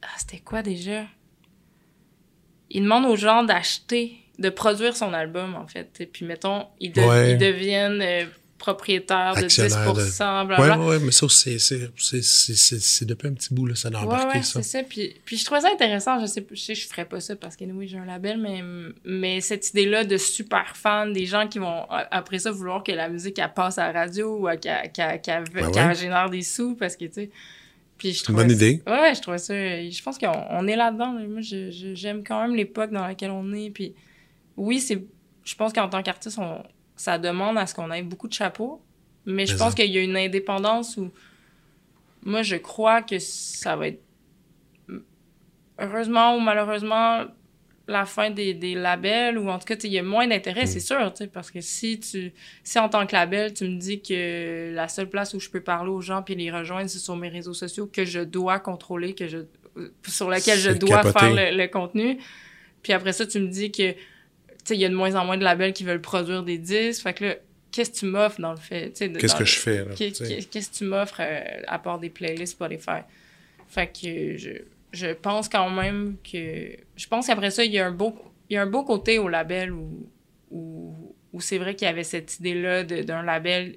[0.03, 1.05] Ah, c'était quoi déjà?
[2.73, 5.89] Ils demandent aux gens d'acheter, de produire son album, en fait.
[6.01, 7.33] Et puis, mettons, ils, de- Ouais.
[7.33, 8.25] ils deviennent euh,
[8.59, 10.79] propriétaires de Actionnaires 10%, de- blablabla.
[10.79, 14.43] ouais, ouais, mais ça, c'est, depuis un petit bout, là, ça a Ouais, embarqué, ouais,
[14.45, 14.63] ça.
[14.63, 14.83] c'est ça.
[14.85, 16.21] Puis, puis je trouvais ça intéressant.
[16.21, 18.63] Je sais, je sais, je ferais pas ça parce que oui, j'ai un label, mais,
[19.05, 23.09] mais cette idée-là de super fans, des gens qui vont après ça vouloir que la
[23.09, 25.95] musique elle passe à la radio ou qu'elle Ben qu'elle ouais.
[25.95, 27.31] génère des sous parce que tu sais.
[28.03, 28.83] Puis je bonne ça- idée.
[28.85, 29.55] Ouais, ouais, je trouvais ça.
[29.55, 31.13] Je pense qu'on on est là-dedans.
[31.13, 31.25] là.
[31.29, 33.71] Moi, je- je- j'aime quand même l'époque dans laquelle on est.
[33.71, 33.95] Puis
[34.57, 35.05] oui, c'est.
[35.45, 36.65] Je pense qu'en tant qu'artiste, on,
[36.97, 38.83] ça demande à ce qu'on ait beaucoup de chapeaux.
[39.25, 39.77] Mais je pense ça.
[39.77, 41.11] qu'il y a une indépendance où.
[42.25, 44.03] Moi, je crois que ça va être.
[45.79, 47.25] Heureusement ou malheureusement,
[47.93, 50.67] la fin des, des labels, ou en tout cas, il y a moins d'intérêt, Mm.
[50.67, 52.33] c'est sûr, tu sais, parce que si tu.
[52.65, 55.61] Si en tant que label, tu me dis que la seule place où je peux
[55.61, 59.15] parler aux gens puis les rejoindre, c'est sur mes réseaux sociaux que je dois contrôler,
[59.15, 59.39] que je
[60.07, 61.19] sur lequel je dois capoté.
[61.19, 62.19] faire le, le contenu.
[62.83, 63.99] Puis après ça, tu me dis que, tu
[64.65, 67.03] sais, il y a de moins en moins de labels qui veulent produire des disques.
[67.03, 67.35] Fait que là,
[67.71, 68.93] qu'est-ce que tu m'offres dans le fait?
[68.93, 73.01] Qu'est-ce que le- je fais, Qu'est-ce que tu m'offres euh, à part des playlists Spotify?
[73.69, 74.51] Fait que je,
[74.93, 76.77] je pense quand même que.
[76.97, 78.15] Je pense qu'après ça, il y a un beau,
[78.51, 80.09] il y a un beau côté au label où,
[80.51, 83.77] où, où c'est vrai qu'il y avait cette idée-là d'un label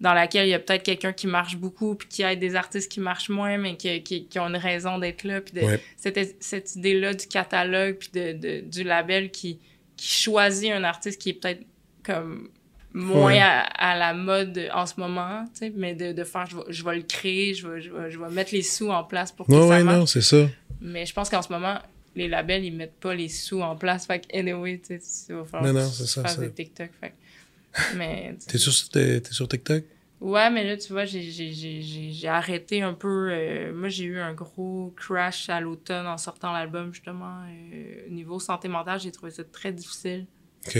[0.00, 2.90] dans laquelle il y a peut-être quelqu'un qui marche beaucoup, puis qui aide des artistes
[2.90, 5.40] qui marchent moins, mais qui, qui, qui ont une raison d'être là.
[5.40, 5.80] Puis de, Ouais.
[5.96, 9.60] cette, cette idée-là du catalogue, puis de, de- du label qui,
[9.96, 11.64] qui choisit un artiste qui est peut-être
[12.02, 12.50] comme
[12.94, 13.38] moins Ouais.
[13.40, 16.62] à, à la mode en ce moment, tu sais, mais de, de faire, je vais,
[16.68, 19.32] je vais le créer, je vais, je, vais, je vais mettre les sous en place
[19.32, 19.98] pour que Ouais, ça ouais, marche.
[19.98, 20.46] non, c'est ça.
[20.80, 21.78] Mais je pense qu'en ce moment,
[22.14, 24.06] les labels, ils mettent pas les sous en place.
[24.06, 26.40] Fait que, anyway, tu sais, il va falloir Non, que non, tu ça, fasses ça.
[26.40, 26.90] des TikTok.
[27.00, 29.82] Fait que- Mais, tu T'es sur, t'es, t'es sur TikTok?
[30.20, 33.28] Ouais, mais là, tu vois, j'ai arrêté un peu.
[33.32, 37.40] euh, moi, j'ai eu un gros crash à l'automne en sortant l'album, justement.
[37.48, 40.26] euh, niveau santé mentale, j'ai trouvé ça très difficile
[40.68, 40.78] OK.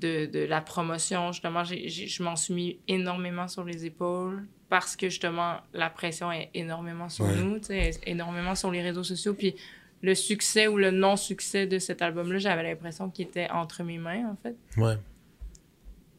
[0.00, 1.32] De, de la promotion.
[1.32, 6.50] Justement, je m'en suis mis énormément sur les épaules parce que, justement, la pression est
[6.54, 7.36] énormément sur Ouais.
[7.36, 7.58] nous,
[8.06, 9.34] énormément sur les réseaux sociaux.
[9.34, 9.54] Puis
[10.02, 14.30] le succès ou le non-succès de cet album-là, j'avais l'impression qu'il était entre mes mains,
[14.30, 14.56] en fait.
[14.80, 14.94] Ouais.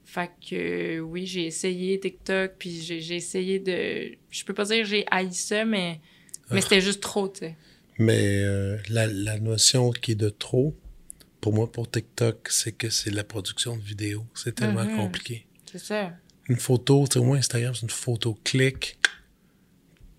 [0.05, 4.17] Fait que euh, oui, j'ai essayé TikTok, puis j'ai essayé de.
[4.29, 5.99] Je peux pas dire que j'ai haï ça, mais,
[6.51, 6.61] mais Ah.
[6.61, 7.55] c'était juste trop, tu sais.
[7.97, 10.75] Mais euh, la, la notion qui est de trop,
[11.41, 14.25] pour moi, pour TikTok, c'est que c'est la production de vidéos.
[14.35, 14.95] C'est tellement Mhm.
[14.97, 15.45] compliqué.
[15.71, 16.13] C'est ça.
[16.47, 18.97] Une photo, tu sais, au moins Instagram, c'est une photo clic.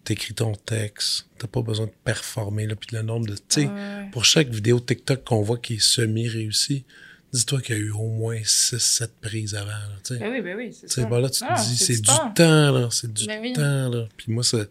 [0.04, 1.28] T'écris ton texte.
[1.38, 2.74] T'as pas besoin de performer, là.
[2.74, 3.34] Puis le nombre de.
[3.36, 4.08] Tu sais, Ouais.
[4.10, 6.84] pour chaque vidéo TikTok qu'on voit qui est semi-réussie,
[7.32, 10.20] dis-toi qu'il y a eu au moins 6-7 prises avant, là, tu sais.
[10.20, 11.04] Ben oui, ben oui, c'est ça.
[11.06, 12.30] ben là, tu te Ah, dis, c'est du temps.
[12.32, 12.88] temps, là.
[12.90, 13.52] C'est du Ben oui.
[13.52, 14.08] temps, là.
[14.16, 14.64] Puis moi, ça.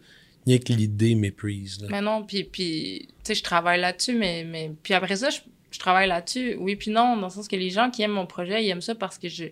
[0.44, 1.86] Rien que l'idée méprise, là.
[1.88, 4.72] Mais non, puis, puis tu sais, je travaille là-dessus, mais, mais.
[4.82, 5.38] Puis après ça, je,
[5.72, 6.56] je travaille là-dessus.
[6.58, 8.80] Oui, puis non, dans le sens que les gens qui aiment mon projet, ils aiment
[8.80, 9.44] ça parce que je.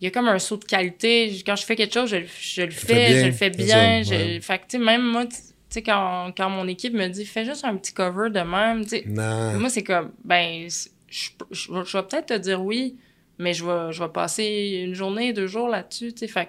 [0.00, 1.32] Il y a comme un saut de qualité.
[1.46, 3.66] Quand je fais quelque chose, je, le- je le fais bien, je le fais bien.
[4.04, 4.40] ça, je- ouais.
[4.40, 5.36] Fait que, tu sais, même moi, tu
[5.68, 8.88] sais, quand, quand mon équipe me dit, fais juste un petit cover de même, tu
[8.88, 9.04] sais.
[9.58, 12.96] Moi, c'est comme, ben, je, je, je- je vais peut-être te dire oui,
[13.38, 16.26] mais je vais, je vais passer une journée, deux jours là-dessus, tu sais.
[16.26, 16.48] Fait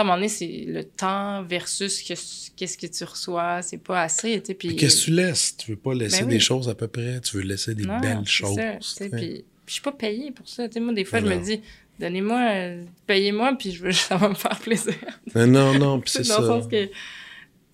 [0.00, 2.14] à un moment donné, c'est le temps versus que-
[2.56, 4.54] qu'est-ce que tu reçois, c'est pas assez, tu sais.
[4.54, 5.56] Puis, qu'est-ce que tu laisses?
[5.56, 7.20] Tu veux pas laisser Ben des choses à peu près?
[7.20, 8.56] Tu veux laisser des non, belles choses.
[8.80, 9.04] ça.
[9.10, 10.80] Puis, je suis pas payée pour ça, tu sais.
[10.80, 11.60] Moi, des fois, je me dis,
[11.98, 14.94] donnez-moi, euh, payez-moi, puis je veux, ça va me faire plaisir.
[15.34, 16.40] Non, non, puis c'est Dans ça.
[16.40, 16.88] le sens que,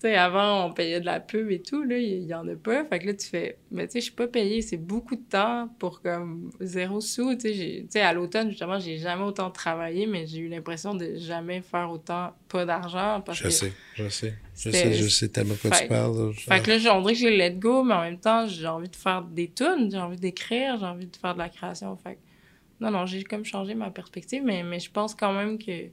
[0.07, 2.85] sais, avant, on payait de la pub et tout, là, il y en a pas.
[2.85, 5.21] Fait que là, tu fais, mais tu sais, je suis pas payée, c'est beaucoup de
[5.23, 7.53] temps pour comme zéro sous, tu
[7.89, 8.01] sais.
[8.01, 12.33] à l'automne, justement, j'ai jamais autant travaillé, mais j'ai eu l'impression de jamais faire autant
[12.47, 13.49] pas d'argent Je que...
[13.49, 14.33] sais, je sais.
[14.55, 16.17] Je sais, je sais tellement quoi Fait- tu parles.
[16.17, 16.31] là.
[16.33, 18.47] Fait que là, j'ai- on dirait que j'ai le let go, mais en même temps,
[18.47, 21.49] j'ai envie de faire des tunes, j'ai envie d'écrire, j'ai envie de faire de la
[21.49, 21.95] création.
[21.97, 22.19] Fait que,
[22.79, 25.89] non, non, j'ai comme changé ma perspective, mais, mais je pense quand même que.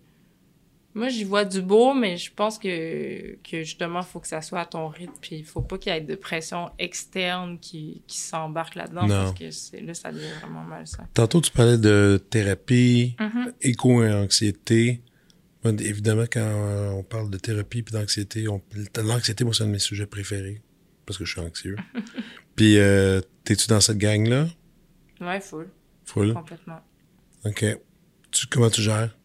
[0.93, 4.43] Moi, j'y vois du beau, mais je pense que, que justement, il faut que ça
[4.43, 8.03] soit à ton rythme, puis il faut pas qu'il y ait de pression externe qui,
[8.09, 11.07] qui s'embarque là-dedans, parce que là, ça devient vraiment mal, ça.
[11.15, 13.53] Tantôt, tu parlais de thérapie, Mhm.
[13.61, 15.03] éco-anxiété.
[15.63, 18.61] Moi, Évidemment, quand on parle de thérapie et d'anxiété, on...
[19.05, 20.63] l'anxiété, moi, c'est un de mes sujets préférés.
[21.07, 21.77] Parce que je suis anxieux.
[22.57, 24.47] puis, euh, t'es-tu dans cette gang-là?
[25.21, 25.69] Ouais, full,
[26.05, 26.33] Full?
[26.35, 26.81] complètement.
[27.45, 27.65] OK.
[28.31, 29.17] Tu, comment tu gères?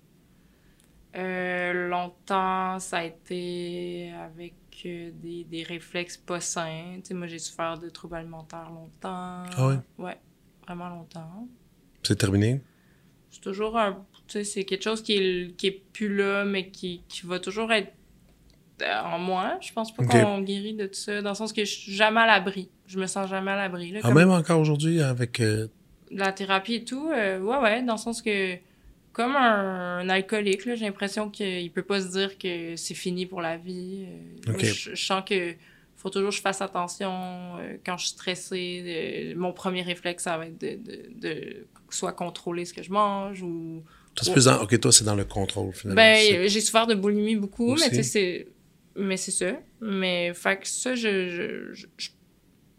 [1.15, 4.53] Euh, longtemps, ça a été avec
[4.85, 6.95] euh, des, des réflexes pas sains.
[6.97, 9.43] Tu sais, moi, j'ai souffert de troubles alimentaires longtemps.
[9.57, 9.77] Ah ouais?
[9.97, 10.17] Ouais,
[10.67, 11.47] vraiment longtemps.
[12.03, 12.61] C'est terminé?
[13.31, 14.05] C'est toujours un...
[14.27, 17.39] Tu sais, c'est quelque chose qui est, qui est plus là, mais qui, qui va
[17.39, 17.93] toujours être
[18.81, 19.57] euh, en moi.
[19.61, 22.21] Je pense pas qu'on guérit de tout ça, dans le sens que je suis jamais
[22.21, 22.69] à l'abri.
[22.87, 23.93] Je me sens jamais à l'abri.
[23.97, 25.39] Ah, comme- même encore aujourd'hui, avec...
[25.39, 25.67] euh,
[26.11, 28.57] la thérapie et tout, euh, ouais, ouais, dans le sens que,
[29.15, 33.41] comme un, un alcoolique, j'ai l'impression qu'il peut pas se dire que c'est fini pour
[33.41, 34.05] la vie.
[34.47, 35.53] Euh, moi, je, je sens que
[35.95, 38.83] faut toujours que je fasse attention euh, quand je suis stressée.
[38.85, 42.91] euh, mon premier réflexe, ça va être de, de, de soit contrôler ce que je
[42.91, 43.83] mange ou...
[44.15, 45.95] toi, c'est plus dans- OK, toi, c'est dans le contrôle, finalement.
[45.95, 47.85] Ben, j'ai souffert de boulimie beaucoup, Aussi.
[47.85, 48.47] mais tu sais, c'est...
[48.97, 49.53] Mais c'est ça.
[49.79, 51.73] Mais, fait que ça, je...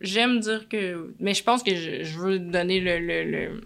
[0.02, 1.14] J'aime dire que...
[1.18, 3.60] Mais je pense que je, je veux donner le, le, le,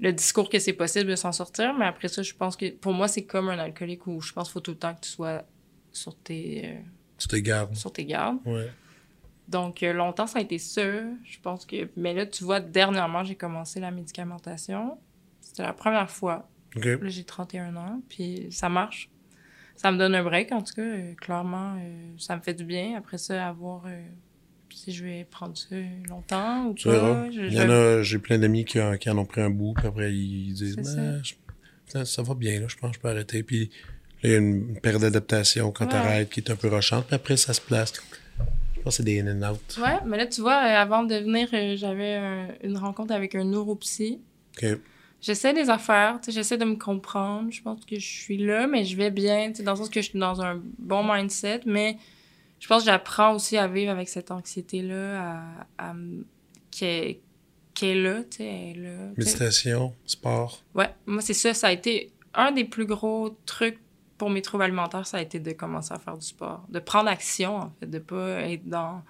[0.00, 2.70] le discours que c'est possible de s'en sortir, mais après ça, je pense que...
[2.70, 5.00] Pour moi, c'est comme un alcoolique où je pense qu'il faut tout le temps que
[5.00, 5.44] tu sois
[5.92, 6.78] sur tes,
[7.32, 7.74] euh, gardes.
[7.74, 8.38] sur tes gardes.
[8.46, 8.70] Ouais.
[9.48, 10.82] Donc, euh, longtemps, ça a été ça.
[11.24, 11.88] Je pense que...
[11.96, 14.98] Mais là, tu vois, dernièrement, j'ai commencé la médicamentation.
[15.40, 16.48] C'était la première fois.
[16.76, 19.10] Là, j'ai 31 ans, puis ça marche.
[19.74, 20.82] Ça me donne un break, en tout cas.
[20.82, 21.76] euh, clairement,
[22.18, 22.96] ça me fait du bien.
[22.96, 23.86] Après ça, avoir...
[24.84, 25.74] si je vais prendre ça
[26.08, 26.92] longtemps ou Tu pas.
[26.92, 27.30] verras.
[27.30, 29.50] Je- Il y en a, j'ai plein d'amis qui, en- qui en ont pris un
[29.50, 33.00] bout, puis après, ils disent, Ben, je- ça, va bien, là, je pense que je
[33.00, 33.42] peux arrêter.
[33.42, 33.70] Puis
[34.22, 35.90] il y a une, période d'adaptation quand Ouais.
[35.90, 37.92] t'arrêtes qui est un peu rochante, puis après, ça se place.
[38.76, 39.78] Je pense que c'est des in and out.
[39.82, 43.34] Ouais, mais là, tu vois, euh, avant de venir, euh, j'avais un- une rencontre avec
[43.34, 44.20] un neuropsy.
[44.56, 44.66] OK.
[45.20, 47.50] J'essaie des affaires, tu j'essaie de me comprendre.
[47.50, 50.00] Je pense que je suis là, mais je vais bien, tu dans le sens que
[50.00, 51.96] je suis dans un bon mindset, mais
[52.60, 55.94] je pense que j'apprends aussi à vivre avec cette anxiété-là, à, à
[56.70, 57.16] qu'elle
[57.74, 59.12] qu'elle est là, tu sais, elle est là.
[59.16, 60.64] Méditation, sport.
[60.74, 61.54] Ouais, moi, c'est ça.
[61.54, 63.78] Ça a été un des plus gros trucs
[64.18, 66.64] pour mes troubles alimentaires, ça a été de commencer à faire du sport.
[66.68, 69.02] De prendre action, en fait, de pas être dans...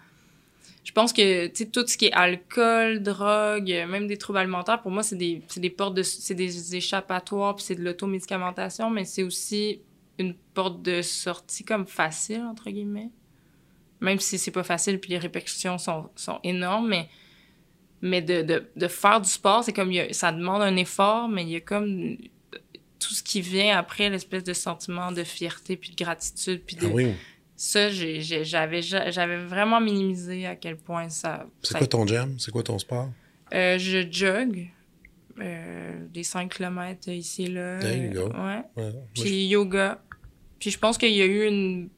[0.85, 4.81] Je pense que, tu sais, tout ce qui est alcool, drogue, même des troubles alimentaires,
[4.81, 6.03] pour moi, c'est des, c'est des portes de...
[6.03, 9.81] C'est des échappatoires, puis c'est de l'automédicamentation, mais c'est aussi
[10.19, 13.11] une porte de sortie comme facile, entre guillemets.
[14.01, 17.09] Même si c'est pas facile, puis les répercussions sont, sont énormes, mais
[18.01, 21.43] mais de, de, de faire du sport, c'est comme, a- ça demande un effort, mais
[21.43, 22.17] il y a comme
[23.01, 26.87] tout ce qui vient après, l'espèce de sentiment de fierté, puis de gratitude, puis de...
[26.87, 27.13] Ah oui.
[27.57, 31.45] Ça, j'avais ja- j'avais vraiment minimisé à quel point ça...
[31.63, 32.37] C'est quoi ton jam?
[32.39, 33.11] C'est quoi ton sport?
[33.53, 34.69] Euh, je jog
[35.41, 37.79] euh, des 5 km ici et là.
[37.81, 38.29] There you go.
[38.33, 38.93] Ouais.
[39.15, 40.01] Puis yoga.
[40.61, 41.89] Puis je pense qu'il y a eu une...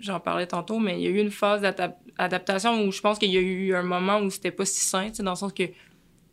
[0.00, 3.30] J'en parlais tantôt, mais il y a eu une phase d'adaptation où je pense qu'il
[3.32, 5.64] y a eu un moment où c'était pas si sain, tu dans le sens que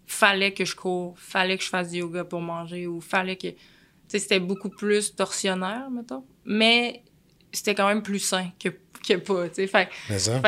[0.07, 3.47] fallait que je cours, fallait que je fasse du yoga pour manger, ou fallait que...
[3.47, 3.57] Tu
[4.07, 6.23] sais, c'était beaucoup plus torsionnaire, mettons.
[6.45, 7.03] Mais
[7.51, 8.69] c'était quand même plus sain que,
[9.07, 9.67] que pas, tu sais.
[9.67, 9.89] Fait,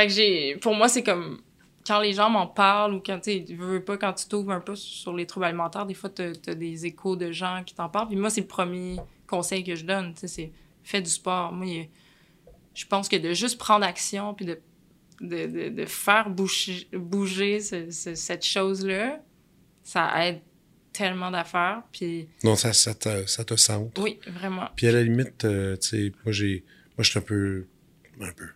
[0.07, 0.55] que j'ai...
[0.57, 1.41] Pour moi, c'est comme...
[1.87, 4.59] Quand les gens m'en parlent ou quand, tu tu veux pas, quand tu t'ouvres un
[4.59, 7.89] peu sur les troubles alimentaires, des fois, t'as as des échos de gens qui t'en
[7.89, 8.09] parlent.
[8.09, 10.51] Puis moi, c'est le premier conseil que je donne, tu sais, c'est
[10.83, 11.51] fais du sport.
[11.53, 11.85] Moi, il y a-
[12.77, 14.59] je pense que de juste prendre action puis de,
[15.21, 19.19] de, de, de faire bouger, bouger ce- ce- cette chose-là,
[19.83, 20.41] ça aide
[20.93, 21.81] tellement d'affaires.
[21.91, 23.99] Puis non, ça, ça, te, ça te centre.
[24.01, 24.69] oui, vraiment.
[24.75, 26.63] Puis à la limite, euh, tu sais, moi, j'ai,
[26.97, 27.65] moi, je suis un peu,
[28.21, 28.47] un peu,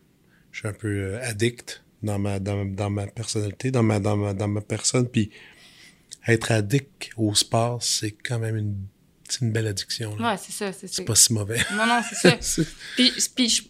[0.52, 4.18] je suis un peu euh, addict dans ma, dans, dans ma personnalité, dans ma, dans
[4.18, 5.08] ma, dans ma personne.
[5.10, 5.32] Puis
[6.28, 8.76] être addict au sport, c'est quand même une,
[9.42, 10.16] une belle addiction.
[10.18, 10.32] là.
[10.34, 10.72] Ouais, c'est ça.
[10.74, 11.60] C'est pas si mauvais.
[11.76, 12.64] Non, non, c'est ça.
[12.96, 13.64] Puis, puis je-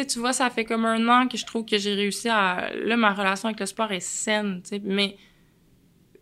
[0.00, 2.70] sais, tu vois, ça fait comme un an que je trouve que j'ai réussi à...
[2.74, 5.16] Là, ma relation avec le sport est saine, tu sais, mais...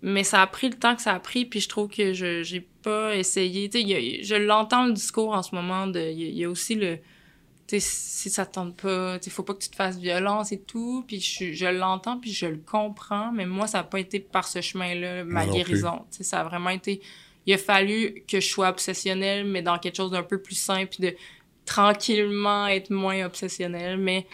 [0.03, 2.43] Mais ça a pris le temps que ça a pris, puis je trouve que je
[2.43, 3.69] j'ai pas essayé.
[3.69, 6.45] Tu sais, je l'entends le discours en ce moment, de il y, a- il y
[6.45, 6.97] a aussi le...
[7.67, 9.99] Tu sais, si ça te tente pas, tu sais, faut pas que tu te fasses
[9.99, 13.85] violence et tout, puis je, je l'entends, puis je le comprends, mais moi, ça a
[13.85, 16.07] pas été par ce chemin-là, ma non guérison.
[16.11, 17.03] Tu sais, ça a vraiment été...
[17.45, 20.97] Il a fallu que je sois obsessionnelle, mais dans quelque chose d'un peu plus simple,
[20.97, 21.15] puis de
[21.65, 23.97] tranquillement être moins obsessionnel.
[23.99, 24.27] Mais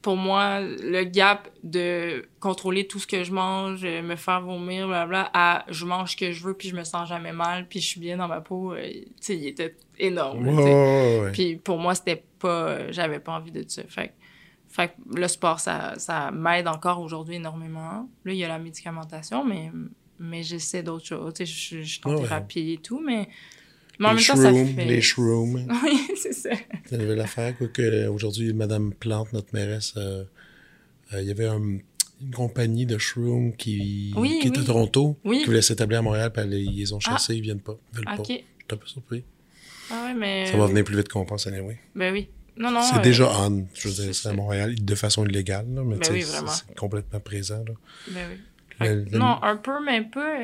[0.00, 4.86] pour moi, le gap de contrôler tout ce que je mange, euh, me faire vomir,
[4.86, 7.80] blabla, à je mange ce que je veux, puis je me sens jamais mal, puis
[7.80, 10.46] je suis bien dans ma peau, euh, tu sais, il était énorme.
[10.46, 11.30] Ouais.
[11.32, 12.68] Puis pour moi, c'était pas.
[12.68, 13.82] euh, J'avais pas envie de ça.
[13.88, 14.12] Fait, que-
[14.68, 18.08] fait le sport, ça, ça m'aide encore aujourd'hui énormément.
[18.24, 19.72] Là, il y a la médicamentation, mais,
[20.20, 21.34] mais j'essaie d'autres choses.
[21.34, 22.20] Tu sais, je, je suis en ouais.
[22.22, 23.28] thérapie et tout, mais.
[23.98, 24.84] Mais en les même temps, ça shrooms, fait.
[24.84, 25.66] les shrooms.
[25.84, 26.50] Oui, c'est ça.
[26.92, 27.56] Une nouvelle affaire.
[27.56, 30.24] Quoi, que, euh, aujourd'hui, Madame Plante, notre mairesse, euh,
[31.14, 31.78] euh, il y avait un-
[32.20, 34.58] une compagnie de shrooms qui, Oui, qui oui.
[34.58, 35.40] à Toronto, Oui.
[35.40, 37.10] qui voulait s'établir à Montréal, puis ils les ont Ah.
[37.12, 37.76] chassés, ils viennent pas.
[37.92, 38.16] Ils veulent pas.
[38.18, 39.24] Je suis un peu surpris.
[39.90, 40.46] Ah ouais, mais.
[40.46, 41.46] Ça va venir plus vite qu'on pense.
[41.48, 42.28] Ben oui.
[42.56, 42.80] Non, non.
[42.82, 45.96] c'est euh, déjà on, je veux dire, c'est à Montréal, de façon illégale, là, mais
[45.96, 47.62] Ben oui, c'est- complètement présent.
[47.66, 47.72] Là.
[48.10, 48.36] Ben oui.
[48.78, 50.36] Fait le- Non, un peu, mais pas.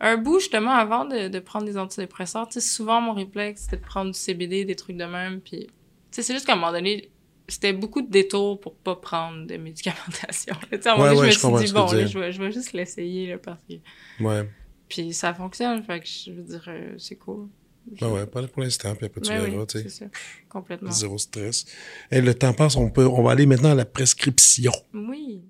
[0.00, 3.78] Un bout, justement, avant de, de prendre des antidépresseurs, tu sais, souvent, mon réflexe, c'était
[3.78, 5.66] de prendre du CBD, des trucs de même, puis...
[5.66, 5.72] Tu
[6.10, 7.10] sais, c'est juste qu'à un moment donné,
[7.48, 10.54] c'était beaucoup de détours pour pas prendre de médicamentation.
[10.70, 12.32] Tu sais, à un moment donné, ouais, je me suis dit, bon, là, je vais,
[12.32, 13.74] je vais juste l'essayer, là, parce que...
[14.22, 14.48] Ouais,
[14.88, 17.48] Puis ça fonctionne, fait que je veux dire, euh, c'est cool.
[18.00, 19.88] ouais, ouais, pas pour l'instant, puis après tu Ben verras, oui, tu sais.
[19.88, 20.10] c'est ça,
[20.48, 20.90] complètement.
[20.90, 21.66] Zéro stress.
[22.10, 24.72] Et le temps passe, on, peut, on va aller maintenant à la prescription.
[24.94, 25.42] Oui.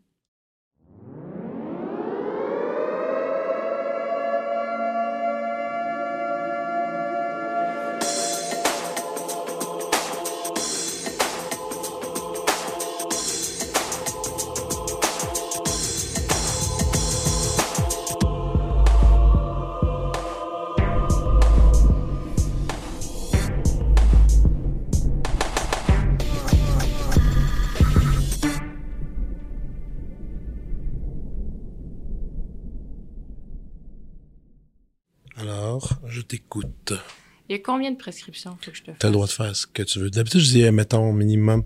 [37.68, 38.98] Combien de prescriptions faut que je te fasse?
[38.98, 40.10] Tu as le droit de faire ce que tu veux.
[40.10, 41.62] D'habitude, je dis, euh, mettons, minimum.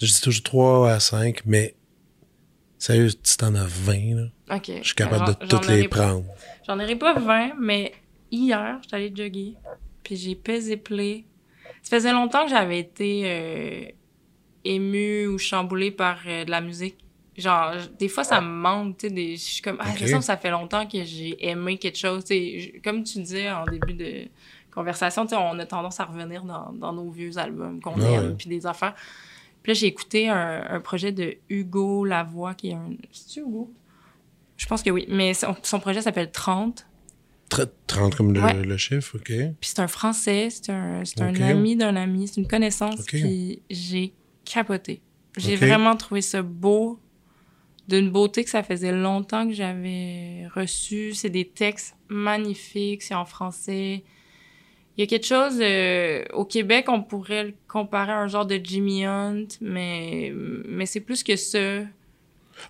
[0.00, 1.74] Je dis toujours 3 à 5, mais
[2.78, 6.24] sérieux, si t'en as 20, là, je suis capable J'en- de toutes les prendre.
[6.66, 7.92] J'en aurais pas 20, mais
[8.30, 9.54] hier, j'étais allée jogger,
[10.02, 11.24] puis j'ai pesé play.
[11.82, 13.84] Ça faisait longtemps que j'avais été euh,
[14.64, 16.96] émue ou chamboulée par euh, de la musique.
[17.36, 20.50] Genre, des fois, ça me manque, tu sais, je suis comme, ah, ça, ça fait
[20.50, 22.58] longtemps que j'ai aimé quelque chose, tu sais.
[22.60, 24.28] j- Comme tu disais en début de
[24.74, 28.34] conversation, on a tendance à revenir dans, dans nos vieux albums qu'on Ah aime, ouais.
[28.36, 28.94] puis des affaires.
[29.62, 32.90] Puis là, j'ai écouté un, un projet de Hugo Lavoie, qui est un...
[33.12, 33.72] C'est-tu Hugo?
[34.56, 35.06] Je pense que oui.
[35.08, 36.86] Mais son, son projet s'appelle 30.
[37.86, 38.52] 30 comme le, Ouais.
[38.64, 39.26] le chiffre, OK.
[39.26, 41.40] Puis c'est un Français, c'est un, c'est Ok.
[41.40, 42.98] un ami d'un ami, c'est une connaissance.
[43.00, 43.06] Ok.
[43.10, 44.12] Puis j'ai
[44.44, 45.00] capoté.
[45.36, 46.98] J'ai vraiment trouvé ça beau,
[47.88, 51.12] d'une beauté que ça faisait longtemps que j'avais reçu.
[51.14, 54.04] C'est des textes magnifiques, c'est en français.
[54.96, 58.46] Il y a quelque chose, euh, au Québec, on pourrait le comparer à un genre
[58.46, 60.32] de Jimmy Hunt, mais,
[60.68, 61.80] mais c'est plus que ça.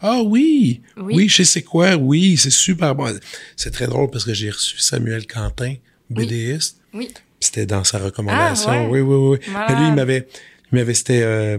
[0.00, 0.80] Ah oui!
[0.96, 1.14] Oui.
[1.16, 1.96] Oui, je sais c'est quoi.
[1.96, 3.14] Oui, c'est super bon.
[3.56, 5.74] C'est très drôle parce que j'ai reçu Samuel Quentin.
[6.10, 6.80] BDiste.
[6.92, 7.12] Oui.
[7.40, 8.70] C'était dans sa recommandation.
[8.70, 9.00] Ah, ouais.
[9.00, 9.52] Oui, oui, oui.
[9.52, 9.70] Malade.
[9.70, 10.28] Mais lui, il m'avait,
[10.72, 11.58] il m'avait, c'était, euh,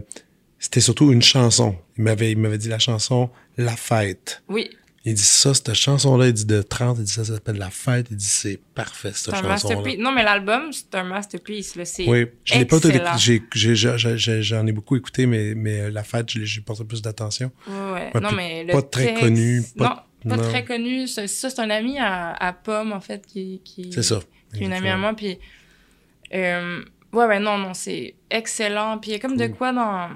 [0.60, 1.76] c'était surtout une chanson.
[1.98, 4.44] Il m'avait, il m'avait dit la chanson La Fête.
[4.50, 4.70] Oui,
[5.08, 7.70] Il dit ça, cette chanson-là, il dit de 30, il dit ça, ça s'appelle La
[7.70, 8.08] Fête.
[8.10, 9.96] Il dit c'est parfait, cette chanson-là.
[10.00, 11.76] Non, mais l'album, c'est un masterpiece.
[11.76, 11.86] Là.
[11.86, 13.12] C'est Oui, je l'ai pas tout excellent.
[13.16, 13.22] écouté.
[13.54, 16.84] J'ai, j'ai, j'ai- j'ai- j'en ai beaucoup écouté, mais, mais euh, La Fête, j'ai porté
[16.86, 17.52] plus d'attention.
[17.68, 20.50] Ouais, non, mais le pas très texte- connu, pas- non, pas non.
[20.50, 21.08] très connu.
[21.08, 24.20] Ça, c'est un ami à, à Pomme, en fait, qui, qui, C'est ça.
[24.56, 25.14] qui est une amie à moi.
[25.14, 25.38] Puis,
[26.34, 26.82] euh,
[27.14, 28.98] ouais, ouais, non, non, c'est excellent.
[28.98, 30.10] Puis il y a comme de quoi dans,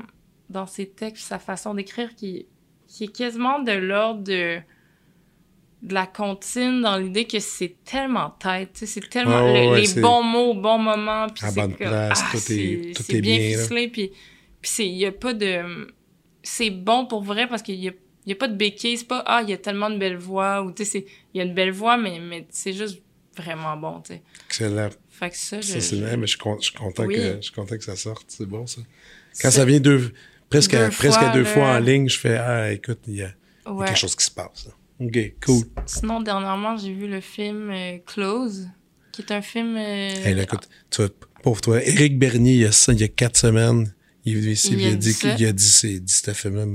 [0.50, 2.48] dans ses textes, sa façon d'écrire qui,
[2.88, 4.58] qui est quasiment de l'ordre de
[5.82, 10.24] de la comptine dans l'idée que c'est tellement tête, c'est tellement le- ouais, les bons
[10.24, 13.38] mots au bon moment, puis c'est bonne comme- place, ah, tout est- tout est bien,
[13.58, 14.12] ficelé, puis
[14.62, 15.88] puis c'est il y a pas de
[16.44, 17.92] c'est bon pour vrai parce qu'il y a
[18.26, 20.18] il y a pas de béquille, c'est pas ah il y a tellement de belles
[20.18, 23.02] voix ou tu sais c'est il y a une belle voix mais mais c'est juste
[23.38, 24.22] vraiment bon, tu sais.
[24.48, 24.90] Excellent.
[25.10, 27.16] Fait que ça je, Ça, mais je je suis content Oui.
[27.16, 28.26] que, je suis content que ça sorte.
[28.28, 28.82] C'est bon, ça.
[29.42, 30.14] Quand ça- vient deux,
[30.50, 31.50] presque, à, Deux presque à fois, deux là.
[31.50, 34.32] fois en ligne, je fais, ah, écoute, il y a, y quelque chose qui se
[34.32, 34.66] passe.
[34.66, 34.74] là.
[35.00, 35.64] OK, cool.
[35.86, 38.68] Sinon dernièrement, j'ai vu le film euh, Close
[39.12, 41.10] qui est un film euh, Hey, là, écoute, tu vois,
[41.44, 43.94] pauvre toi, Éric Bernier, il y a, ça, il y a quatre semaines,
[44.26, 46.14] il est venu ici, Il puis il a a dit qu'il a dit, c'est, dit
[46.14, 46.66] ce film-là,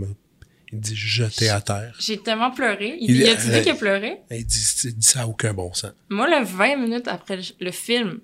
[0.72, 1.94] il dit jeté à terre.
[2.00, 2.96] j'ai tellement pleuré.
[3.00, 4.16] Il, Il- il a-tu euh, dit qu'il a pleuré?
[4.30, 5.92] Il dit, ça a aucun bon sens.
[6.08, 8.20] Moi, le 20 minutes après le, le film,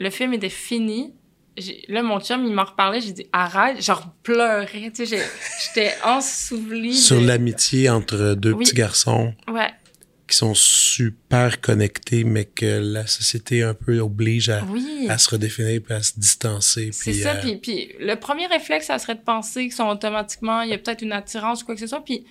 [0.00, 1.14] le film était fini.
[1.88, 3.00] Là, mon chum, il m'en reparlait.
[3.00, 3.82] J'ai dit, arrête.
[3.82, 4.90] Genre, pleurais.
[4.94, 5.22] Tu sais,
[5.66, 6.94] j'étais ensouvelie.
[6.94, 8.64] Sur de- l'amitié entre deux Oui.
[8.64, 9.70] petits garçons Ouais,
[10.26, 15.06] qui sont super connectés, mais que la société un peu oblige à, oui.
[15.08, 16.90] à se redéfinir puis à se distancer.
[16.92, 17.34] C'est ça.
[17.34, 20.74] euh, Puis, puis le premier réflexe, ça serait de penser qu'ils sont automatiquement, il y
[20.74, 22.04] a peut-être une attirance ou quoi que ce soit.
[22.04, 22.24] Puis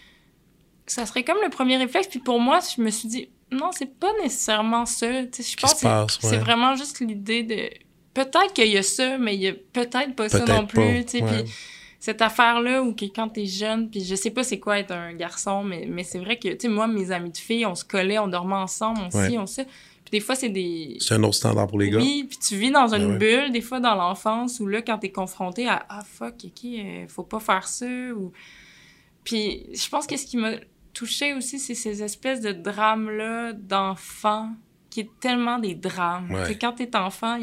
[0.85, 2.07] ça serait comme le premier réflexe.
[2.07, 5.07] Puis pour moi, je me suis dit, non, c'est pas nécessairement ça.
[5.31, 6.37] Tu sais, je pense se que c'est- passe, c'est ouais.
[6.37, 7.69] vraiment juste l'idée de.
[8.23, 11.03] Peut-être qu'il y a ça, mais il y a peut-être pas ça non plus.
[11.05, 11.21] Puis
[11.99, 15.13] cette affaire-là où que quand t'es jeune, puis je sais pas c'est quoi être un
[15.13, 17.83] garçon, mais, mais c'est vrai que, tu sais, moi, mes amis de filles, on se
[17.83, 19.29] collait, on dormait ensemble, on Ouais.
[19.29, 19.63] ci, on ça.
[19.63, 20.95] Puis des fois, c'est des.
[20.99, 21.97] C'est un autre standard pour les gars.
[21.97, 23.43] Oui, puis tu vis dans une Ben ouais.
[23.45, 27.05] bulle, des fois dans l'enfance, où là, quand t'es confronté à Ah fuck, ok, euh,
[27.07, 27.85] faut pas faire ça,
[28.15, 28.31] ou.
[29.23, 30.51] Puis je pense que ce qui m'a
[30.93, 34.51] touché aussi, c'est ces espèces de drames-là d'enfants,
[34.89, 36.31] qui est tellement des drames.
[36.31, 36.57] Ouais.
[36.59, 37.39] Quand t'es enfant,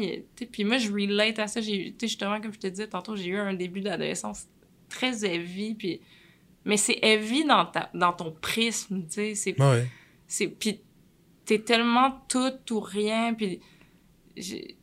[0.51, 1.61] puis moi, je relate à ça.
[1.61, 4.47] J'ai, justement, comme je te disais tantôt, j'ai eu un début d'adolescence
[4.89, 6.01] très heavy, puis.
[6.67, 9.35] Mais c'est heavy dans, ta, dans ton prisme, tu sais.
[9.35, 9.87] C'est Ouais.
[10.27, 10.81] c'est puis
[11.45, 13.59] t'es tellement tout ou rien puis
[14.35, 14.75] j'ai- tu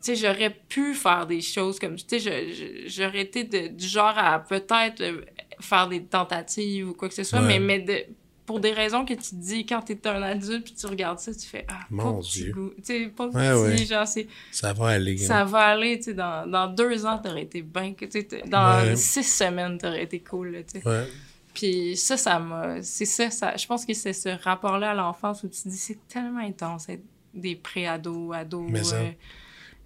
[0.00, 4.40] sais j'aurais pu faire des choses comme tu sais j'aurais été de- du genre à
[4.40, 5.22] peut-être euh,
[5.58, 7.58] faire des tentatives ou quoi que ce soit Ouais.
[7.58, 8.04] mais mais de
[8.50, 11.32] pour des raisons que tu te dis quand t'es un adulte puis tu regardes ça
[11.32, 12.52] tu fais ah Mon Dieu.
[12.78, 13.32] tu sais pas Ouais,
[13.72, 13.86] petit ouais.
[13.86, 15.16] genre c'est Ça va aller.
[15.18, 15.44] ça hein.
[15.44, 18.08] va aller tu sais dans, dans deux ans t'aurais été bien tu
[18.48, 18.96] dans Ouais.
[18.96, 21.06] six semaines t'aurais été cool là, tu sais
[21.52, 22.80] puis ça, ça m'a...
[22.80, 23.56] C'est ça, ça...
[23.56, 26.88] Je pense que c'est ce rapport-là à l'enfance où tu te dis, c'est tellement intense
[26.88, 27.02] être
[27.34, 28.70] des pré-ados, ados.
[28.70, 28.94] Mais ça.
[28.96, 29.10] euh,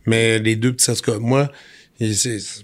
[0.07, 1.51] Mais les deux petits, en tout cas, moi,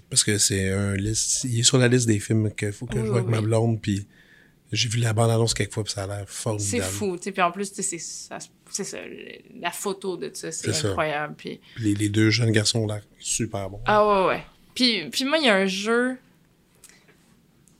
[0.09, 2.99] parce que c'est un liste, il est sur la liste des films qu'il faut que
[2.99, 4.05] Oui, je vois avec ma blonde, puis
[4.71, 6.83] j'ai vu la bande-annonce quelquefois, puis ça a l'air c'est formidable.
[6.85, 7.31] fou, tu sais.
[7.31, 8.37] Puis en plus, tu sais, c'est ça,
[8.69, 11.35] c'est la photo de ça, c'est C'est incroyable.
[11.37, 11.59] Puis...
[11.79, 13.81] Les, les deux jeunes garçons ont l'air super bons.
[13.85, 14.43] Ah ouais, ouais.
[14.73, 16.17] Puis, puis moi, il y a un jeu...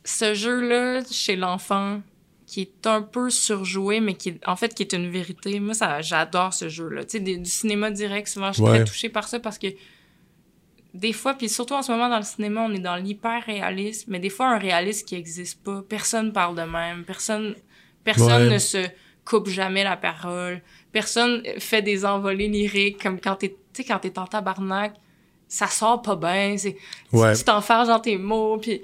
[0.03, 2.01] Ce jeu-là, chez l'enfant,
[2.47, 5.59] qui est un peu surjoué, mais qui est, en fait, qui est une vérité.
[5.59, 7.05] Moi, ça, j'adore ce jeu-là.
[7.05, 8.77] Tu sais, du cinéma direct, souvent, je suis Ouais.
[8.79, 9.67] très touchée par ça parce que
[10.93, 14.19] des fois, puis surtout en ce moment dans le cinéma, on est dans l'hyper-réalisme, mais
[14.19, 15.81] des fois, un réalisme qui n'existe pas.
[15.87, 17.03] Personne parle de même.
[17.05, 17.55] Personne,
[18.03, 18.53] personne Ouais.
[18.53, 18.85] ne se
[19.23, 20.61] coupe jamais la parole.
[20.91, 23.55] Personne fait des envolées lyriques comme quand t'es,
[23.87, 24.93] quand t'es en tabarnak,
[25.47, 26.55] ça sort pas bien.
[26.57, 26.75] C'est,
[27.13, 27.35] Ouais.
[27.35, 28.81] tu t'enfermes dans tes mots, puis,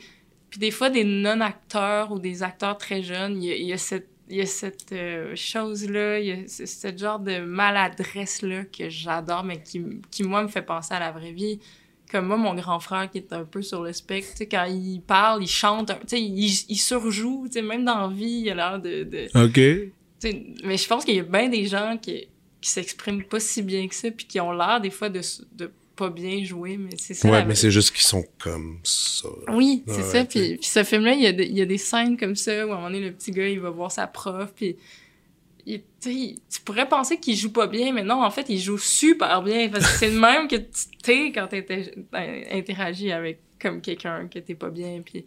[0.49, 3.73] puis des fois, des non-acteurs ou des acteurs très jeunes, il y a, il y
[3.73, 7.39] a cette, il y a cette euh, chose-là, il y a ce, ce genre de
[7.39, 9.81] maladresse-là que j'adore, mais qui,
[10.11, 11.59] qui, moi, me fait penser à la vraie vie.
[12.11, 14.65] Comme moi, mon grand frère qui est un peu sur le spectre, tu sais, quand
[14.65, 18.43] il parle, il chante, tu sais, il, il surjoue, tu sais, même dans la vie,
[18.45, 19.03] il a l'air de...
[19.03, 19.53] de OK.
[19.53, 22.27] tu sais, mais je pense qu'il y a bien des gens qui,
[22.61, 25.21] qui s'expriment pas si bien que ça, puis qui ont l'air des fois de,
[25.57, 27.27] de pas bien jouer, mais c'est ça.
[27.27, 29.27] Ouais, la- mais c'est juste qu'ils sont comme ça.
[29.49, 30.23] Oui, c'est ça.
[30.25, 32.67] Puis, puis ce film-là, il y, a des- il y a des scènes comme ça
[32.67, 34.75] où à un moment donné, le petit gars, il va voir sa prof, puis
[36.05, 39.41] il- tu pourrais penser qu'il joue pas bien, mais non, en fait, il joue super
[39.43, 39.69] bien.
[39.69, 41.57] Parce que c'est le même que tu t'es quand tu
[42.51, 45.01] interagis avec comme quelqu'un que t'es pas bien.
[45.03, 45.25] Puis,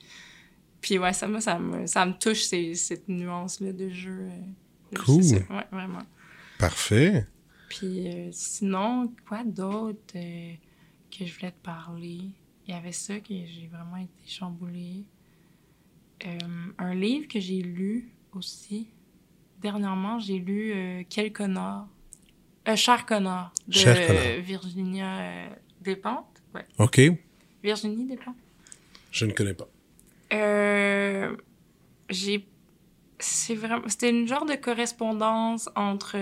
[0.80, 4.28] puis ouais, ça, moi, ça me, ça me touche, ces- cette nuance-là de jeu.
[4.30, 5.22] euh, Cool.
[5.22, 5.36] ça.
[5.36, 6.02] Ouais, vraiment.
[6.58, 7.26] Parfait.
[7.68, 10.52] Puis euh, sinon, quoi d'autre euh,
[11.16, 12.20] que je voulais te parler?
[12.66, 15.04] Il y avait ça que j'ai vraiment été chamboulée.
[16.26, 16.38] Euh,
[16.78, 18.88] un livre que j'ai lu aussi.
[19.60, 21.86] Dernièrement, j'ai lu euh, Quel connard?
[22.68, 24.40] Euh, Cher connard de Cher connard.
[24.40, 25.48] Virginia euh,
[25.80, 26.42] Despentes.
[26.54, 26.66] Ouais.
[26.78, 27.00] OK.
[27.62, 28.36] Virginie Despentes.
[29.12, 29.68] Je ne connais pas.
[30.32, 31.36] Euh,
[32.08, 32.46] j'ai
[33.18, 36.16] c'est vraiment c'était une genre de correspondance entre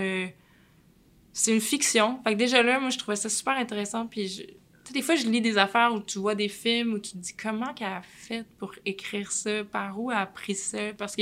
[1.31, 4.91] c'est une fiction fait que déjà là moi je trouvais ça super intéressant puis je-
[4.93, 7.33] des fois je lis des affaires où tu vois des films où tu te dis
[7.37, 10.79] comment qu'elle a fait pour écrire ça par où elle a pris ça?
[10.97, 11.21] Parce que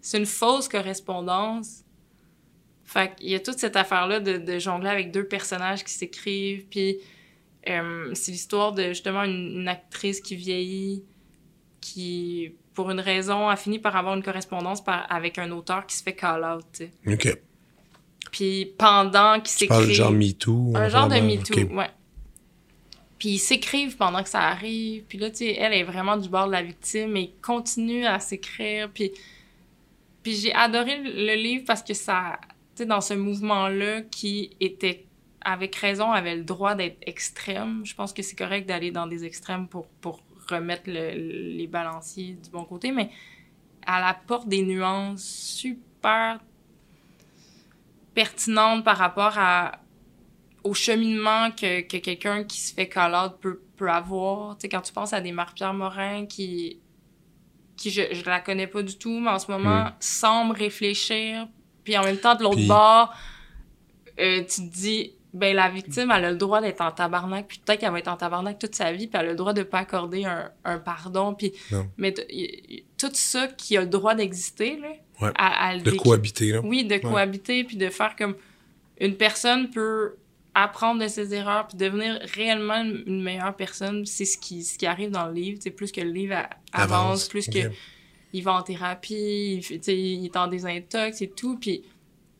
[0.00, 1.84] c'est une fausse correspondance
[2.84, 5.92] fait qu'il y a toute cette affaire là de, de jongler avec deux personnages qui
[5.92, 6.98] s'écrivent puis
[7.68, 11.02] euh, c'est l'histoire de justement une, une actrice qui vieillit
[11.80, 15.96] qui, pour une raison, a fini par avoir une correspondance par- avec un auteur qui
[15.96, 17.12] se fait call-out, tu sais.
[17.12, 17.38] OK.
[18.32, 19.96] Puis pendant qu'ils Tu parles de s'écrivent...
[20.04, 20.72] genre MeToo.
[20.74, 21.76] Un genre de MeToo, OK.
[21.76, 21.90] ouais.
[23.18, 25.04] Puis ils s'écrivent pendant que ça arrive.
[25.08, 28.18] Puis là, tu sais, elle est vraiment du bord de la victime et continue à
[28.18, 28.90] s'écrire.
[28.92, 29.12] Puis,
[30.22, 32.38] puis j'ai adoré le livre parce que ça,
[32.74, 35.06] tu sais, dans ce mouvement-là qui était,
[35.40, 37.82] avec raison, avait le droit d'être extrême.
[37.84, 40.20] Je pense que c'est correct d'aller dans des extrêmes pour, pour
[40.50, 43.10] remettre le- les balanciers du bon côté, mais
[43.86, 46.40] elle apporte des nuances super
[48.14, 49.80] pertinentes par rapport à,
[50.64, 54.56] au cheminement que, que quelqu'un qui se fait call peut, peut avoir.
[54.56, 56.80] Tu sais, quand tu penses à des Marie-Pierre Morin qui,
[57.78, 59.92] qui je, je la connais pas du tout, mais en ce moment Mm.
[60.00, 61.48] semble réfléchir,
[61.84, 63.14] puis en même temps, de l'autre Puis- bord,
[64.20, 67.58] euh, tu te dis, ben la victime, elle a le droit d'être en tabarnak, puis
[67.64, 69.62] peut-être qu'elle va être en tabarnak toute sa vie, puis elle a le droit de
[69.62, 71.52] pas accorder un, un pardon, puis...
[71.70, 71.86] Non.
[71.98, 72.12] Mais
[72.96, 74.88] tout ça qui a le droit d'exister, là,
[75.20, 75.30] Ouais.
[75.36, 76.60] à, De cohabiter, là.
[76.62, 78.36] oui, de cohabiter, puis de faire comme
[79.00, 80.14] une personne peut
[80.54, 84.04] apprendre de ses erreurs, puis devenir réellement une meilleure personne.
[84.06, 85.58] C'est ce qui, ce qui arrive dans le livre.
[85.62, 87.54] C'est plus que le livre a- avance, plus OK.
[87.54, 87.70] que
[88.32, 89.56] il va en thérapie,
[89.86, 91.82] il, est en désintox et tout, puis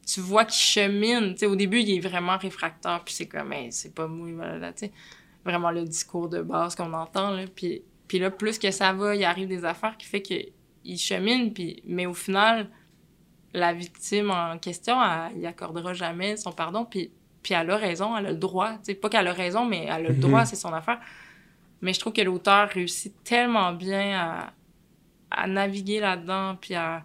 [0.07, 1.35] tu vois qu'il chemine.
[1.43, 4.91] Au début, il est vraiment réfractaire, puis c'est comme, Hey, c'est pas mou, voilà, tu.
[5.45, 7.45] Vraiment le discours de base qu'on entend, là.
[7.55, 10.35] Puis, puis là, plus que ça va, il arrive des affaires qui fait que
[10.85, 12.69] il chemine, puis, mais au final,
[13.55, 17.11] la victime en question, elle, il accordera jamais son pardon, puis,
[17.49, 18.75] puis elle a raison, elle a le droit.
[18.83, 20.21] Sais, pas qu'elle a raison, mais elle a le Mhm.
[20.21, 21.01] droit, c'est son affaire.
[21.81, 24.53] Mais je trouve que l'auteur réussit tellement bien à,
[25.31, 27.05] à naviguer là-dedans, puis à,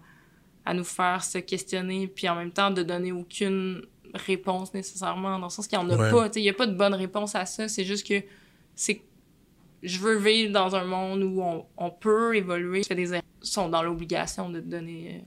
[0.66, 3.80] à nous faire se questionner, puis en même temps de donner aucune
[4.12, 6.10] réponse nécessairement, dans le sens qu'il n'y en a Ouais.
[6.10, 6.28] pas.
[6.36, 7.66] Il n'y a pas de bonne réponse à ça.
[7.68, 8.22] C'est juste que
[8.74, 9.00] c'est
[9.82, 12.82] je veux vivre dans un monde où on, on peut évoluer.
[12.82, 15.24] Je fais des sont dans l'obligation de donner,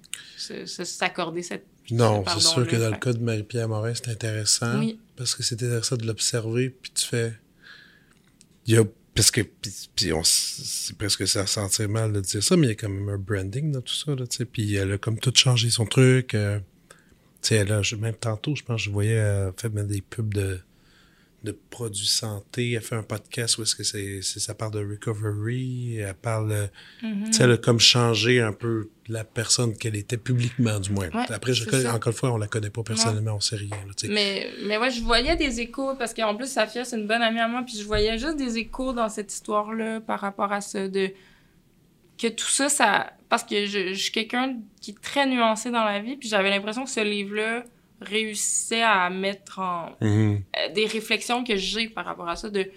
[0.52, 1.68] euh, s'accorder cette.
[1.92, 4.80] Non, ce c'est sûr que dans le cas de Marie-Pierre Morin, c'est intéressant.
[4.80, 5.00] Oui.
[5.16, 7.34] Parce que c'est intéressant de l'observer, puis tu fais.
[8.66, 8.84] Il y a.
[9.16, 9.42] Parce que.
[9.42, 12.76] Puis, puis on c'est presque ça sentir mal de dire ça, mais il y a
[12.76, 14.46] quand même un branding dans tout ça, là, tu sais.
[14.46, 16.34] Puis elle a comme tout changé son truc.
[16.36, 16.60] euh,
[17.42, 17.82] tu sais, elle a.
[18.00, 19.14] Même tantôt, je pense, je voyais.
[19.14, 20.60] Elle fait même des pubs de
[21.48, 22.74] de produits santé.
[22.74, 25.98] Elle fait un podcast où est-ce que c'est, c'est- ça parle de recovery.
[25.98, 26.68] Elle parle, euh,
[27.04, 27.26] Mhm.
[27.26, 31.08] tu sais, elle a comme changé un peu la personne qu'elle était publiquement, du moins.
[31.10, 33.70] Ouais, Après, je encore une fois, on la connaît pas personnellement, on sait rien.
[33.70, 33.94] là.
[34.10, 37.40] Mais, mais ouais, je voyais des échos, parce qu'en plus, Safia, c'est une bonne amie
[37.40, 40.88] à moi, puis je voyais juste des échos dans cette histoire-là par rapport à ça,
[40.88, 41.12] de
[42.22, 43.14] que tout ça, ça...
[43.30, 46.50] Parce que je, je suis quelqu'un qui est très nuancé dans la vie, puis j'avais
[46.50, 47.64] l'impression que ce livre-là
[48.02, 49.96] réussissait à mettre en...
[50.02, 50.42] Mhm.
[50.58, 52.70] euh, des réflexions que j'ai par rapport à ça, de...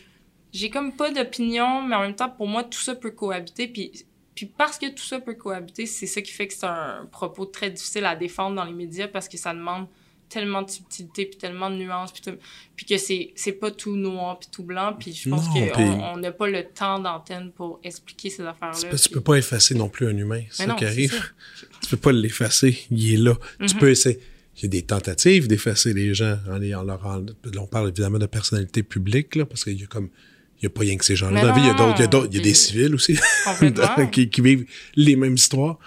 [0.53, 3.93] J'ai comme pas d'opinion, mais en même temps, pour moi, tout ça peut cohabiter, puis...
[4.35, 7.45] Puis parce que tout ça peut cohabiter, c'est ça qui fait que c'est un propos
[7.45, 9.87] très difficile à défendre dans les médias parce que ça demande
[10.31, 12.39] tellement de subtilité puis tellement de nuances puis, tout-
[12.75, 15.83] puis que c'est c'est pas tout noir puis tout blanc puis je pense qu'on puis-
[15.83, 19.21] on n'a pas le temps d'antenne pour expliquer ces affaires Tu là peux, tu peux
[19.21, 21.13] pas effacer non plus un humain, c'est Mais ça non, qui c'est arrive.
[21.13, 21.67] ça.
[21.83, 23.35] Tu peux pas l'effacer, il est là.
[23.59, 23.81] Tu Mhm.
[23.81, 24.21] peux essayer.
[24.61, 27.25] Il y a des tentatives d'effacer les gens en, les- en leur en-
[27.59, 30.11] on parle évidemment de personnalité publique, là, parce qu'il y a comme
[30.59, 31.61] il n'y a pas rien que ces gens-là dans la vie.
[31.63, 33.19] Il y a d'autres, il y a d'autres, il y a des civils aussi
[34.13, 35.79] qui, qui vivent les mêmes histoires.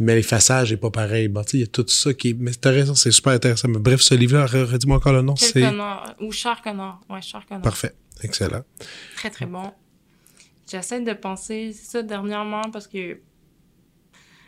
[0.00, 1.28] Mais l'effaçage est pas pareil.
[1.28, 2.36] Bon, il y a tout ça qui est.
[2.36, 3.68] Mais t'as raison, c'est super intéressant.
[3.68, 5.34] Mais bref, ce livre-là, re- redis-moi encore le nom.
[5.34, 6.16] Quel C'est connard.
[6.20, 6.30] Ou
[6.64, 7.00] connard.
[7.08, 7.62] Ouais, connard.
[7.62, 7.92] parfait.
[8.24, 8.64] Excellent.
[9.16, 9.70] Très, très bon.
[10.68, 13.18] J'essaie de penser c'est ça dernièrement parce que.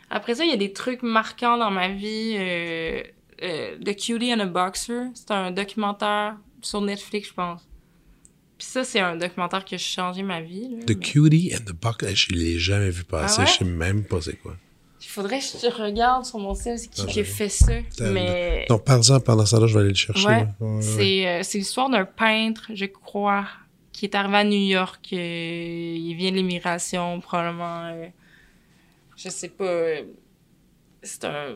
[0.09, 2.35] Après ça, il y a des trucs marquants dans ma vie.
[2.37, 3.01] Euh,
[3.43, 7.67] euh, The Cutie and a Boxer, c'est un documentaire sur Netflix, je pense.
[8.57, 10.69] Puis ça, c'est un documentaire qui a changé ma vie.
[10.69, 10.85] là.
[10.85, 12.05] The Mais Cutie and the Buck.
[12.13, 13.35] Je l'ai jamais vu passer.
[13.39, 13.47] Ah ouais?
[13.47, 14.55] Je sais même pas c'est quoi.
[15.01, 17.35] Il faudrait que je te regarde sur mon c'est qui Ah, qui a j'avoue.
[17.35, 17.73] fait ça.
[18.11, 20.25] Mais Donc, par-en, pendant ça, là, je vais aller le chercher.
[20.27, 20.47] Ouais.
[20.61, 23.45] Ouais, c'est euh, c'est l'histoire d'un peintre, je crois,
[23.91, 25.05] qui est arrivé à New York.
[25.13, 25.17] euh,
[25.97, 27.87] il vient de l'immigration, probablement.
[27.93, 28.07] euh,
[29.17, 29.65] je sais pas.
[29.65, 30.03] euh,
[31.03, 31.55] c'est un.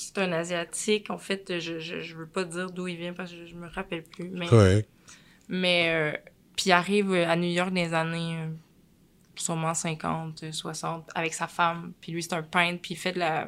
[0.00, 1.10] C'est un Asiatique.
[1.10, 3.54] En fait, je, je, je veux pas dire d'où il vient parce que je, je
[3.54, 4.28] me rappelle plus.
[4.30, 4.46] Mais,
[5.48, 6.16] mais euh,
[6.56, 8.48] puis il arrive euh, à New York dans les années euh,
[9.36, 11.92] sûrement 50, euh, 60 avec sa femme.
[12.00, 12.80] Puis lui, c'est un peintre.
[12.82, 13.46] Puis il fait de la.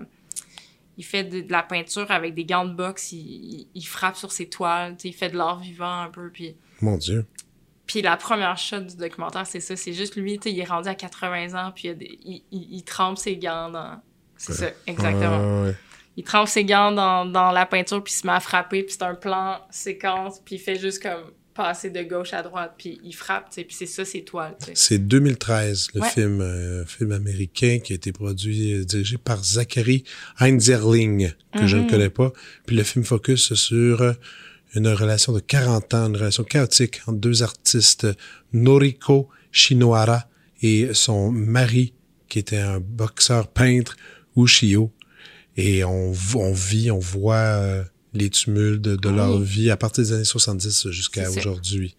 [0.99, 3.13] Il fait de, de la peinture avec des gants de boxe.
[3.13, 4.97] Il, il- il frappe sur ses toiles.
[5.05, 6.29] Il fait de l'art vivant un peu.
[6.31, 7.25] Puis, Mon Dieu.
[7.87, 9.75] puis la première shot du documentaire, c'est ça.
[9.75, 10.39] C'est juste lui.
[10.45, 11.73] Il est rendu à 80 ans.
[11.75, 14.03] Puis il, des- il, il- il trempe ses gants dans.
[14.37, 15.63] C'est ça, exactement.
[15.63, 15.77] Ouais, ouais.
[16.17, 18.93] Il trempe ses gants dans, dans la peinture, puis il se met à frapper, puis
[18.99, 22.99] c'est un plan séquence, puis il fait juste comme passer de gauche à droite, puis
[23.05, 24.73] il frappe, tu sais, puis c'est ça, ses toiles, tu sais.
[24.75, 26.09] C'est 2013, le Ouais.
[26.09, 30.05] film, euh, film américain qui a été produit, euh, dirigé par Zachary
[30.41, 31.91] Heinzerling, que je ne Mhm.
[31.91, 32.33] connais pas.
[32.67, 34.13] Puis le film focus sur euh,
[34.75, 38.07] une relation de 40 ans, une relation chaotique entre deux artistes,
[38.55, 40.27] Noriko Shinohara
[40.63, 41.93] et son mari,
[42.29, 43.97] qui était un boxeur peintre,
[44.37, 44.91] Ushio.
[45.57, 47.83] Et on, on vit, on voit euh,
[48.15, 49.17] les tumultes de, de Oui.
[49.17, 51.95] leur vie à partir des années 70 jusqu'à aujourd'hui.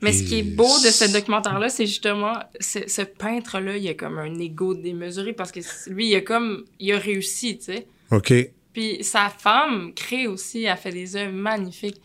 [0.00, 3.94] Mais ce qui est beau de ce documentaire-là, c'est justement, ce, ce peintre-là, il a
[3.94, 5.58] comme un ego démesuré, parce que
[5.90, 7.86] lui, il a comme, il a réussi, tu sais.
[8.12, 8.32] OK.
[8.72, 12.00] Puis sa femme, crée aussi, a fait des œuvres magnifiques.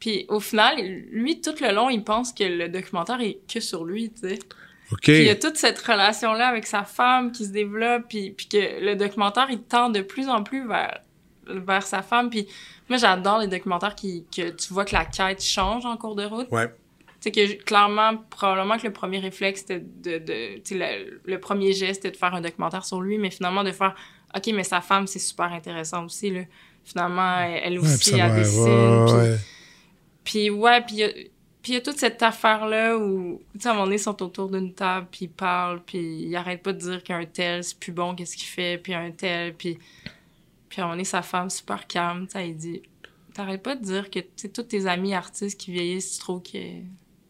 [0.00, 0.76] Puis au final,
[1.10, 4.38] lui, tout le long, il pense que le documentaire est que sur lui, tu sais.
[5.02, 8.46] Puis il y a toute cette relation-là avec sa femme qui se développe, puis, puis
[8.48, 11.00] que le documentaire, il tend de plus en plus vers,
[11.48, 12.30] vers sa femme.
[12.30, 12.46] Puis
[12.88, 16.24] moi, j'adore les documentaires qui, que tu vois que la quête change en cours de
[16.24, 16.48] route.
[16.52, 16.68] Ouais.
[16.68, 16.74] Tu
[17.20, 20.18] sais, que clairement, probablement que le premier réflexe, c'était de...
[20.18, 23.30] de tu sais, le, le premier geste, c'était de faire un documentaire sur lui, mais
[23.30, 23.94] finalement, de faire...
[24.36, 26.42] OK, mais sa femme, c'est super intéressant aussi, là.
[26.84, 28.62] Finalement, elle, Ouais, aussi, ça elle dessine.
[28.62, 29.36] ouais, puis- ouais.
[30.22, 31.30] puis ouais, puis
[31.66, 33.98] puis il y a toute cette affaire-là où, tu sais, à un moment donné, ils
[33.98, 37.64] sont autour d'une table, puis ils parlent, puis ils arrêtent pas de dire qu'un tel,
[37.64, 39.76] c'est plus bon, qu'est-ce qu'il fait, puis un tel, puis...
[40.68, 42.82] Puis à un moment donné, sa femme, super calme, tu sais, elle dit...
[43.34, 46.40] T'arrêtes pas de dire que, tu sais, tous tes amis artistes qui vieillissent, tu trouves
[46.40, 46.82] que,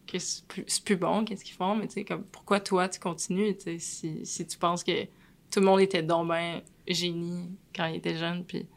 [0.05, 0.45] que c'est
[0.83, 3.79] plus, bon, qu'est-ce qu'ils font, mais tu sais, comme, pourquoi toi, tu continues, tu sais,
[3.79, 5.05] si, si tu penses que
[5.49, 8.67] tout le monde était donc ben génie quand il était jeune, puis...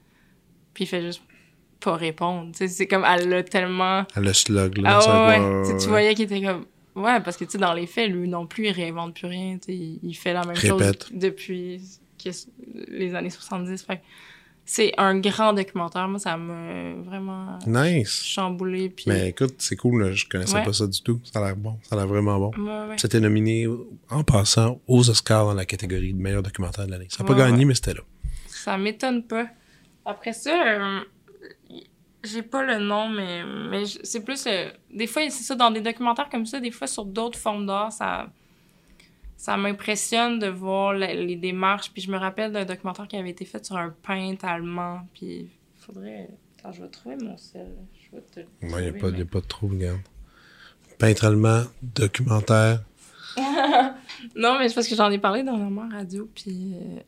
[0.72, 1.20] Puis il fait juste
[1.80, 4.04] pas répondre, c'est comme, elle l'a tellement...
[4.14, 4.98] Ah, Le slug, là.
[5.02, 5.78] Ah ouais.
[5.78, 6.66] Tu voyais qu'il était comme...
[6.94, 9.58] Ouais, parce que, tu sais, dans les faits, lui non plus, il réinvente plus rien.
[9.68, 11.04] Il, il fait la même Répète.
[11.04, 11.80] chose depuis
[12.88, 13.82] les années 70.
[13.84, 14.02] Fait que
[14.64, 16.06] c'est un grand documentaire.
[16.08, 18.22] Moi, ça m'a vraiment Nice.
[18.24, 18.90] chamboulé.
[18.90, 19.04] Puis...
[19.08, 20.12] Mais écoute, c'est cool, là.
[20.12, 20.64] je connaissais Ouais.
[20.64, 21.20] pas ça du tout.
[21.24, 22.50] Ça a l'air bon, ça a l'air vraiment bon.
[22.58, 22.96] Ouais, ouais.
[22.98, 23.66] C'était nominé,
[24.10, 27.06] en passant, aux Oscars dans la catégorie de meilleur documentaire de l'année.
[27.08, 28.00] Ça n'a pas gagné, mais c'était là.
[28.48, 29.46] Ça m'étonne pas.
[30.04, 31.00] Après ça, euh,
[32.24, 34.46] j'ai pas le nom, mais, mais c'est plus.
[34.46, 37.66] euh, des fois, c'est ça, dans des documentaires comme ça, des fois sur d'autres formes
[37.66, 38.28] d'art, ça,
[39.36, 41.90] ça m'impressionne de voir la- les démarches.
[41.92, 45.00] Puis je me rappelle d'un documentaire qui avait été fait sur un peintre allemand.
[45.14, 45.48] Puis
[45.78, 46.28] faudrait.
[46.58, 47.68] Attends, je vais trouver mon sel.
[47.94, 48.40] Je vais te.
[48.40, 50.00] le il n'y a, pas- de trou, regarde.
[50.98, 52.82] Peintre allemand, documentaire.
[54.36, 56.74] Non, mais c'est parce que j'en ai parlé dernièrement à radio, puis...
[56.74, 57.00] euh,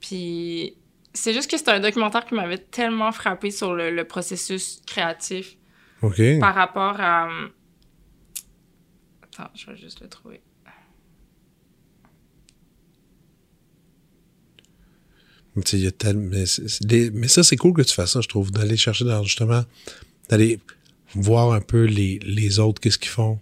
[0.00, 0.74] Puis
[1.14, 5.56] c'est juste que c'est un documentaire qui m'avait tellement frappé sur le, le processus créatif
[6.02, 6.20] OK.
[6.40, 7.28] par rapport à...
[7.28, 7.48] euh,
[9.22, 10.40] Attends, je vais juste le trouver.
[15.72, 16.44] Il y a tel- mais,
[16.82, 19.64] des- mais ça, c'est cool que tu fasses ça, je trouve, d'aller chercher dans, justement,
[20.28, 20.60] d'aller
[21.14, 23.40] voir un peu les, les autres, qu'est-ce qu'ils font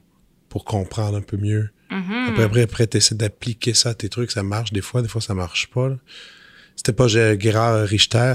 [0.49, 1.69] pour comprendre un peu mieux.
[1.91, 2.27] Mhm.
[2.29, 5.09] Après, après, après tu essaies d'appliquer ça à tes trucs, ça marche des fois, des
[5.09, 5.91] fois ça marche pas.
[5.91, 5.97] là.
[6.77, 8.35] C'était pas Gé- Gérard Richter?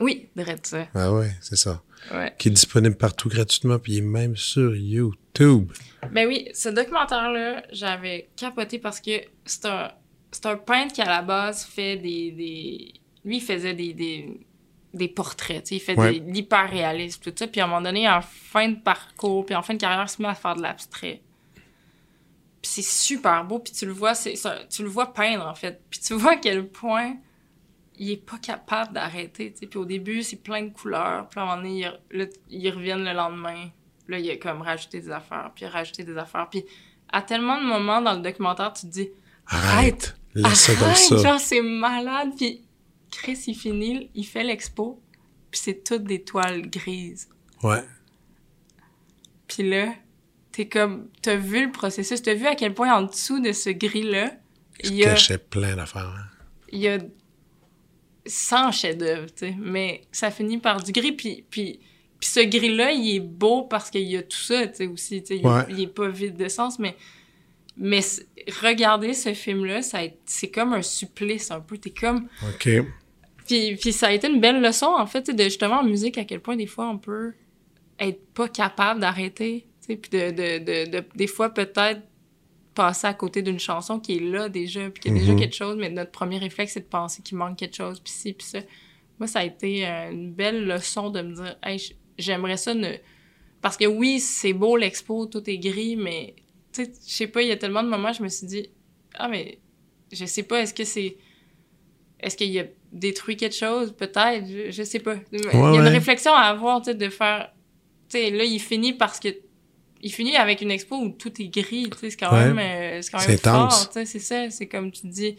[0.00, 0.86] Oui, direct ça.
[0.94, 1.82] Ah ouais, c'est ça.
[2.12, 2.34] Ouais.
[2.38, 5.70] Qui est disponible partout gratuitement, puis il est même sur YouTube.
[6.10, 9.12] Ben oui, ce documentaire-là, j'avais capoté parce que
[9.44, 9.92] c'est un,
[10.32, 12.32] c'est un peintre qui, à la base, fait des...
[12.32, 12.92] des...
[13.24, 14.40] Lui, il faisait des, des,
[14.92, 16.18] des portraits, tu sais, il fait Ouais.
[16.18, 17.46] de l'hyper-réalisme, tout ça.
[17.46, 20.08] Puis à un moment donné, en fin de parcours, puis en fin de carrière, il
[20.10, 21.20] se met à faire de l'abstrait.
[22.62, 24.34] c'est super beau, puis tu le vois, c'est,
[24.70, 25.80] tu le vois peindre, en fait.
[25.90, 27.14] Puis tu vois à quel point
[28.02, 29.66] il est pas capable d'arrêter, tu.
[29.66, 31.88] Puis au début, c'est plein de couleurs, puis à un moment donné,
[32.50, 33.68] ils, reviennent le lendemain.
[34.08, 36.48] Là, il a comme rajouté des affaires, puis rajouté des affaires.
[36.50, 36.64] Puis
[37.10, 39.08] à tellement de moments dans le documentaire, tu te dis,
[39.46, 40.16] Arrête.
[40.34, 41.16] Laisse Arrête, ça.
[41.16, 42.30] Genre, c'est malade.
[42.36, 42.62] Puis
[43.10, 45.00] Chris, il finit, il fait l'expo,
[45.50, 47.28] puis c'est toutes des toiles grises.
[47.62, 47.84] Ouais.
[49.46, 49.94] Puis là,
[50.50, 53.70] t'es comme, t'as vu le processus, t'as vu à quel point en dessous de ce
[53.70, 54.32] gris-là,
[54.82, 56.16] Il y a, plein d'affaires.
[56.18, 56.26] hein.
[56.72, 56.98] il y a
[58.26, 59.54] 100 chefs-d'œuvre, tu sais.
[59.58, 61.80] Mais ça finit par du gris, puis, puis,
[62.20, 65.22] puis ce gris-là, il est beau parce qu'il y a tout ça, tu sais, aussi.
[65.22, 65.62] Tu sais, il, Ouais.
[65.70, 66.94] il est pas vide de sens, mais,
[67.76, 68.00] mais
[68.62, 69.80] regarder ce film-là,
[70.24, 71.78] c'est comme un supplice un peu.
[71.78, 72.68] T'es comme, OK.
[73.46, 76.24] Puis, puis ça a été une belle leçon, en fait, de justement en musique, à
[76.24, 77.32] quel point des fois on peut
[77.98, 79.66] être pas capable d'arrêter.
[79.80, 82.00] tu sais, Puis de, de, de, de- des fois peut-être
[82.74, 85.38] passer à côté d'une chanson qui est là déjà, puis qu'il y a déjà Mhm.
[85.38, 88.32] quelque chose, mais notre premier réflexe, c'est de penser qu'il manque quelque chose, puis ci,
[88.32, 88.60] puis ça.
[89.18, 91.80] Moi, ça a été euh, une belle leçon de me dire, hey,
[92.18, 92.92] j'aimerais ça ne.
[93.60, 96.34] Parce que oui, c'est beau l'expo, tout est gris, mais
[96.72, 98.70] tu sais, je sais pas, il y a tellement de moments, je me suis dit,
[99.14, 99.58] ah, mais
[100.10, 101.16] je sais pas, est-ce que c'est.
[102.20, 103.92] Est-ce qu'il a détruit quelque chose?
[103.92, 105.16] Peut-être, je, je sais pas.
[105.32, 105.88] il y a une ouais.
[105.88, 107.52] réflexion à avoir, tu sais, de faire.
[108.08, 109.28] Tu sais, là, il finit parce que.
[110.02, 112.52] Il finit avec une expo où tout est gris, tu sais, c'est quand Ouais.
[112.52, 114.50] même, euh, c'est quand même fort, tu sais, c'est ça.
[114.50, 115.36] C'est comme tu dis.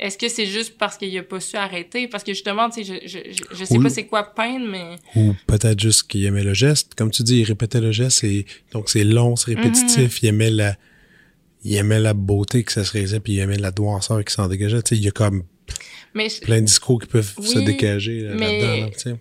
[0.00, 2.08] Est-ce que c'est juste parce qu'il a pas su arrêter?
[2.08, 3.18] Parce que justement, tu sais, je, je,
[3.54, 4.96] je, sais pas c'est quoi peindre, mais.
[5.14, 6.94] Ou peut-être juste qu'il aimait le geste.
[6.94, 8.24] Comme tu dis, il répétait le geste.
[8.24, 10.22] Et, donc, c'est long, c'est répétitif.
[10.22, 10.76] Il aimait la...
[11.62, 14.48] Il aimait la beauté que ça se réalisait, puis il aimait la noirceur qui s'en
[14.48, 14.80] dégageait.
[14.82, 15.42] Tu sais, il y a comme
[16.14, 18.86] Mais plein de discours qui peuvent se dégager là, là-dedans.
[18.86, 19.16] là, tu sais.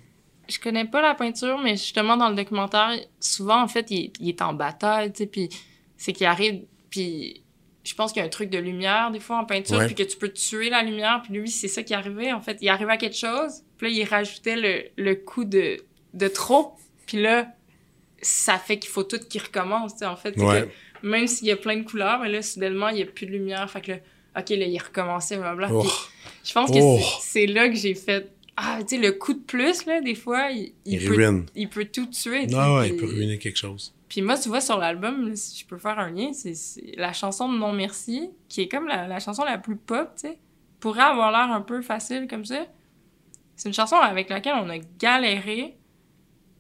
[0.50, 4.30] Je connais pas la peinture, mais justement, dans le documentaire, souvent, en fait, il, il
[4.30, 5.50] est en bataille, tu sais, puis
[5.98, 7.44] c'est qu'il arrive, puis
[7.84, 9.86] je pense qu'il y a un truc de lumière, des fois, en peinture, Ouais.
[9.86, 12.58] puis que tu peux tuer la lumière, puis lui, c'est ça qui arrivait, en fait.
[12.62, 15.78] Il arrivait à quelque chose, puis là, il rajoutait le, le coup de,
[16.14, 16.74] de trop,
[17.06, 17.48] puis là,
[18.22, 20.36] ça fait qu'il faut tout qu'il recommence, tu sais, en fait.
[20.38, 20.64] Ouais.
[21.02, 23.26] que même s'il y a plein de couleurs, mais là, soudainement, il y a plus
[23.26, 23.98] de lumière, fait que là,
[24.38, 25.74] OK, là, il recommençait, blablabla.
[25.76, 25.82] Oh.
[25.84, 25.92] Puis
[26.44, 27.00] je pense que Oh.
[27.22, 28.30] c'est là que j'ai fait
[28.61, 31.45] ah tu sais le coup de plus là des fois il, il Il peut ruine.
[31.56, 33.94] il peut tout tuer Non, ouais, il peut ruiner quelque chose.
[34.10, 36.53] puis moi tu vois sur l'album si je peux faire un lien c'est
[36.98, 40.27] la chanson de Non Merci qui est comme la, la chanson la plus pop tu
[40.27, 40.38] sais
[40.80, 42.65] pourrait avoir l'air un peu facile comme ça
[43.56, 45.77] c'est une chanson avec laquelle on a galéré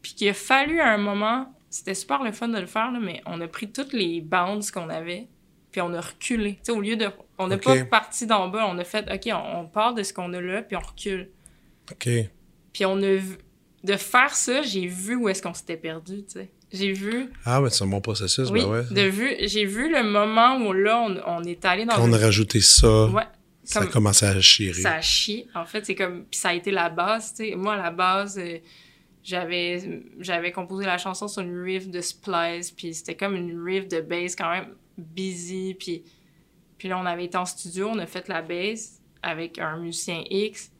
[0.01, 2.99] puis qu'il a fallu à un moment c'était super le fun de le faire là,
[2.99, 5.27] mais on a pris toutes les bounds qu'on avait
[5.71, 7.07] puis on a reculé tu sais au lieu de
[7.37, 7.63] on n'a Ok.
[7.63, 10.41] pas parti d'en bas on a fait ok on, on part de ce qu'on a
[10.41, 11.29] là puis on recule
[11.91, 12.09] OK.
[12.73, 13.37] puis on a vu...
[13.83, 16.49] De faire ça, j'ai vu où est-ce qu'on s'était perdu, tu sais.
[16.71, 17.29] J'ai vu...
[17.45, 18.83] Ah, mais c'est un bon processus, oui, ben ouais.
[18.91, 19.35] de vu...
[19.47, 21.95] J'ai vu le moment où là, on, on est allé dans...
[21.95, 23.23] Quand on a le- rajouté ça, Ouais,
[23.63, 24.81] ça a comme- commencé à chirer.
[24.81, 25.47] ça a chié.
[25.55, 26.25] En fait, c'est comme...
[26.25, 27.55] Puis ça a été la base, tu sais.
[27.55, 28.57] Moi, à la base, euh,
[29.23, 33.87] j'avais j'avais composé la chanson sur une riff de Splice, puis c'était comme une riff
[33.87, 36.03] de bass quand même busy, puis...
[36.77, 40.23] Puis là, on avait été en studio, on a fait la bass avec un musicien
[40.29, 40.71] X.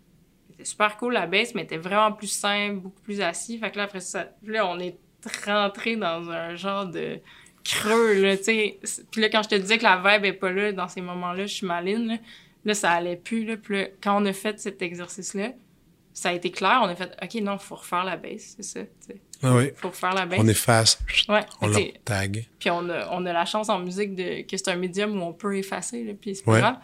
[0.60, 3.58] C'était super cool, la bass, mais était vraiment plus simple, beaucoup plus assis.
[3.60, 4.98] Fait que là, après ça, là, on est
[5.46, 7.20] rentré dans un genre de
[7.64, 8.80] creux, là, tu sais.
[9.12, 11.46] Puis là, quand je te disais que la vibe est pas là, dans ces moments-là,
[11.46, 12.16] je suis maline, là.
[12.66, 13.56] Là, ça allait plus, là.
[13.58, 15.52] Puis là, quand on a fait cet exercice-là,
[16.14, 16.80] ça a été clair.
[16.84, 19.22] On a fait, OK, non, faut refaire la bass, c'est ça, tu sais.
[19.42, 19.70] Ah oui.
[19.78, 20.40] Faut refaire la bass.
[20.42, 21.00] On efface,
[21.30, 22.46] Ouais, on sais, tag.
[22.60, 25.24] puis on a, on a la chance en musique de, que c'est un médium où
[25.24, 26.60] on peut effacer, là, puis c'est pas Ouais.
[26.60, 26.78] grave.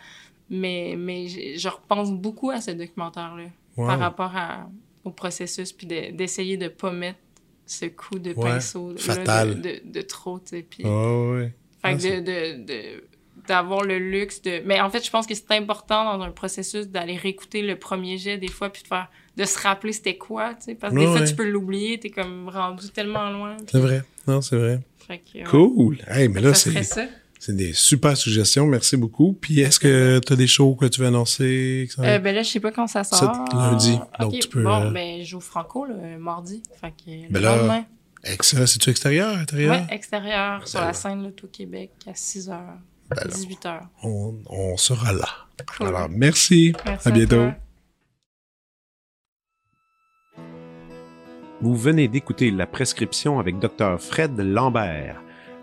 [0.49, 3.45] Mais, mais je, je repense beaucoup à ce documentaire-là
[3.77, 3.87] Wow.
[3.87, 4.69] par rapport à,
[5.03, 7.19] au processus, puis de- d'essayer de, pas mettre
[7.65, 8.93] ce coup de Ouais, pinceau
[9.25, 10.61] là, de, de, de trop, tu sais.
[10.69, 11.45] Puis, Oh, oui.
[11.47, 11.51] fait
[11.83, 13.03] Ah, que de, de, de-
[13.47, 14.61] d'avoir le luxe de...
[14.65, 18.17] Mais en fait, je pense que c'est important dans un processus d'aller réécouter le premier
[18.17, 19.09] jet des fois, puis de faire...
[19.35, 20.75] de se rappeler c'était quoi, tu sais.
[20.75, 21.27] Parce que des Ouais, fois, ouais.
[21.27, 23.55] tu peux l'oublier, t'es comme rendu tellement loin.
[23.57, 24.03] puis- C'est vrai.
[24.27, 24.79] Non, c'est vrai.
[25.05, 25.43] Fait que, ouais.
[25.43, 25.97] Cool.
[26.07, 27.03] Hey, mais là, c'est ça.
[27.45, 28.65] C'est des super suggestions.
[28.65, 29.33] Merci beaucoup.
[29.33, 31.87] Puis, est-ce que tu as des shows que tu veux annoncer?
[31.99, 33.45] Euh, ben là, je sais pas quand ça sort.
[33.51, 36.63] C'est lundi, donc tu peux, Bon, euh, ben, je joue Franco, le mardi.
[36.81, 37.85] Fait que le Ben là, lendemain.
[38.23, 38.65] Excellent.
[38.65, 39.75] C'est-tu extérieur, intérieur?
[39.75, 42.57] Ouais, extérieur, sur Ben la scène là, tout Québec, à 6 h,
[43.11, 43.27] Ben là.
[43.27, 43.79] 18 h.
[44.01, 45.29] On, on sera là.
[45.77, 45.87] Cool.
[45.89, 46.73] Alors, merci.
[46.83, 47.35] Merci à bientôt.
[47.35, 47.55] toi.
[51.61, 53.99] Vous venez d'écouter La prescription avec Dr.
[53.99, 55.21] Fred Lambert.